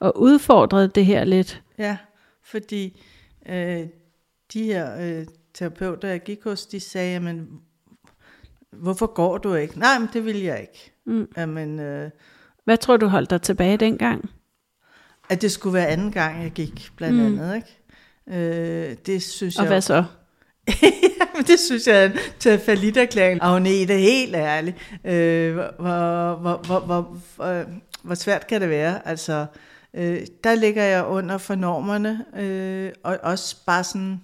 og 0.00 0.20
udfordret 0.20 0.94
det 0.94 1.06
her 1.06 1.24
lidt. 1.24 1.62
Ja, 1.78 1.96
fordi 2.44 3.00
øh, 3.48 3.80
de 4.52 4.62
her 4.64 5.18
øh, 5.18 5.26
terapeuter, 5.54 6.08
jeg 6.08 6.22
gik 6.22 6.44
hos, 6.44 6.66
de 6.66 6.80
sagde, 6.80 7.12
jamen, 7.12 7.48
hvorfor 8.72 9.06
går 9.06 9.38
du 9.38 9.54
ikke? 9.54 9.78
Nej, 9.78 9.98
men 9.98 10.08
det 10.12 10.24
vil 10.24 10.42
jeg 10.42 10.60
ikke. 10.60 10.92
Mm. 11.06 11.28
Jamen, 11.36 11.80
øh, 11.80 12.10
Hvad 12.64 12.76
tror 12.76 12.96
du 12.96 13.06
holdt 13.06 13.30
dig 13.30 13.42
tilbage 13.42 13.76
dengang? 13.76 14.30
At 15.30 15.42
det 15.42 15.52
skulle 15.52 15.74
være 15.74 15.86
anden 15.86 16.12
gang, 16.12 16.42
jeg 16.42 16.50
gik, 16.50 16.90
blandt 16.96 17.16
mm. 17.16 17.26
andet, 17.26 17.56
ikke? 17.56 18.40
Øh, 18.90 18.96
det 19.06 19.22
synes 19.22 19.56
Og 19.56 19.62
jeg... 19.62 19.70
hvad 19.70 19.80
så? 19.80 20.04
Jamen, 21.20 21.46
det 21.46 21.60
synes 21.60 21.86
jeg 21.86 22.04
er 22.04 22.10
en 22.10 22.18
til 22.38 22.58
falliterklæring. 22.58 23.40
Agnete, 23.42 23.94
helt 23.94 24.34
ærligt. 24.34 24.76
Øh, 25.04 25.54
hvor, 25.54 26.36
hvor, 26.36 26.56
hvor, 26.56 26.78
hvor, 26.78 27.16
hvor, 27.36 27.64
hvor 28.02 28.14
svært 28.14 28.46
kan 28.46 28.60
det 28.60 28.70
være? 28.70 29.08
Altså, 29.08 29.46
øh, 29.94 30.20
der 30.44 30.54
ligger 30.54 30.82
jeg 30.82 31.06
under 31.06 31.38
for 31.38 31.54
normerne, 31.54 32.24
øh, 32.36 32.92
og 33.02 33.18
også 33.22 33.56
bare 33.66 33.84
sådan, 33.84 34.20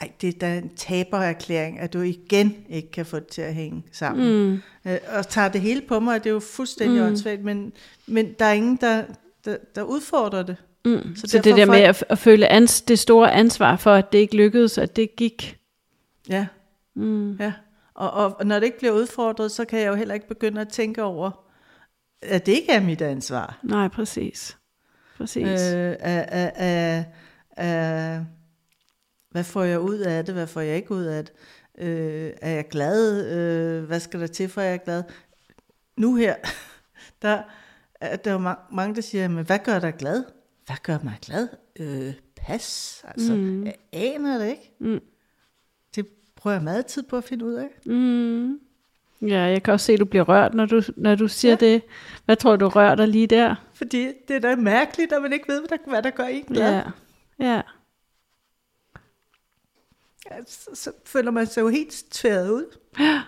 ej, 0.00 0.10
det 0.20 0.34
er 0.34 0.38
da 0.38 0.58
en 0.58 0.70
tabererklæring, 0.76 1.78
at 1.78 1.92
du 1.92 2.00
igen 2.00 2.56
ikke 2.68 2.90
kan 2.90 3.06
få 3.06 3.18
det 3.18 3.26
til 3.26 3.42
at 3.42 3.54
hænge 3.54 3.82
sammen. 3.92 4.48
Mm. 4.48 4.60
Øh, 4.90 4.98
og 5.16 5.28
tager 5.28 5.48
det 5.48 5.60
hele 5.60 5.80
på 5.80 6.00
mig, 6.00 6.14
og 6.14 6.24
det 6.24 6.30
er 6.30 6.34
jo 6.34 6.40
fuldstændig 6.40 7.00
mm. 7.00 7.06
åndssvagt, 7.06 7.44
men, 7.44 7.72
men 8.06 8.32
der 8.38 8.44
er 8.44 8.52
ingen, 8.52 8.78
der, 8.80 9.02
der, 9.44 9.56
der 9.74 9.82
udfordrer 9.82 10.42
det. 10.42 10.56
Mm. 10.84 11.16
Så, 11.16 11.26
så 11.26 11.38
det 11.38 11.56
der 11.56 11.66
med 11.66 11.80
at, 11.80 12.04
at 12.08 12.18
føle 12.18 12.52
ans, 12.52 12.82
det 12.82 12.98
store 12.98 13.32
ansvar 13.32 13.76
for, 13.76 13.92
at 13.92 14.12
det 14.12 14.18
ikke 14.18 14.36
lykkedes, 14.36 14.78
at 14.78 14.96
det 14.96 15.16
gik. 15.16 15.58
Ja. 16.28 16.46
Mm. 16.94 17.36
ja. 17.36 17.52
Og, 17.94 18.10
og, 18.10 18.46
når 18.46 18.58
det 18.58 18.66
ikke 18.66 18.78
bliver 18.78 18.92
udfordret, 18.92 19.52
så 19.52 19.64
kan 19.64 19.80
jeg 19.80 19.88
jo 19.88 19.94
heller 19.94 20.14
ikke 20.14 20.28
begynde 20.28 20.60
at 20.60 20.68
tænke 20.68 21.02
over, 21.02 21.44
at 22.22 22.46
det 22.46 22.52
ikke 22.52 22.72
er 22.72 22.80
mit 22.80 23.02
ansvar. 23.02 23.58
Nej, 23.62 23.88
præcis. 23.88 24.56
Præcis. 25.16 25.44
Øh, 25.46 25.96
af, 26.00 26.28
af, 26.56 27.04
af, 27.56 28.24
hvad 29.30 29.44
får 29.44 29.62
jeg 29.62 29.80
ud 29.80 29.98
af 29.98 30.24
det? 30.24 30.34
Hvad 30.34 30.46
får 30.46 30.60
jeg 30.60 30.76
ikke 30.76 30.92
ud 30.92 31.04
af 31.04 31.24
det? 31.24 31.32
Øh, 31.78 32.32
er 32.42 32.50
jeg 32.50 32.68
glad? 32.68 33.26
Øh, 33.26 33.84
hvad 33.84 34.00
skal 34.00 34.20
der 34.20 34.26
til, 34.26 34.48
for 34.48 34.60
at 34.60 34.66
jeg 34.66 34.74
er 34.74 34.78
glad? 34.78 35.02
Nu 35.96 36.14
her, 36.14 36.34
der, 37.22 37.42
der 38.00 38.32
er 38.32 38.74
mange, 38.74 38.94
der 38.94 39.00
siger, 39.00 39.28
men 39.28 39.46
hvad 39.46 39.58
gør 39.58 39.78
dig 39.78 39.94
glad? 39.98 40.24
Hvad 40.66 40.76
gør 40.82 40.98
mig 41.04 41.18
glad? 41.22 41.48
Øh, 41.80 42.14
pas. 42.36 43.00
Altså, 43.08 43.34
mm. 43.34 43.64
jeg 43.64 43.74
aner 43.92 44.38
det 44.38 44.48
ikke. 44.48 44.72
Mm. 44.78 45.00
Det 45.96 46.06
bruger 46.36 46.54
jeg 46.54 46.62
meget 46.62 46.86
tid 46.86 47.02
på 47.02 47.16
at 47.16 47.24
finde 47.24 47.44
ud 47.44 47.54
af. 47.54 47.68
Mm. 47.86 48.60
Ja, 49.22 49.40
jeg 49.40 49.62
kan 49.62 49.74
også 49.74 49.86
se, 49.86 49.92
at 49.92 50.00
du 50.00 50.04
bliver 50.04 50.24
rørt, 50.24 50.54
når 50.54 50.66
du, 50.66 50.82
når 50.96 51.14
du 51.14 51.28
siger 51.28 51.56
ja. 51.60 51.66
det. 51.66 51.82
Hvad 52.24 52.36
tror 52.36 52.56
du 52.56 52.68
rører 52.68 52.94
dig 52.94 53.08
lige 53.08 53.26
der? 53.26 53.54
Fordi 53.74 54.12
det 54.28 54.36
er 54.36 54.40
da 54.40 54.56
mærkeligt, 54.56 55.12
at 55.12 55.22
man 55.22 55.32
ikke 55.32 55.48
ved, 55.48 55.60
hvad 55.60 55.78
der, 55.78 55.90
hvad 55.90 56.02
der 56.02 56.10
gør 56.10 56.24
en 56.24 56.44
glad. 56.44 56.72
Ja, 56.72 56.82
ja. 57.38 57.62
ja 60.30 60.44
så, 60.46 60.70
så 60.74 60.92
føler 61.04 61.30
man 61.30 61.46
sig 61.46 61.60
jo 61.60 61.68
helt 61.68 62.04
tværet 62.10 62.50
ud. 62.50 62.64
Ja. 63.00 63.22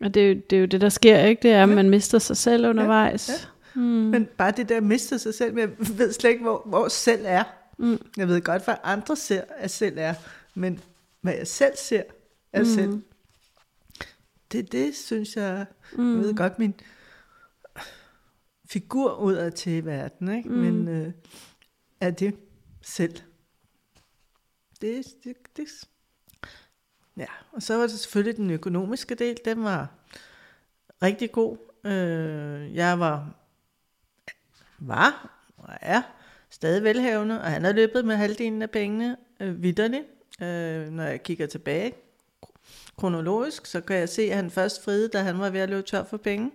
Og 0.00 0.14
det 0.14 0.22
er, 0.22 0.28
jo, 0.28 0.40
det 0.50 0.56
er 0.56 0.60
jo 0.60 0.66
det, 0.66 0.80
der 0.80 0.88
sker, 0.88 1.18
ikke? 1.18 1.42
Det 1.42 1.50
er, 1.50 1.62
at 1.62 1.68
ja. 1.68 1.74
man 1.74 1.90
mister 1.90 2.18
sig 2.18 2.36
selv 2.36 2.66
undervejs. 2.66 3.28
Ja. 3.28 3.34
Ja. 3.34 3.51
Mm. 3.74 3.82
Men 3.82 4.28
bare 4.38 4.50
det 4.50 4.68
der 4.68 4.76
at 4.76 4.82
miste 4.82 5.18
sig 5.18 5.34
selv, 5.34 5.58
jeg 5.58 5.70
ved 5.78 6.12
slet 6.12 6.30
ikke, 6.30 6.42
hvor, 6.42 6.62
hvor 6.66 6.88
selv 6.88 7.22
er. 7.26 7.44
Mm. 7.78 7.98
Jeg 8.16 8.28
ved 8.28 8.40
godt, 8.40 8.64
hvad 8.64 8.74
andre 8.82 9.16
ser, 9.16 9.42
at 9.48 9.70
selv 9.70 9.98
er. 9.98 10.14
Men 10.54 10.80
hvad 11.20 11.34
jeg 11.34 11.46
selv 11.46 11.76
ser, 11.76 12.02
er 12.52 12.60
mm. 12.60 12.66
selv. 12.66 13.02
Det, 14.52 14.72
det 14.72 14.96
synes 14.96 15.36
jeg, 15.36 15.66
mm. 15.92 16.16
jeg 16.16 16.24
ved 16.24 16.34
godt, 16.34 16.58
min 16.58 16.74
figur 18.68 19.14
ud 19.14 19.34
af 19.34 19.52
til 19.52 19.84
verden, 19.84 20.36
ikke? 20.36 20.48
Mm. 20.48 20.54
men 20.54 20.88
øh, 20.88 21.12
er 22.00 22.10
det 22.10 22.34
selv. 22.82 23.16
Det, 24.80 25.04
det, 25.24 25.36
det, 25.56 25.68
ja, 27.16 27.26
og 27.52 27.62
så 27.62 27.74
var 27.74 27.82
det 27.82 27.90
selvfølgelig 27.90 28.36
den 28.36 28.50
økonomiske 28.50 29.14
del, 29.14 29.36
den 29.44 29.64
var 29.64 29.88
rigtig 31.02 31.32
god. 31.32 31.56
Øh, 31.84 32.74
jeg 32.74 32.98
var 32.98 33.41
var 34.88 35.30
og 35.56 35.74
er 35.80 36.02
stadig 36.50 36.82
velhavende, 36.82 37.40
og 37.40 37.46
han 37.46 37.64
har 37.64 37.72
løbet 37.72 38.04
med 38.04 38.16
halvdelen 38.16 38.62
af 38.62 38.70
pengene 38.70 39.16
øh, 39.40 39.62
vidderne. 39.62 40.02
Øh, 40.42 40.92
når 40.92 41.04
jeg 41.04 41.22
kigger 41.22 41.46
tilbage 41.46 41.92
kronologisk, 42.98 43.66
så 43.66 43.80
kan 43.80 43.96
jeg 43.96 44.08
se, 44.08 44.22
at 44.22 44.36
han 44.36 44.50
først 44.50 44.84
friede, 44.84 45.08
da 45.08 45.18
han 45.22 45.38
var 45.38 45.50
ved 45.50 45.60
at 45.60 45.70
løbe 45.70 45.82
tør 45.82 46.04
for 46.04 46.16
penge. 46.16 46.50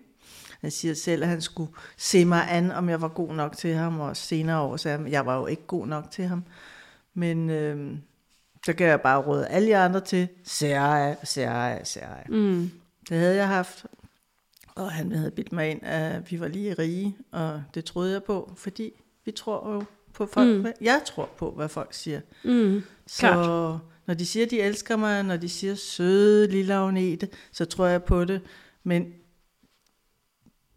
Han 0.62 0.72
siger 0.72 0.94
selv, 0.94 1.24
at 1.24 1.30
han 1.30 1.42
skulle 1.42 1.72
se 1.98 2.26
mig 2.26 2.48
an, 2.50 2.72
om 2.72 2.90
jeg 2.90 3.02
var 3.02 3.08
god 3.08 3.34
nok 3.34 3.58
til 3.58 3.74
ham, 3.74 4.00
og 4.00 4.18
senere 4.18 4.62
år 4.62 4.78
sagde 4.78 4.98
han, 4.98 5.08
jeg 5.08 5.26
var 5.26 5.38
jo 5.38 5.46
ikke 5.46 5.68
god 5.68 5.88
nok 5.88 6.12
til 6.12 6.26
ham. 6.26 6.44
Men 7.14 7.50
øh, 7.50 7.98
så 8.66 8.74
kan 8.74 8.88
jeg 8.88 9.02
bare 9.02 9.22
råde 9.22 9.48
alle 9.48 9.68
de 9.68 9.78
andre 9.78 10.02
til, 10.02 10.28
Serie, 10.44 11.18
Serie, 11.24 11.86
Serie. 11.86 12.26
Mm. 12.30 12.72
Det 13.10 13.18
havde 13.18 13.36
jeg 13.36 13.48
haft, 13.48 13.86
og 14.78 14.92
han 14.92 15.12
havde 15.12 15.32
bidt 15.32 15.52
mig 15.52 15.72
ind, 15.72 15.80
at 15.84 16.32
vi 16.32 16.40
var 16.40 16.48
lige 16.48 16.74
rige, 16.74 17.18
og 17.32 17.64
det 17.74 17.86
troede 17.86 18.12
jeg 18.14 18.24
på, 18.24 18.54
fordi 18.58 18.92
vi 19.26 19.32
tror 19.32 19.74
jo 19.74 19.84
på 20.14 20.26
folk. 20.26 20.50
Mm. 20.50 20.66
Jeg 20.82 21.02
tror 21.06 21.30
på, 21.38 21.52
hvad 21.52 21.70
folk 21.70 21.94
siger. 21.94 22.22
Mm. 22.44 22.84
Så 23.08 23.20
Klart. 23.20 23.80
når 24.06 24.14
de 24.14 24.26
siger, 24.26 24.46
de 24.46 24.62
elsker 24.62 24.96
mig, 24.96 25.24
når 25.24 25.38
de 25.38 25.50
siger 25.50 25.76
søde 25.76 26.48
lille 26.48 26.74
Agnete, 26.74 27.28
så 27.52 27.66
tror 27.66 27.86
jeg 27.86 28.04
på 28.04 28.26
det. 28.26 28.42
Men 28.84 29.06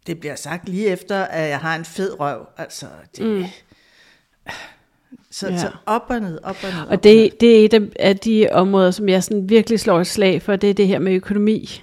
det 0.07 0.21
bliver 0.21 0.35
sagt 0.35 0.69
lige 0.69 0.87
efter, 0.87 1.23
at 1.23 1.49
jeg 1.49 1.59
har 1.59 1.77
en 1.77 1.85
fed 1.85 2.21
røv. 2.21 2.47
Altså, 2.57 2.87
det... 3.17 3.27
Mm. 3.27 3.45
Så, 5.31 5.49
ja. 5.49 5.59
så 5.59 5.71
op 5.87 6.03
og 6.09 6.21
ned, 6.21 6.39
op 6.43 6.57
og 6.65 6.71
ned. 6.71 6.89
Og 6.89 7.03
det, 7.05 7.41
det 7.41 7.61
er 7.61 7.65
et 7.65 7.93
af 8.01 8.17
de 8.17 8.49
områder, 8.53 8.91
som 8.91 9.09
jeg 9.09 9.25
sådan 9.25 9.49
virkelig 9.49 9.81
slår 9.81 10.01
et 10.01 10.07
slag 10.07 10.43
for, 10.43 10.57
det 10.57 10.71
er 10.71 10.75
det 10.75 10.87
her 10.87 10.99
med 10.99 11.13
økonomi. 11.13 11.83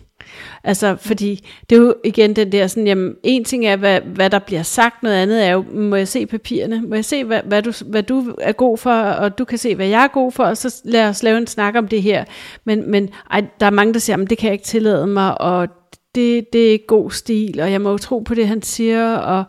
Altså, 0.64 0.96
fordi 0.96 1.48
det 1.70 1.76
er 1.76 1.80
jo 1.80 1.96
igen 2.04 2.36
den 2.36 2.52
der 2.52 2.68
sådan, 2.68 2.88
jamen, 2.88 3.16
en 3.24 3.44
ting 3.44 3.66
er, 3.66 3.76
hvad, 3.76 4.02
hvad 4.02 4.30
der 4.30 4.40
bliver 4.40 4.64
sagt, 4.64 5.04
noget 5.04 5.16
andet 5.16 5.46
er 5.46 5.52
jo, 5.52 5.66
må 5.74 5.96
jeg 5.96 6.08
se 6.08 6.26
papirerne? 6.26 6.82
Må 6.82 6.96
jeg 6.96 7.06
se, 7.06 7.24
hvad, 7.24 7.42
hvad, 7.46 7.62
du, 7.62 7.74
hvad 7.86 8.04
du 8.04 8.36
er 8.42 8.52
god 8.52 8.78
for, 8.78 8.94
og 8.94 9.38
du 9.38 9.46
kan 9.46 9.58
se, 9.58 9.76
hvad 9.76 9.88
jeg 9.88 10.04
er 10.04 10.08
god 10.08 10.32
for, 10.32 10.44
og 10.44 10.58
så 10.58 10.82
lad 10.86 11.10
os 11.10 11.24
lave 11.24 11.38
en 11.38 11.48
snak 11.48 11.76
om 11.76 11.88
det 11.88 12.02
her. 12.02 12.26
Men, 12.66 12.92
men 12.92 13.10
ej, 13.32 13.44
der 13.60 13.66
er 13.66 13.70
mange, 13.70 13.94
der 13.94 14.00
siger, 14.00 14.14
jamen, 14.14 14.28
det 14.28 14.38
kan 14.38 14.48
jeg 14.48 14.54
ikke 14.54 14.66
tillade 14.66 15.08
mig, 15.08 15.42
og 15.42 15.68
det, 16.16 16.54
det 16.54 16.74
er 16.74 16.78
god 16.88 17.12
stil, 17.12 17.60
og 17.60 17.72
jeg 17.72 17.82
må 17.82 17.92
jo 17.92 17.98
tro 17.98 18.20
på 18.20 18.34
det, 18.34 18.48
han 18.48 18.62
siger, 18.62 19.16
og 19.16 19.44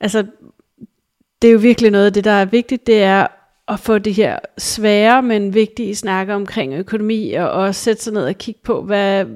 altså, 0.00 0.24
det 1.42 1.48
er 1.48 1.52
jo 1.52 1.58
virkelig 1.58 1.90
noget 1.90 2.06
af 2.06 2.12
det, 2.12 2.24
der 2.24 2.30
er 2.30 2.44
vigtigt, 2.44 2.86
det 2.86 3.02
er 3.02 3.26
at 3.68 3.80
få 3.80 3.98
det 3.98 4.14
her 4.14 4.38
svære, 4.58 5.22
men 5.22 5.54
vigtige 5.54 5.96
snakke 5.96 6.34
omkring 6.34 6.74
økonomi, 6.74 7.32
og 7.32 7.50
også 7.50 7.80
sætte 7.80 8.02
sig 8.02 8.12
ned 8.12 8.24
og 8.24 8.34
kigge 8.34 8.60
på, 8.64 8.82
hvad 8.82 9.26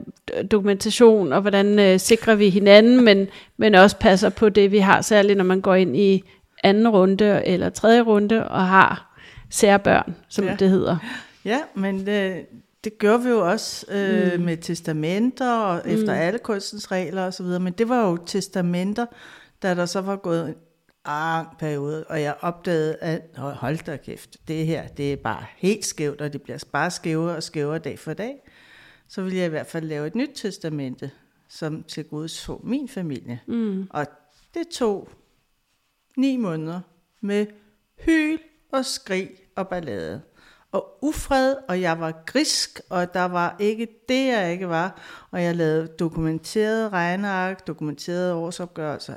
dokumentation, 0.51 1.33
og 1.33 1.41
hvordan 1.41 1.79
øh, 1.79 2.01
sikrer 2.01 2.35
vi 2.35 2.51
hinanden, 2.51 3.05
men, 3.05 3.29
men 3.57 3.75
også 3.75 3.97
passer 3.97 4.29
på 4.29 4.49
det, 4.49 4.73
vi 4.73 4.79
har, 4.79 5.01
særligt 5.01 5.37
når 5.37 5.45
man 5.45 5.61
går 5.61 5.75
ind 5.75 5.97
i 5.97 6.25
anden 6.63 6.89
runde 6.89 7.43
eller 7.47 7.71
tredje 7.71 8.01
runde, 8.01 8.49
og 8.49 8.67
har 8.67 9.17
særbørn, 9.51 10.15
som 10.29 10.45
ja. 10.45 10.57
det 10.59 10.71
hedder. 10.71 10.97
Ja, 11.45 11.59
men 11.75 12.07
det, 12.07 12.47
det 12.85 12.99
gør 12.99 13.17
vi 13.17 13.29
jo 13.29 13.51
også 13.51 13.87
øh, 13.91 14.39
mm. 14.39 14.45
med 14.45 14.57
testamenter, 14.57 15.53
og 15.53 15.83
efter 15.87 16.15
mm. 16.15 16.21
alle 16.21 16.39
kunstens 16.39 16.93
regler 16.93 17.27
osv., 17.27 17.47
men 17.47 17.73
det 17.73 17.89
var 17.89 18.09
jo 18.09 18.17
testamenter, 18.27 19.07
da 19.63 19.75
der 19.75 19.87
så 19.87 20.01
var 20.01 20.17
gået 20.17 20.55
lang 21.07 21.59
periode, 21.59 22.05
og 22.05 22.23
jeg 22.23 22.37
opdagede, 22.41 22.97
at 22.97 23.23
hold 23.37 23.85
da 23.85 23.97
kæft, 23.97 24.37
det 24.49 24.67
her, 24.67 24.89
det 24.89 25.13
er 25.13 25.17
bare 25.17 25.45
helt 25.57 25.85
skævt, 25.85 26.21
og 26.21 26.33
det 26.33 26.43
bliver 26.43 26.65
bare 26.73 26.91
skævere 26.91 27.37
og 27.37 27.43
skævere 27.43 27.79
dag 27.79 27.99
for 27.99 28.13
dag, 28.13 28.51
så 29.09 29.23
vil 29.23 29.35
jeg 29.35 29.47
i 29.47 29.49
hvert 29.49 29.67
fald 29.67 29.85
lave 29.85 30.07
et 30.07 30.15
nyt 30.15 30.31
testamente, 30.35 31.11
som 31.49 31.83
til 31.83 32.05
Gud 32.05 32.29
så 32.29 32.61
min 32.65 32.89
familie. 32.89 33.41
Mm. 33.47 33.87
Og 33.91 34.07
det 34.55 34.69
tog 34.69 35.09
ni 36.17 36.37
måneder 36.37 36.81
med 37.21 37.47
hyl 38.05 38.39
og 38.73 38.85
skrig 38.85 39.31
og 39.57 39.69
ballade. 39.69 40.23
Og 40.73 40.99
ufred, 41.03 41.57
og 41.69 41.81
jeg 41.81 42.01
var 42.01 42.23
grisk, 42.27 42.81
og 42.91 43.15
der 43.15 43.25
var 43.25 43.57
ikke 43.59 43.89
det, 44.09 44.27
jeg 44.27 44.53
ikke 44.53 44.69
var. 44.69 45.01
Og 45.31 45.43
jeg 45.43 45.57
lavede 45.57 45.87
dokumenterede 45.87 46.89
regneark, 46.89 47.67
dokumenterede 47.67 48.35
årsopgørelser, 48.35 49.17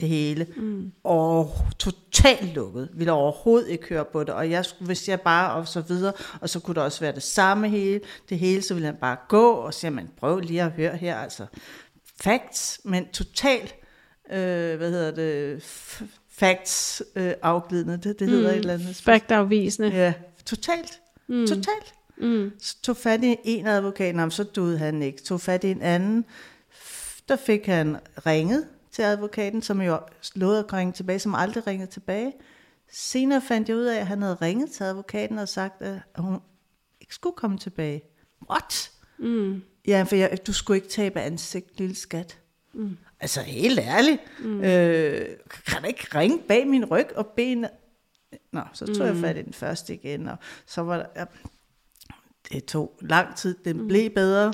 det 0.00 0.08
hele. 0.08 0.46
Mm. 0.56 0.92
Og 1.04 1.50
totalt 1.78 2.54
lukket. 2.54 2.88
Ville 2.94 3.12
overhovedet 3.12 3.68
ikke 3.68 3.88
høre 3.88 4.04
på 4.04 4.20
det. 4.24 4.30
Og 4.30 4.50
jeg, 4.50 4.64
hvis 4.80 5.08
jeg 5.08 5.20
bare 5.20 5.52
og 5.52 5.68
så 5.68 5.80
videre, 5.80 6.12
og 6.40 6.48
så 6.48 6.60
kunne 6.60 6.74
det 6.74 6.82
også 6.82 7.00
være 7.00 7.14
det 7.14 7.22
samme 7.22 7.68
hele, 7.68 8.00
det 8.28 8.38
hele, 8.38 8.62
så 8.62 8.74
ville 8.74 8.86
han 8.86 8.96
bare 8.96 9.16
gå 9.28 9.50
og 9.50 9.74
sige, 9.74 9.90
man 9.90 10.10
prøv 10.16 10.40
lige 10.40 10.62
at 10.62 10.70
høre 10.70 10.96
her, 10.96 11.16
altså 11.16 11.46
facts, 12.20 12.80
men 12.84 13.08
totalt, 13.08 13.74
øh, 14.30 14.76
hvad 14.76 14.90
hedder 14.90 15.10
det, 15.10 15.62
facts 16.30 17.02
øh, 17.16 17.32
afglidende, 17.42 17.96
det, 17.96 18.18
det 18.18 18.28
hedder 18.28 18.48
mm. 18.48 18.54
et 18.54 18.58
eller 18.58 18.74
andet. 18.74 18.96
Fact-afvisende. 18.96 19.88
Ja, 19.88 20.12
totalt, 20.46 21.00
mm. 21.28 21.46
totalt. 21.46 21.94
Mm. 22.18 22.52
Så 22.58 22.76
tog 22.82 22.96
fat 22.96 23.24
i 23.24 23.36
en 23.44 23.66
advokat, 23.66 24.32
så 24.32 24.44
døde 24.44 24.78
han 24.78 25.02
ikke. 25.02 25.22
Tog 25.22 25.40
fat 25.40 25.64
i 25.64 25.70
en 25.70 25.82
anden, 25.82 26.24
der 27.28 27.36
fik 27.36 27.66
han 27.66 27.96
ringet 28.26 28.66
til 28.94 29.02
advokaten, 29.02 29.62
som 29.62 29.80
jo 29.80 30.00
lovede 30.34 30.58
at 30.58 30.72
ringe 30.72 30.92
tilbage, 30.92 31.18
som 31.18 31.34
aldrig 31.34 31.66
ringede 31.66 31.90
tilbage. 31.90 32.32
Senere 32.92 33.40
fandt 33.40 33.68
jeg 33.68 33.76
ud 33.76 33.84
af, 33.84 34.00
at 34.00 34.06
han 34.06 34.22
havde 34.22 34.34
ringet 34.34 34.70
til 34.70 34.84
advokaten 34.84 35.38
og 35.38 35.48
sagt, 35.48 35.82
at 35.82 36.00
hun 36.18 36.40
ikke 37.00 37.14
skulle 37.14 37.36
komme 37.36 37.58
tilbage. 37.58 38.02
What? 38.50 38.90
Mm. 39.18 39.62
Ja, 39.86 40.02
for 40.02 40.16
jeg, 40.16 40.38
du 40.46 40.52
skulle 40.52 40.76
ikke 40.76 40.88
tabe 40.88 41.20
ansigt, 41.20 41.78
lille 41.78 41.94
skat. 41.94 42.38
Mm. 42.72 42.96
Altså 43.20 43.40
helt 43.40 43.78
ærligt. 43.78 44.20
Mm. 44.40 44.64
Øh, 44.64 45.26
kan 45.50 45.82
du 45.82 45.86
ikke 45.86 46.06
ringe 46.14 46.38
bag 46.48 46.66
min 46.66 46.84
ryg 46.84 47.08
og 47.16 47.26
bene? 47.26 47.68
Nå, 48.52 48.60
så 48.72 48.86
tog 48.86 48.96
mm. 48.96 49.02
jeg 49.02 49.16
fat 49.16 49.36
i 49.36 49.42
den 49.42 49.52
første 49.52 49.94
igen, 49.94 50.28
og 50.28 50.36
så 50.66 50.82
var 50.82 50.96
der... 50.96 51.06
Ja, 51.16 51.24
det 52.52 52.64
tog 52.64 52.98
lang 53.00 53.36
tid, 53.36 53.56
den 53.64 53.80
mm. 53.80 53.88
blev 53.88 54.10
bedre. 54.10 54.52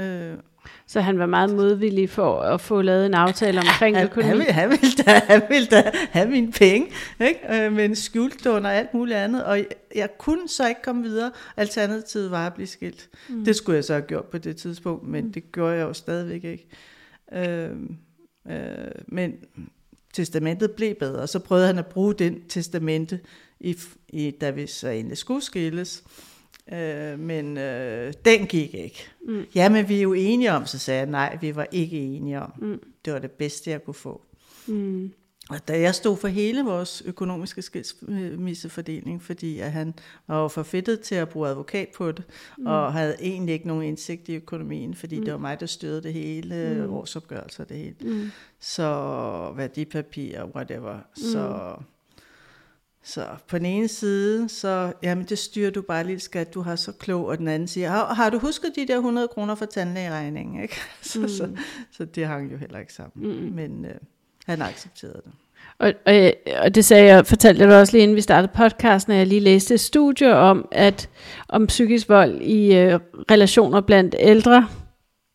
Øh, 0.00 0.38
så 0.86 1.00
han 1.00 1.18
var 1.18 1.26
meget 1.26 1.54
modvillig 1.54 2.10
for 2.10 2.40
at 2.40 2.60
få 2.60 2.82
lavet 2.82 3.06
en 3.06 3.14
aftale 3.14 3.58
omkring 3.58 3.96
han, 3.96 4.04
økonomi. 4.04 4.28
Han, 4.28 4.38
vil, 4.38 4.46
han, 4.52 4.70
vil 4.70 5.06
da, 5.06 5.20
han 5.32 5.42
vil 5.48 5.70
da 5.70 5.90
have 6.10 6.30
mine 6.30 6.52
penge, 6.52 6.88
ikke? 7.20 7.64
Øh, 7.64 7.72
med 7.72 7.84
en 7.84 7.96
skjultlån 7.96 8.66
og 8.66 8.74
alt 8.74 8.94
muligt 8.94 9.18
andet. 9.18 9.44
Og 9.44 9.58
jeg, 9.58 9.66
jeg 9.94 10.18
kunne 10.18 10.48
så 10.48 10.68
ikke 10.68 10.82
komme 10.82 11.02
videre. 11.02 11.30
Alternativet 11.56 12.30
var 12.30 12.46
at 12.46 12.54
blive 12.54 12.66
skilt. 12.66 13.08
Mm. 13.28 13.44
Det 13.44 13.56
skulle 13.56 13.76
jeg 13.76 13.84
så 13.84 13.92
have 13.92 14.06
gjort 14.06 14.24
på 14.24 14.38
det 14.38 14.56
tidspunkt, 14.56 15.08
men 15.08 15.24
mm. 15.24 15.32
det 15.32 15.52
gjorde 15.52 15.74
jeg 15.74 15.82
jo 15.82 15.92
stadigvæk 15.92 16.44
ikke. 16.44 16.68
Øh, 17.32 17.70
øh, 18.50 18.92
men 19.06 19.34
testamentet 20.12 20.70
blev 20.70 20.94
bedre, 20.94 21.26
så 21.26 21.38
prøvede 21.38 21.66
han 21.66 21.78
at 21.78 21.86
bruge 21.86 22.14
den 22.14 22.42
testamente, 22.48 23.20
i, 23.60 23.76
i, 24.08 24.30
da 24.30 24.50
vi 24.50 24.66
så 24.66 24.88
endelig 24.88 25.18
skulle 25.18 25.42
skilles. 25.42 26.02
Øh, 26.06 26.31
men 27.18 27.58
øh, 27.58 28.12
den 28.24 28.46
gik 28.46 28.74
ikke. 28.74 29.08
Mm. 29.28 29.44
Ja, 29.54 29.68
men 29.68 29.88
vi 29.88 29.98
er 29.98 30.02
jo 30.02 30.12
enige 30.12 30.52
om, 30.52 30.66
så 30.66 30.78
sagde 30.78 31.00
jeg, 31.00 31.08
nej, 31.08 31.38
vi 31.40 31.56
var 31.56 31.66
ikke 31.72 31.98
enige 31.98 32.40
om. 32.40 32.52
Mm. 32.58 32.80
Det 33.04 33.12
var 33.12 33.18
det 33.18 33.30
bedste, 33.30 33.70
jeg 33.70 33.84
kunne 33.84 33.94
få. 33.94 34.22
Mm. 34.66 35.12
Og 35.50 35.68
da 35.68 35.80
jeg 35.80 35.94
stod 35.94 36.16
for 36.16 36.28
hele 36.28 36.64
vores 36.64 37.02
økonomiske 37.06 37.62
skilsmissefordeling, 37.62 39.22
fordi 39.22 39.58
at 39.58 39.72
han 39.72 39.94
var 40.26 40.42
jo 40.42 40.48
forfedtet 40.48 41.00
til 41.00 41.14
at 41.14 41.28
bruge 41.28 41.48
advokat 41.48 41.88
på 41.96 42.12
det, 42.12 42.24
mm. 42.58 42.66
og 42.66 42.92
havde 42.92 43.16
egentlig 43.20 43.52
ikke 43.52 43.66
nogen 43.66 43.82
indsigt 43.82 44.28
i 44.28 44.34
økonomien, 44.34 44.94
fordi 44.94 45.18
mm. 45.18 45.24
det 45.24 45.32
var 45.32 45.38
mig, 45.38 45.60
der 45.60 45.66
styrede 45.66 46.02
det 46.02 46.12
hele, 46.12 46.84
mm. 46.86 46.92
årsopgørelser 46.92 47.64
det 47.64 47.76
hele. 47.76 47.96
Mm. 48.00 48.30
Så 48.60 49.52
værdipapirer, 49.56 50.44
whatever. 50.44 50.94
Mm. 50.94 51.22
Så 51.22 51.74
så 53.04 53.26
på 53.48 53.58
den 53.58 53.66
ene 53.66 53.88
side, 53.88 54.48
så, 54.48 54.92
jamen 55.02 55.24
det 55.24 55.38
styrer 55.38 55.70
du 55.70 55.82
bare 55.82 56.06
lidt 56.06 56.22
skat, 56.22 56.54
du 56.54 56.60
har 56.60 56.76
så 56.76 56.92
klog, 56.92 57.26
og 57.26 57.38
den 57.38 57.48
anden 57.48 57.68
siger, 57.68 57.90
har, 57.90 58.14
har 58.14 58.30
du 58.30 58.38
husket 58.38 58.72
de 58.76 58.86
der 58.86 58.96
100 58.96 59.28
kroner 59.28 59.54
for 59.54 59.64
tandlægeregningen? 59.64 60.62
Ikke? 60.62 60.76
Så, 61.02 61.20
mm. 61.20 61.28
så, 61.28 61.48
så 61.90 62.04
det 62.04 62.26
hang 62.26 62.52
jo 62.52 62.56
heller 62.56 62.78
ikke 62.78 62.92
sammen, 62.92 63.44
mm. 63.44 63.52
men 63.52 63.84
øh, 63.84 63.94
han 64.46 64.62
accepterede 64.62 65.22
det. 65.24 65.32
Og, 65.78 65.92
og, 66.06 66.32
og 66.62 66.74
det 66.74 66.84
sagde 66.84 67.06
jeg, 67.06 67.26
fortalte 67.26 67.60
jeg 67.60 67.68
dig 67.68 67.80
også 67.80 67.92
lige 67.92 68.02
inden 68.02 68.16
vi 68.16 68.20
startede 68.20 68.52
podcasten, 68.56 69.12
at 69.12 69.18
jeg 69.18 69.26
lige 69.26 69.40
læste 69.40 69.74
et 69.74 69.80
studie 69.80 70.34
om, 70.34 70.68
at 70.72 71.08
om 71.48 71.66
psykisk 71.66 72.08
vold 72.08 72.40
i 72.40 72.76
øh, 72.76 73.00
relationer 73.30 73.80
blandt 73.80 74.14
ældre 74.18 74.68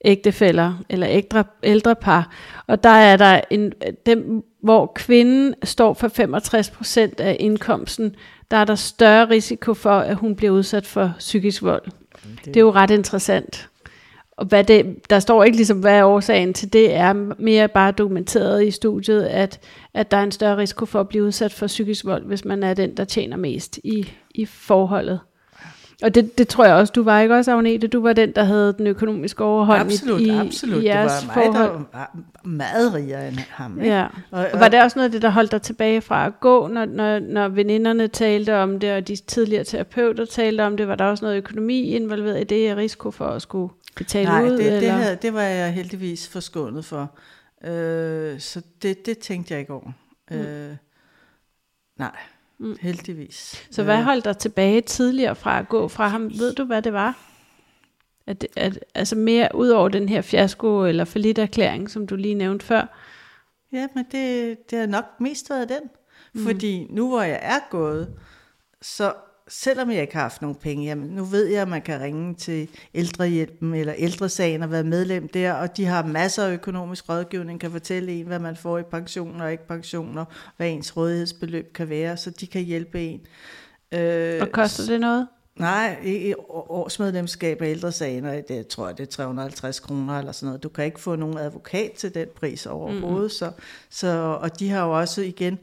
ægtefæller 0.06 0.84
eller 0.90 1.08
ældre, 1.10 1.44
ældre 1.64 1.96
par. 1.96 2.32
Og 2.68 2.84
der 2.84 2.90
er 2.90 3.18
der 3.18 3.42
en, 3.52 3.74
dem, 4.06 4.44
hvor 4.68 4.92
kvinden 4.96 5.56
står 5.64 5.94
for 5.94 6.08
65% 6.08 7.22
af 7.22 7.38
indkomsten, 7.40 8.16
der 8.52 8.58
er 8.58 8.66
der 8.66 8.76
større 8.76 9.30
risiko 9.30 9.74
for, 9.74 9.90
at 9.90 10.16
hun 10.16 10.36
bliver 10.36 10.52
udsat 10.52 10.86
for 10.86 11.14
psykisk 11.20 11.64
vold. 11.64 11.84
Det, 11.86 12.46
det 12.46 12.58
er 12.58 12.62
jo 12.62 12.72
ret 12.72 12.92
interessant. 12.92 13.70
Og 14.32 14.46
hvad 14.46 14.64
det, 14.64 15.10
der 15.10 15.20
står 15.20 15.44
ikke 15.44 15.58
ligesom, 15.58 15.80
hvad 15.80 16.04
årsagen 16.04 16.54
til 16.54 16.74
det, 16.74 16.94
er 16.94 17.14
mere 17.40 17.68
bare 17.68 17.92
dokumenteret 17.92 18.68
i 18.68 18.72
studiet, 18.72 19.24
at, 19.24 19.60
at 19.94 20.12
der 20.12 20.18
er 20.18 20.24
en 20.24 20.32
større 20.32 20.58
risiko 20.58 20.86
for 20.86 21.00
at 21.00 21.08
blive 21.08 21.24
udsat 21.24 21.54
for 21.54 21.68
psykisk 21.68 22.06
vold, 22.06 22.26
hvis 22.26 22.46
man 22.46 22.64
er 22.64 22.74
den, 22.74 22.98
der 22.98 23.06
tjener 23.06 23.38
mest 23.38 23.80
i, 23.84 24.12
i 24.36 24.46
forholdet. 24.46 25.20
Og 26.04 26.16
det, 26.16 26.38
det 26.38 26.48
tror 26.48 26.66
jeg 26.66 26.76
også, 26.76 26.94
du 26.96 27.04
var 27.04 27.20
ikke 27.20 27.36
også, 27.36 27.52
Agnete? 27.52 27.88
Du 27.88 28.02
var 28.02 28.14
den, 28.14 28.32
der 28.32 28.44
havde 28.44 28.74
den 28.78 28.88
økonomiske 28.88 29.44
overhold 29.44 29.82
absolut, 29.82 30.22
i, 30.22 30.30
absolut. 30.30 30.84
i 30.84 30.86
jeres 30.86 31.12
det 31.12 31.28
var 31.28 31.36
mig, 31.36 31.46
forhold. 31.46 31.72
der 31.72 31.98
var 31.98 32.18
meget 32.44 32.94
rigere 32.94 33.28
end 33.28 33.38
ham. 33.38 33.80
Ikke? 33.80 33.96
Ja. 33.96 34.08
Og, 34.32 34.48
og, 34.54 34.60
var 34.60 34.68
det 34.68 34.82
også 34.82 35.00
noget 35.00 35.08
af 35.08 35.12
det, 35.12 35.22
der 35.22 35.30
holdt 35.30 35.52
dig 35.52 35.62
tilbage 35.62 36.02
fra 36.02 36.26
at 36.26 36.40
gå, 36.40 36.68
når, 36.68 36.86
når, 36.86 37.20
når 37.20 37.48
veninderne 37.48 38.08
talte 38.08 38.56
om 38.56 38.80
det, 38.80 38.94
og 38.94 39.08
de 39.08 39.16
tidligere 39.16 39.64
terapeuter 39.64 40.26
talte 40.26 40.62
om 40.62 40.78
det? 40.78 40.88
Var 40.88 40.96
der 40.96 41.06
også 41.06 41.26
noget 41.26 41.38
økonomi 41.38 41.82
involveret 41.82 42.42
i 42.42 42.44
det, 42.44 42.72
og 42.72 42.78
risiko 42.78 43.12
for 43.12 43.26
at 43.26 43.42
skulle 43.42 43.74
betale 43.96 44.30
Nej, 44.30 44.44
ud? 44.44 44.58
Nej, 44.58 44.70
det, 44.70 44.82
det, 44.82 44.92
havde, 44.92 45.18
det 45.22 45.34
var 45.34 45.42
jeg 45.42 45.74
heldigvis 45.74 46.28
forskånet 46.28 46.86
for. 46.86 47.18
Øh, 47.64 48.40
så 48.40 48.62
det, 48.82 49.06
det 49.06 49.18
tænkte 49.18 49.54
jeg 49.54 49.60
ikke 49.60 49.74
over. 49.74 49.92
Mm. 50.32 50.38
Øh, 50.38 50.76
nej. 52.00 52.12
Mm. 52.60 52.78
Heldigvis. 52.82 53.68
Så 53.72 53.84
hvad 53.84 54.04
holdt 54.04 54.26
dig 54.26 54.38
tilbage 54.38 54.82
tidligere 54.82 55.36
fra 55.36 55.60
at 55.60 55.70
gå 55.70 55.88
fra 55.88 56.08
ham? 56.08 56.32
Ved 56.40 56.54
du, 56.54 56.64
hvad 56.64 56.82
det 56.82 56.94
var? 56.94 57.20
At, 58.28 58.48
at, 58.56 58.80
altså 58.96 59.16
mere 59.16 59.50
ud 59.56 59.70
over 59.70 59.90
den 59.90 60.10
her 60.10 60.22
fiasko 60.22 60.86
eller 60.86 61.06
forlit 61.06 61.40
som 61.90 62.08
du 62.08 62.16
lige 62.16 62.34
nævnte 62.34 62.66
før. 62.66 62.98
Ja, 63.72 63.88
men 63.96 64.06
det, 64.12 64.58
det 64.72 64.80
har 64.80 64.86
nok 64.86 65.06
mest 65.20 65.50
været 65.50 65.70
den. 65.70 65.90
Mm. 66.34 66.46
Fordi 66.46 66.88
nu 66.90 67.10
hvor 67.10 67.22
jeg 67.22 67.40
er 67.42 67.60
gået, 67.70 68.14
så 68.82 69.14
selvom 69.48 69.92
jeg 69.92 70.02
ikke 70.02 70.14
har 70.14 70.22
haft 70.22 70.42
nogen 70.42 70.56
penge, 70.56 70.86
jamen 70.86 71.08
nu 71.08 71.24
ved 71.24 71.46
jeg, 71.46 71.62
at 71.62 71.68
man 71.68 71.82
kan 71.82 72.02
ringe 72.02 72.36
til 72.36 72.70
ældrehjælpen 72.94 73.74
eller 73.74 73.94
ældresagen 73.98 74.64
og 74.64 74.72
være 74.72 74.84
medlem 74.84 75.28
der, 75.28 75.54
og 75.54 75.78
de 75.78 75.86
har 75.86 76.06
masser 76.06 76.46
af 76.46 76.54
økonomisk 76.54 77.10
rådgivning, 77.10 77.60
kan 77.60 77.72
fortælle 77.72 78.12
en, 78.12 78.26
hvad 78.26 78.40
man 78.40 78.56
får 78.56 78.78
i 78.78 78.84
pensioner 78.84 79.46
og 79.46 79.52
ikke 79.52 79.68
pensioner, 79.68 80.26
hvad 80.58 80.70
ens 80.70 80.98
rådighedsbeløb 80.98 81.74
kan 81.74 81.90
være, 81.90 82.18
så 82.18 82.30
de 82.30 82.48
kan 82.48 82.62
hjælpe 82.62 83.02
en. 83.02 83.20
Øh, 83.92 84.42
og 84.42 84.52
koster 84.52 84.86
det 84.86 85.00
noget? 85.00 85.28
Nej, 85.56 85.98
i 86.04 86.34
årsmedlemskab 86.50 87.62
af 87.62 87.68
ældresagen, 87.68 88.26
og 88.26 88.36
det 88.48 88.68
tror 88.68 88.88
jeg, 88.88 88.98
det 88.98 89.04
er 89.04 89.12
350 89.12 89.80
kroner 89.80 90.20
eller 90.20 90.32
sådan 90.32 90.48
noget. 90.48 90.64
Du 90.64 90.70
kan 90.70 90.86
ikke 90.86 91.00
få 91.00 91.16
nogen 91.16 91.38
advokat 91.38 91.92
til 91.92 92.14
den 92.14 92.28
pris 92.36 92.66
overhovedet, 92.66 93.24
mm. 93.24 93.30
så, 93.30 93.52
så, 93.90 94.38
og 94.42 94.60
de 94.60 94.70
har 94.70 94.86
jo 94.86 95.00
også 95.00 95.22
igen, 95.22 95.60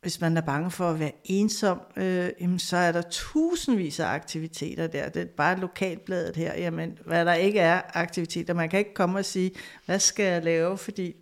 hvis 0.00 0.20
man 0.20 0.36
er 0.36 0.40
bange 0.40 0.70
for 0.70 0.90
at 0.90 1.00
være 1.00 1.12
ensom, 1.24 1.80
øh, 1.96 2.30
jamen, 2.40 2.58
så 2.58 2.76
er 2.76 2.92
der 2.92 3.02
tusindvis 3.10 4.00
af 4.00 4.06
aktiviteter 4.06 4.86
der. 4.86 5.08
Det 5.08 5.22
er 5.22 5.26
bare 5.26 5.60
lokalbladet 5.60 6.36
her, 6.36 6.54
jamen, 6.54 6.98
hvad 7.06 7.24
der 7.24 7.34
ikke 7.34 7.60
er 7.60 7.80
aktiviteter. 7.94 8.54
Man 8.54 8.68
kan 8.68 8.78
ikke 8.78 8.94
komme 8.94 9.18
og 9.18 9.24
sige, 9.24 9.50
hvad 9.86 9.98
skal 9.98 10.24
jeg 10.24 10.44
lave, 10.44 10.78
fordi 10.78 11.14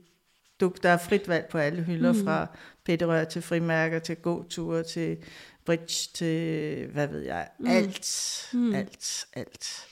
du, 0.61 0.73
der 0.83 0.91
er 0.91 0.99
frit 0.99 1.29
valg 1.29 1.47
på 1.51 1.59
alle 1.59 1.83
hylder, 1.83 2.13
mm. 2.13 2.25
fra 2.25 2.47
pætterør 2.85 3.25
til 3.25 3.43
frimærker, 3.43 3.99
til 3.99 4.17
gåture, 4.17 4.83
til 4.83 5.17
bridge, 5.65 6.11
til 6.15 6.87
hvad 6.87 7.07
ved 7.07 7.21
jeg, 7.21 7.49
mm. 7.59 7.67
alt, 7.67 8.49
mm. 8.53 8.75
alt, 8.75 9.27
alt. 9.33 9.87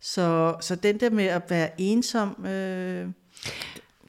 Så, 0.00 0.56
så 0.60 0.74
den 0.74 1.00
der 1.00 1.10
med 1.10 1.24
at 1.24 1.42
være 1.50 1.70
ensom, 1.78 2.46
øh, 2.46 3.08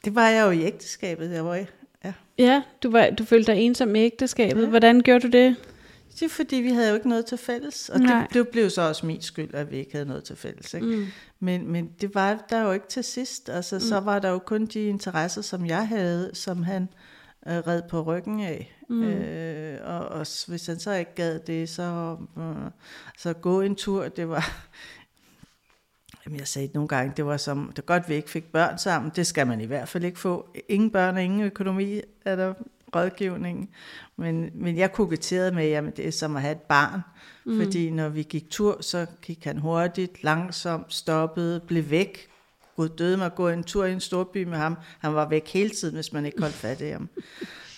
det 0.05 0.15
var 0.15 0.29
jeg 0.29 0.45
jo 0.45 0.51
i 0.51 0.63
ægteskabet, 0.63 1.31
jeg 1.31 1.45
var 1.45 1.55
i. 1.55 1.65
Ja, 2.03 2.13
ja 2.37 2.61
du, 2.83 2.91
var, 2.91 3.09
du 3.09 3.23
følte 3.23 3.51
dig 3.51 3.61
ensom 3.61 3.95
i 3.95 3.99
ægteskabet. 3.99 4.61
Ja. 4.61 4.69
Hvordan 4.69 5.01
gjorde 5.01 5.19
du 5.19 5.27
det? 5.27 5.55
Det 6.13 6.21
er 6.21 6.29
fordi, 6.29 6.55
vi 6.55 6.69
havde 6.69 6.89
jo 6.89 6.95
ikke 6.95 7.09
noget 7.09 7.25
til 7.25 7.37
fælles. 7.37 7.89
Og 7.89 7.99
det, 7.99 8.27
det 8.33 8.47
blev 8.47 8.69
så 8.69 8.81
også 8.81 9.05
min 9.05 9.21
skyld, 9.21 9.53
at 9.53 9.71
vi 9.71 9.77
ikke 9.77 9.91
havde 9.91 10.05
noget 10.05 10.23
til 10.23 10.35
fælles. 10.35 10.73
Ikke? 10.73 10.87
Mm. 10.87 11.05
Men, 11.39 11.71
men 11.71 11.89
det 12.01 12.15
var 12.15 12.45
der 12.49 12.61
jo 12.61 12.71
ikke 12.71 12.87
til 12.87 13.03
sidst. 13.03 13.49
Altså, 13.49 13.75
mm. 13.75 13.79
Så 13.79 13.99
var 13.99 14.19
der 14.19 14.29
jo 14.29 14.39
kun 14.39 14.65
de 14.65 14.83
interesser, 14.83 15.41
som 15.41 15.65
jeg 15.65 15.87
havde, 15.87 16.31
som 16.33 16.63
han 16.63 16.89
øh, 17.47 17.57
red 17.57 17.81
på 17.89 18.01
ryggen 18.01 18.39
af. 18.39 18.75
Mm. 18.89 19.03
Øh, 19.03 19.79
og, 19.83 20.05
og 20.05 20.27
hvis 20.47 20.65
han 20.65 20.79
så 20.79 20.91
ikke 20.91 21.15
gad 21.15 21.39
det, 21.39 21.69
så, 21.69 22.17
øh, 22.37 22.71
så 23.17 23.33
gå 23.33 23.61
en 23.61 23.75
tur, 23.75 24.07
det 24.07 24.29
var... 24.29 24.67
Jamen, 26.25 26.39
jeg 26.39 26.47
sagde 26.47 26.69
nogle 26.73 26.87
gange, 26.87 27.13
det 27.17 27.25
var 27.25 27.37
som, 27.37 27.67
det 27.69 27.79
er 27.79 27.85
godt, 27.85 28.09
vi 28.09 28.13
ikke 28.13 28.29
fik 28.29 28.51
børn 28.51 28.77
sammen. 28.77 29.11
Det 29.15 29.27
skal 29.27 29.47
man 29.47 29.61
i 29.61 29.65
hvert 29.65 29.89
fald 29.89 30.03
ikke 30.03 30.19
få. 30.19 30.55
Ingen 30.69 30.91
børn 30.91 31.15
og 31.15 31.23
ingen 31.23 31.41
økonomi 31.41 32.01
er 32.25 32.35
der 32.35 32.53
rådgivning. 32.95 33.69
Men, 34.17 34.49
men 34.53 34.77
jeg 34.77 34.91
koketterede 34.91 35.51
med, 35.51 35.71
at 35.71 35.97
det 35.97 36.07
er 36.07 36.11
som 36.11 36.35
at 36.35 36.41
have 36.41 36.51
et 36.51 36.61
barn. 36.61 37.01
Mm. 37.45 37.61
Fordi 37.61 37.89
når 37.89 38.09
vi 38.09 38.23
gik 38.23 38.49
tur, 38.49 38.81
så 38.81 39.05
gik 39.21 39.43
han 39.43 39.57
hurtigt, 39.57 40.23
langsomt, 40.23 40.93
stoppede, 40.93 41.59
blev 41.59 41.89
væk. 41.89 42.29
Gud 42.75 42.89
døde 42.89 43.17
mig 43.17 43.25
at 43.25 43.35
gå 43.35 43.49
en 43.49 43.63
tur 43.63 43.85
i 43.85 43.93
en 43.93 43.99
stor 43.99 44.23
by 44.23 44.43
med 44.43 44.57
ham. 44.57 44.77
Han 44.99 45.13
var 45.13 45.29
væk 45.29 45.47
hele 45.47 45.69
tiden, 45.69 45.95
hvis 45.95 46.13
man 46.13 46.25
ikke 46.25 46.41
holdt 46.41 46.55
fat 46.55 46.81
i 46.81 46.89
ham. 46.89 47.09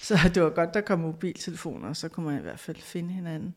Så 0.02 0.20
det 0.36 0.44
var 0.44 0.50
godt, 0.50 0.74
der 0.74 0.82
kom 0.82 1.00
mobiltelefoner, 1.00 1.94
så 1.94 2.10
kunne 2.10 2.26
man 2.26 2.40
i 2.40 2.42
hvert 2.42 2.60
fald 2.60 2.78
finde 2.78 3.14
hinanden. 3.14 3.56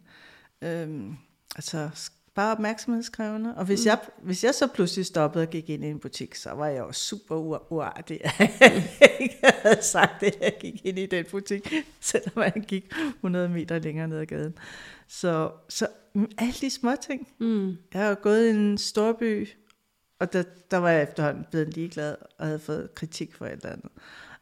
Øhm, 0.63 1.17
altså 1.57 1.91
bare 2.39 2.53
opmærksomhedskrævende. 2.53 3.55
Og 3.55 3.65
hvis, 3.65 3.81
mm. 3.81 3.87
jeg, 3.87 3.99
hvis 4.23 4.45
jeg 4.45 4.55
så 4.55 4.67
pludselig 4.67 5.07
stoppede 5.07 5.43
og 5.43 5.51
gik 5.51 5.71
ind 5.71 5.85
i 5.85 5.87
en 5.87 5.99
butik, 5.99 6.35
så 6.35 6.51
var 6.51 6.67
jeg 6.67 6.79
jo 6.79 6.93
super 6.93 7.37
uartig. 7.73 8.21
jeg 8.39 9.17
ikke 9.21 9.39
havde 9.43 9.83
sagt 9.83 10.21
det, 10.21 10.35
jeg 10.41 10.57
gik 10.61 10.87
ind 10.87 10.99
i 10.99 11.07
den 11.07 11.25
butik, 11.31 11.75
selvom 12.01 12.43
jeg 12.43 12.65
gik 12.69 12.93
100 13.15 13.49
meter 13.49 13.79
længere 13.79 14.09
ned 14.09 14.19
ad 14.19 14.27
gaden. 14.27 14.55
Så, 15.09 15.51
så 15.69 15.87
mm, 16.15 16.31
alle 16.39 16.55
de 16.61 16.71
små 16.71 16.91
ting. 17.07 17.29
Mm. 17.39 17.77
Jeg 17.95 18.07
har 18.07 18.15
gået 18.15 18.47
i 18.47 18.51
en 18.51 18.79
stor 18.79 19.13
by, 19.13 19.49
og 20.21 20.33
der, 20.33 20.43
der 20.71 20.77
var 20.77 20.91
jeg 20.91 21.03
efterhånden 21.03 21.45
blevet 21.51 21.75
ligeglad 21.75 22.17
og 22.39 22.47
havde 22.47 22.59
fået 22.59 22.95
kritik 22.95 23.35
for 23.35 23.47
et 23.47 23.53
eller 23.53 23.73
andet. 23.73 23.91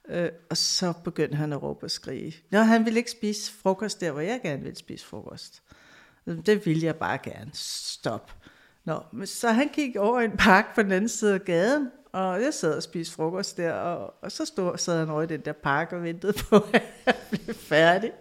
Øh, 0.09 0.31
og 0.51 0.57
så 0.57 0.93
begyndte 1.05 1.37
han 1.37 1.53
at 1.53 1.63
råbe 1.63 1.87
og 1.87 1.91
skrige. 1.91 2.37
Nå, 2.51 2.59
han 2.59 2.85
ville 2.85 2.99
ikke 2.99 3.11
spise 3.11 3.53
frokost 3.53 4.01
der, 4.01 4.13
hvor 4.13 4.21
jeg 4.21 4.41
gerne 4.43 4.63
ville 4.63 4.77
spise 4.79 5.07
frokost. 5.07 5.63
Det 6.27 6.67
ville 6.67 6.87
jeg 6.87 6.97
bare 6.97 7.19
gerne. 7.19 7.51
Stop. 7.55 8.35
Nå, 8.85 9.01
men 9.13 9.27
så 9.27 9.49
han 9.49 9.69
gik 9.69 9.97
over 9.97 10.21
i 10.21 10.25
en 10.25 10.37
park 10.37 10.75
på 10.75 10.83
den 10.83 10.93
anden 10.93 11.09
side 11.09 11.35
af 11.35 11.45
gaden, 11.45 11.91
og 12.13 12.43
jeg 12.43 12.55
sad 12.55 12.77
og 12.77 12.83
spiste 12.83 13.15
frokost 13.15 13.57
der, 13.57 13.73
og, 13.73 14.15
og 14.23 14.33
så 14.33 14.45
stod, 14.45 14.79
sad 14.79 14.99
han 14.99 15.11
over 15.11 15.23
i 15.23 15.27
den 15.27 15.41
der 15.41 15.53
park 15.53 15.93
og 15.93 16.03
ventede 16.03 16.33
på, 16.33 16.57
at 16.75 16.83
jeg 17.07 17.15
blev 17.31 17.55
færdig. 17.55 18.13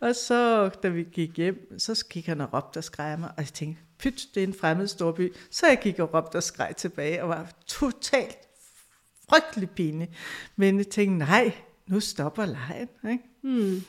Og 0.00 0.16
så, 0.16 0.68
da 0.68 0.88
vi 0.88 1.02
gik 1.02 1.36
hjem, 1.36 1.78
så 1.78 2.04
gik 2.10 2.26
han 2.26 2.40
og 2.40 2.52
råbte 2.52 2.78
og 2.78 2.84
skreg 2.84 3.18
mig, 3.18 3.28
og 3.28 3.38
jeg 3.38 3.48
tænkte, 3.48 3.82
pyt, 3.98 4.28
det 4.34 4.42
er 4.42 4.46
en 4.46 4.54
fremmed 4.54 4.86
storby. 4.86 5.34
Så 5.50 5.66
jeg 5.66 5.78
gik 5.82 5.98
og 5.98 6.14
råbte 6.14 6.36
og 6.36 6.42
skreg 6.42 6.76
tilbage, 6.76 7.22
og 7.22 7.28
var 7.28 7.52
totalt 7.66 8.38
frygtelig 9.28 9.70
pinlig. 9.70 10.16
Men 10.56 10.78
jeg 10.78 10.88
tænkte, 10.88 11.18
nej, 11.18 11.52
nu 11.86 12.00
stopper 12.00 12.46
lejen. 12.46 12.88
Ikke? 13.10 13.24
Hmm. 13.42 13.82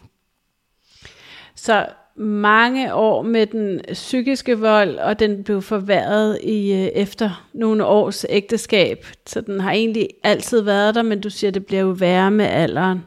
Så 1.56 1.93
mange 2.16 2.93
år 2.93 3.22
med 3.22 3.45
den 3.45 3.82
psykiske 3.93 4.59
vold, 4.59 4.95
og 4.97 5.20
den 5.20 5.43
blev 5.43 5.62
forværret 5.62 6.39
i 6.43 6.74
øh, 6.74 6.80
efter 6.80 7.49
nogle 7.53 7.86
års 7.86 8.26
ægteskab. 8.30 9.05
Så 9.28 9.41
den 9.41 9.59
har 9.59 9.72
egentlig 9.72 10.09
altid 10.24 10.62
været 10.62 10.95
der, 10.95 11.01
men 11.01 11.22
du 11.22 11.30
siger, 11.30 11.51
det 11.51 11.66
bliver 11.66 11.82
jo 11.82 11.89
værre 11.89 12.32
med 12.32 12.45
alderen. 12.45 13.05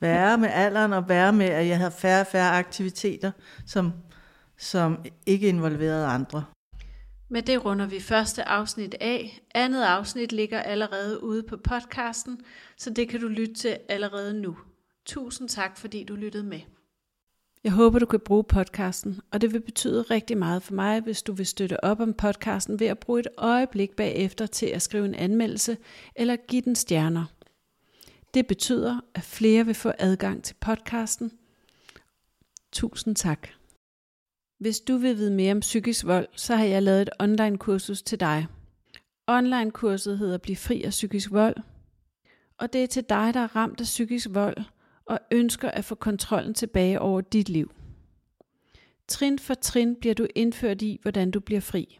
Værre 0.00 0.38
med 0.38 0.48
alderen, 0.52 0.92
og 0.92 1.08
værre 1.08 1.32
med, 1.32 1.46
at 1.46 1.68
jeg 1.68 1.78
havde 1.78 1.92
færre 1.98 2.20
og 2.20 2.26
færre 2.26 2.50
aktiviteter, 2.50 3.30
som, 3.66 3.92
som 4.58 4.98
ikke 5.26 5.48
involverede 5.48 6.06
andre. 6.06 6.44
Med 7.28 7.42
det 7.42 7.64
runder 7.64 7.86
vi 7.86 8.00
første 8.00 8.48
afsnit 8.48 8.94
af. 9.00 9.40
Andet 9.54 9.84
afsnit 9.84 10.32
ligger 10.32 10.60
allerede 10.60 11.22
ude 11.22 11.42
på 11.42 11.56
podcasten, 11.56 12.40
så 12.78 12.90
det 12.90 13.08
kan 13.08 13.20
du 13.20 13.28
lytte 13.28 13.54
til 13.54 13.76
allerede 13.88 14.40
nu. 14.40 14.56
Tusind 15.06 15.48
tak, 15.48 15.76
fordi 15.76 16.04
du 16.04 16.14
lyttede 16.14 16.44
med. 16.44 16.60
Jeg 17.64 17.72
håber, 17.72 17.98
du 17.98 18.06
kan 18.06 18.20
bruge 18.20 18.44
podcasten, 18.44 19.20
og 19.30 19.40
det 19.40 19.52
vil 19.52 19.60
betyde 19.60 20.02
rigtig 20.02 20.38
meget 20.38 20.62
for 20.62 20.74
mig, 20.74 21.00
hvis 21.00 21.22
du 21.22 21.32
vil 21.32 21.46
støtte 21.46 21.84
op 21.84 22.00
om 22.00 22.14
podcasten 22.14 22.80
ved 22.80 22.86
at 22.86 22.98
bruge 22.98 23.20
et 23.20 23.28
øjeblik 23.36 23.96
bagefter 23.96 24.46
til 24.46 24.66
at 24.66 24.82
skrive 24.82 25.04
en 25.04 25.14
anmeldelse 25.14 25.76
eller 26.16 26.36
give 26.36 26.62
den 26.62 26.74
stjerner. 26.74 27.24
Det 28.34 28.46
betyder, 28.46 29.00
at 29.14 29.22
flere 29.22 29.66
vil 29.66 29.74
få 29.74 29.92
adgang 29.98 30.44
til 30.44 30.54
podcasten. 30.60 31.32
Tusind 32.72 33.16
tak. 33.16 33.48
Hvis 34.58 34.80
du 34.80 34.96
vil 34.96 35.16
vide 35.16 35.30
mere 35.30 35.52
om 35.52 35.60
psykisk 35.60 36.06
vold, 36.06 36.28
så 36.36 36.56
har 36.56 36.64
jeg 36.64 36.82
lavet 36.82 37.02
et 37.02 37.10
online 37.20 37.58
kursus 37.58 38.02
til 38.02 38.20
dig. 38.20 38.46
Online 39.26 39.70
kurset 39.70 40.18
hedder 40.18 40.38
Bliv 40.38 40.56
fri 40.56 40.82
af 40.82 40.90
psykisk 40.90 41.30
vold, 41.30 41.56
og 42.58 42.72
det 42.72 42.82
er 42.82 42.86
til 42.86 43.04
dig, 43.08 43.34
der 43.34 43.40
er 43.40 43.56
ramt 43.56 43.80
af 43.80 43.84
psykisk 43.84 44.28
vold 44.30 44.56
og 45.12 45.20
ønsker 45.30 45.70
at 45.70 45.84
få 45.84 45.94
kontrollen 45.94 46.54
tilbage 46.54 47.00
over 47.00 47.20
dit 47.20 47.48
liv. 47.48 47.72
Trin 49.08 49.38
for 49.38 49.54
trin 49.54 49.96
bliver 49.96 50.14
du 50.14 50.26
indført 50.34 50.82
i, 50.82 50.98
hvordan 51.02 51.30
du 51.30 51.40
bliver 51.40 51.60
fri. 51.60 51.98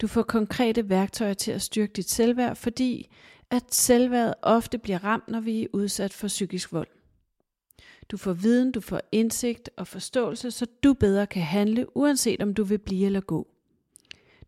Du 0.00 0.06
får 0.06 0.22
konkrete 0.22 0.88
værktøjer 0.88 1.34
til 1.34 1.52
at 1.52 1.62
styrke 1.62 1.92
dit 1.92 2.10
selvværd, 2.10 2.56
fordi 2.56 3.10
at 3.50 3.74
selvværdet 3.74 4.34
ofte 4.42 4.78
bliver 4.78 5.04
ramt, 5.04 5.28
når 5.28 5.40
vi 5.40 5.62
er 5.62 5.66
udsat 5.72 6.12
for 6.12 6.28
psykisk 6.28 6.72
vold. 6.72 6.88
Du 8.08 8.16
får 8.16 8.32
viden, 8.32 8.72
du 8.72 8.80
får 8.80 9.00
indsigt 9.12 9.70
og 9.76 9.86
forståelse, 9.86 10.50
så 10.50 10.66
du 10.82 10.94
bedre 10.94 11.26
kan 11.26 11.42
handle, 11.42 11.96
uanset 11.96 12.42
om 12.42 12.54
du 12.54 12.64
vil 12.64 12.78
blive 12.78 13.06
eller 13.06 13.20
gå. 13.20 13.48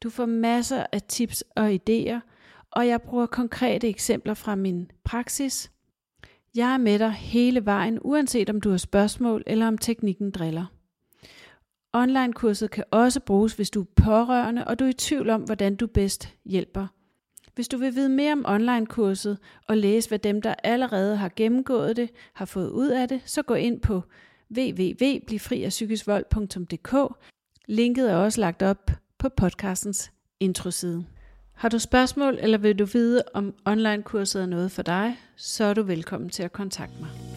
Du 0.02 0.10
får 0.10 0.26
masser 0.26 0.86
af 0.92 1.02
tips 1.02 1.44
og 1.56 1.72
idéer, 1.72 2.20
og 2.70 2.88
jeg 2.88 3.02
bruger 3.02 3.26
konkrete 3.26 3.88
eksempler 3.88 4.34
fra 4.34 4.54
min 4.54 4.90
praksis. 5.04 5.70
Jeg 6.56 6.74
er 6.74 6.78
med 6.78 6.98
dig 6.98 7.12
hele 7.12 7.64
vejen, 7.64 7.98
uanset 8.02 8.50
om 8.50 8.60
du 8.60 8.70
har 8.70 8.76
spørgsmål 8.76 9.42
eller 9.46 9.66
om 9.66 9.78
teknikken 9.78 10.30
driller. 10.30 10.66
Online-kurset 11.92 12.70
kan 12.70 12.84
også 12.90 13.20
bruges, 13.20 13.52
hvis 13.52 13.70
du 13.70 13.80
er 13.80 13.86
pårørende, 13.96 14.66
og 14.66 14.78
du 14.78 14.84
er 14.84 14.88
i 14.88 14.92
tvivl 14.92 15.30
om, 15.30 15.42
hvordan 15.42 15.76
du 15.76 15.86
bedst 15.86 16.34
hjælper. 16.44 16.86
Hvis 17.54 17.68
du 17.68 17.76
vil 17.76 17.94
vide 17.94 18.08
mere 18.08 18.32
om 18.32 18.44
online-kurset 18.46 19.38
og 19.68 19.76
læse, 19.76 20.08
hvad 20.08 20.18
dem, 20.18 20.42
der 20.42 20.54
allerede 20.64 21.16
har 21.16 21.32
gennemgået 21.36 21.96
det, 21.96 22.10
har 22.32 22.44
fået 22.44 22.70
ud 22.70 22.88
af 22.88 23.08
det, 23.08 23.20
så 23.24 23.42
gå 23.42 23.54
ind 23.54 23.80
på 23.80 24.02
www.blivfriafpsykisvold.dk. 24.56 27.14
Linket 27.68 28.10
er 28.10 28.16
også 28.16 28.40
lagt 28.40 28.62
op 28.62 28.90
på 29.18 29.28
podcastens 29.28 30.12
introside. 30.40 31.04
Har 31.54 31.68
du 31.68 31.78
spørgsmål, 31.78 32.38
eller 32.40 32.58
vil 32.58 32.78
du 32.78 32.84
vide, 32.84 33.22
om 33.34 33.54
online-kurset 33.64 34.42
er 34.42 34.46
noget 34.46 34.72
for 34.72 34.82
dig, 34.82 35.18
så 35.36 35.64
er 35.64 35.74
du 35.74 35.82
velkommen 35.82 36.30
til 36.30 36.42
at 36.42 36.52
kontakte 36.52 36.96
mig. 37.00 37.33